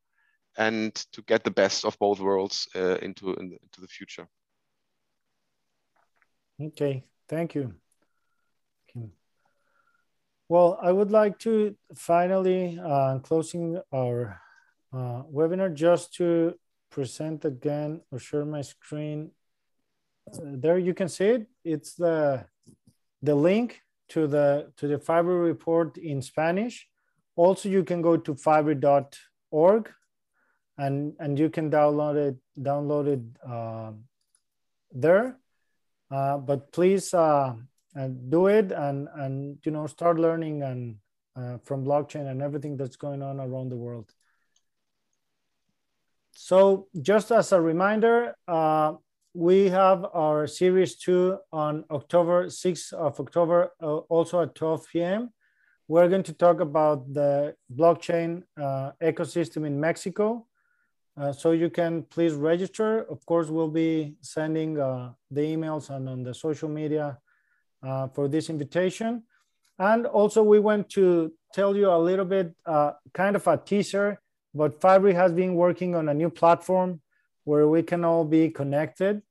and 0.57 0.93
to 1.13 1.21
get 1.21 1.45
the 1.45 1.51
best 1.51 1.85
of 1.85 1.97
both 1.99 2.19
worlds 2.19 2.67
uh, 2.75 2.97
into, 3.01 3.33
into 3.35 3.79
the 3.79 3.87
future. 3.87 4.27
Okay, 6.61 7.05
thank 7.29 7.55
you. 7.55 7.75
Well, 10.49 10.77
I 10.81 10.91
would 10.91 11.11
like 11.11 11.39
to 11.39 11.77
finally, 11.95 12.77
uh, 12.77 13.19
closing 13.19 13.79
our 13.93 14.41
uh, 14.91 15.23
webinar, 15.31 15.73
just 15.73 16.13
to 16.15 16.55
present 16.89 17.45
again 17.45 18.01
or 18.11 18.19
share 18.19 18.43
my 18.43 18.63
screen. 18.63 19.31
Uh, 20.27 20.39
there 20.59 20.77
you 20.77 20.93
can 20.93 21.07
see 21.07 21.27
it. 21.27 21.47
It's 21.63 21.93
the 21.93 22.43
the 23.21 23.33
link 23.33 23.81
to 24.11 24.27
the 24.27 24.71
to 24.77 24.87
the 24.87 24.97
Fibree 24.97 25.43
report 25.43 25.97
in 25.97 26.21
Spanish. 26.21 26.87
Also, 27.35 27.69
you 27.69 27.83
can 27.83 28.01
go 28.01 28.17
to 28.17 28.33
fibree.org 28.35 29.89
and 30.77 31.13
and 31.19 31.39
you 31.39 31.49
can 31.49 31.71
download 31.71 32.15
it 32.15 32.37
download 32.59 33.07
it 33.07 33.21
uh, 33.49 33.91
there. 34.91 35.37
Uh, 36.09 36.37
but 36.37 36.71
please 36.73 37.13
uh, 37.13 37.53
do 38.29 38.47
it 38.47 38.71
and 38.71 39.07
and 39.15 39.57
you 39.63 39.71
know 39.71 39.87
start 39.87 40.19
learning 40.19 40.63
and 40.63 40.95
uh, 41.35 41.57
from 41.63 41.85
blockchain 41.85 42.29
and 42.29 42.41
everything 42.41 42.75
that's 42.75 42.97
going 42.97 43.21
on 43.21 43.39
around 43.39 43.69
the 43.69 43.77
world. 43.77 44.11
So 46.33 46.87
just 47.01 47.31
as 47.31 47.51
a 47.51 47.61
reminder, 47.61 48.35
uh, 48.47 48.93
we 49.33 49.69
have 49.69 50.05
our 50.13 50.45
series 50.45 50.95
two 50.95 51.37
on 51.53 51.85
October 51.89 52.47
6th 52.47 52.93
of 52.93 53.19
October, 53.19 53.71
uh, 53.81 53.97
also 54.09 54.41
at 54.41 54.55
12 54.55 54.87
p.m. 54.91 55.29
We're 55.87 56.09
going 56.09 56.23
to 56.23 56.33
talk 56.33 56.59
about 56.59 57.13
the 57.13 57.55
blockchain 57.73 58.43
uh, 58.59 58.91
ecosystem 59.01 59.65
in 59.65 59.79
Mexico. 59.79 60.47
Uh, 61.17 61.31
so 61.31 61.51
you 61.51 61.69
can 61.69 62.03
please 62.03 62.33
register. 62.33 63.03
Of 63.09 63.25
course, 63.25 63.47
we'll 63.47 63.69
be 63.69 64.15
sending 64.21 64.79
uh, 64.79 65.11
the 65.29 65.41
emails 65.41 65.89
and 65.89 66.07
on 66.09 66.23
the 66.23 66.33
social 66.33 66.69
media 66.69 67.17
uh, 67.83 68.07
for 68.09 68.27
this 68.27 68.49
invitation. 68.49 69.23
And 69.79 70.05
also 70.07 70.43
we 70.43 70.59
want 70.59 70.89
to 70.91 71.33
tell 71.53 71.75
you 71.75 71.89
a 71.89 71.97
little 71.97 72.25
bit, 72.25 72.53
uh, 72.65 72.91
kind 73.13 73.35
of 73.35 73.47
a 73.47 73.57
teaser, 73.57 74.21
but 74.53 74.79
Fibree 74.79 75.15
has 75.15 75.31
been 75.31 75.55
working 75.55 75.95
on 75.95 76.09
a 76.09 76.13
new 76.13 76.29
platform 76.29 77.01
where 77.43 77.67
we 77.67 77.83
can 77.83 78.05
all 78.05 78.25
be 78.25 78.49
connected. 78.49 79.21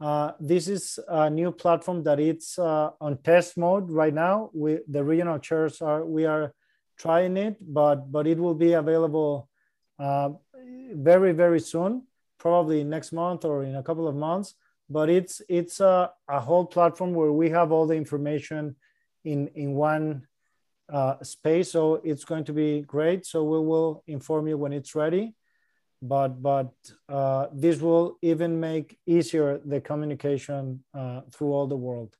Uh, 0.00 0.32
this 0.40 0.68
is 0.68 0.98
a 1.08 1.30
new 1.30 1.50
platform 1.50 2.02
that 2.02 2.20
it's 2.20 2.58
uh, 2.58 2.90
on 3.00 3.16
test 3.18 3.56
mode 3.56 3.90
right 3.90 4.12
now. 4.12 4.50
We, 4.52 4.78
the 4.88 5.02
regional 5.02 5.38
chairs 5.38 5.80
are, 5.80 6.04
we 6.04 6.26
are 6.26 6.52
trying 6.98 7.36
it, 7.36 7.56
but, 7.60 8.10
but 8.10 8.26
it 8.26 8.38
will 8.38 8.54
be 8.54 8.72
available 8.72 9.48
uh, 9.98 10.30
very, 10.92 11.32
very 11.32 11.60
soon, 11.60 12.02
probably 12.38 12.84
next 12.84 13.12
month 13.12 13.44
or 13.44 13.62
in 13.62 13.76
a 13.76 13.82
couple 13.82 14.08
of 14.08 14.14
months. 14.14 14.54
But 14.90 15.08
it's, 15.08 15.40
it's 15.48 15.80
a, 15.80 16.10
a 16.28 16.40
whole 16.40 16.66
platform 16.66 17.14
where 17.14 17.32
we 17.32 17.48
have 17.50 17.72
all 17.72 17.86
the 17.86 17.94
information 17.94 18.76
in, 19.24 19.48
in 19.54 19.72
one 19.72 20.26
uh, 20.92 21.22
space. 21.22 21.72
So 21.72 21.94
it's 22.04 22.24
going 22.24 22.44
to 22.44 22.52
be 22.52 22.82
great. 22.82 23.24
So 23.24 23.42
we 23.44 23.58
will 23.58 24.02
inform 24.06 24.48
you 24.48 24.58
when 24.58 24.74
it's 24.74 24.94
ready 24.94 25.34
but 26.00 26.42
but 26.42 26.72
uh, 27.08 27.46
this 27.52 27.80
will 27.80 28.18
even 28.22 28.60
make 28.60 28.98
easier 29.06 29.60
the 29.64 29.80
communication 29.80 30.84
uh, 30.94 31.22
through 31.32 31.52
all 31.52 31.66
the 31.66 31.76
world. 31.76 32.16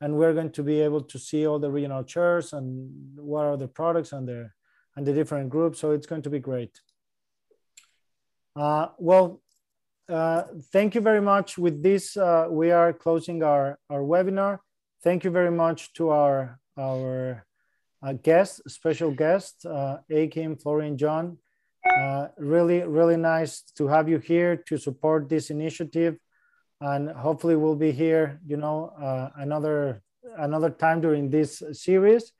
And 0.00 0.14
we're 0.16 0.34
going 0.34 0.52
to 0.52 0.62
be 0.62 0.80
able 0.80 1.02
to 1.02 1.18
see 1.18 1.46
all 1.46 1.58
the 1.58 1.70
regional 1.70 2.04
chairs 2.04 2.52
and 2.52 2.90
what 3.16 3.44
are 3.46 3.56
the 3.56 3.68
products 3.68 4.12
and 4.12 4.28
the 4.28 4.50
and 4.96 5.06
the 5.06 5.12
different 5.12 5.50
groups. 5.50 5.78
So 5.78 5.92
it's 5.92 6.06
going 6.06 6.22
to 6.22 6.30
be 6.30 6.40
great. 6.40 6.80
Uh, 8.56 8.88
well 8.98 9.40
uh, 10.08 10.44
thank 10.72 10.94
you 10.94 11.00
very 11.00 11.20
much. 11.20 11.58
With 11.58 11.82
this 11.82 12.16
uh, 12.16 12.46
we 12.50 12.70
are 12.70 12.92
closing 12.92 13.42
our 13.42 13.78
our 13.90 14.00
webinar. 14.00 14.58
Thank 15.04 15.24
you 15.24 15.30
very 15.30 15.50
much 15.50 15.92
to 15.94 16.10
our 16.10 16.58
our 16.76 17.44
uh, 18.02 18.12
guest 18.14 18.62
special 18.68 19.10
guest 19.10 19.66
uh, 19.66 19.98
Achim 20.10 20.56
Florian 20.56 20.96
John 20.96 21.38
uh, 21.96 22.28
really, 22.36 22.82
really 22.82 23.16
nice 23.16 23.62
to 23.76 23.88
have 23.88 24.08
you 24.08 24.18
here 24.18 24.56
to 24.56 24.78
support 24.78 25.28
this 25.28 25.50
initiative. 25.50 26.16
And 26.80 27.10
hopefully 27.10 27.56
we'll 27.56 27.76
be 27.76 27.92
here, 27.92 28.40
you 28.46 28.56
know, 28.56 28.92
uh, 29.00 29.30
another, 29.36 30.02
another 30.36 30.70
time 30.70 31.00
during 31.00 31.30
this 31.30 31.62
series. 31.72 32.32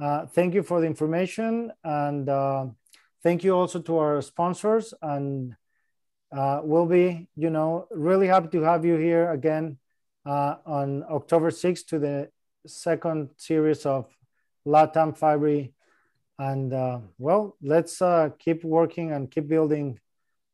Uh, 0.00 0.26
thank 0.26 0.54
you 0.54 0.62
for 0.62 0.80
the 0.80 0.86
information. 0.86 1.72
And 1.82 2.28
uh, 2.28 2.66
thank 3.22 3.42
you 3.44 3.54
also 3.54 3.80
to 3.80 3.98
our 3.98 4.22
sponsors. 4.22 4.94
And 5.02 5.54
uh, 6.30 6.60
we'll 6.62 6.86
be, 6.86 7.28
you 7.36 7.50
know, 7.50 7.86
really 7.90 8.28
happy 8.28 8.48
to 8.48 8.62
have 8.62 8.84
you 8.84 8.96
here 8.96 9.30
again 9.30 9.78
on 10.24 11.04
October 11.10 11.50
6th 11.50 11.86
to 11.86 11.98
the 11.98 12.30
second 12.66 13.30
series 13.36 13.84
of 13.84 14.06
LATAM 14.66 15.18
Fibree 15.18 15.72
and 16.38 16.72
uh, 16.72 17.00
well, 17.18 17.56
let's 17.62 18.00
uh, 18.02 18.30
keep 18.38 18.64
working 18.64 19.12
and 19.12 19.30
keep 19.30 19.48
building 19.48 19.98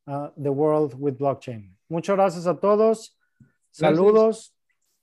uh, 0.06 0.30
the 0.36 0.52
world 0.52 0.94
with 0.98 1.18
blockchain. 1.18 1.70
Muchas 1.88 2.16
gracias 2.16 2.46
a 2.46 2.54
todos. 2.54 3.14
Saludos. 3.72 4.52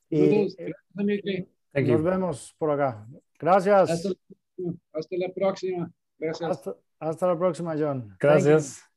Y 0.10 0.48
Thank 1.74 1.88
nos 1.88 2.04
vemos 2.04 2.56
por 2.58 2.72
acá. 2.72 3.06
Gracias. 3.40 3.90
Hasta, 3.90 4.10
hasta 4.94 5.18
la 5.18 5.30
próxima. 5.34 5.92
Gracias. 6.18 6.52
Hasta, 6.52 6.76
hasta, 7.00 7.28
la 7.28 7.38
próxima, 7.38 7.76
John. 7.78 8.16
Gracias. 8.20 8.95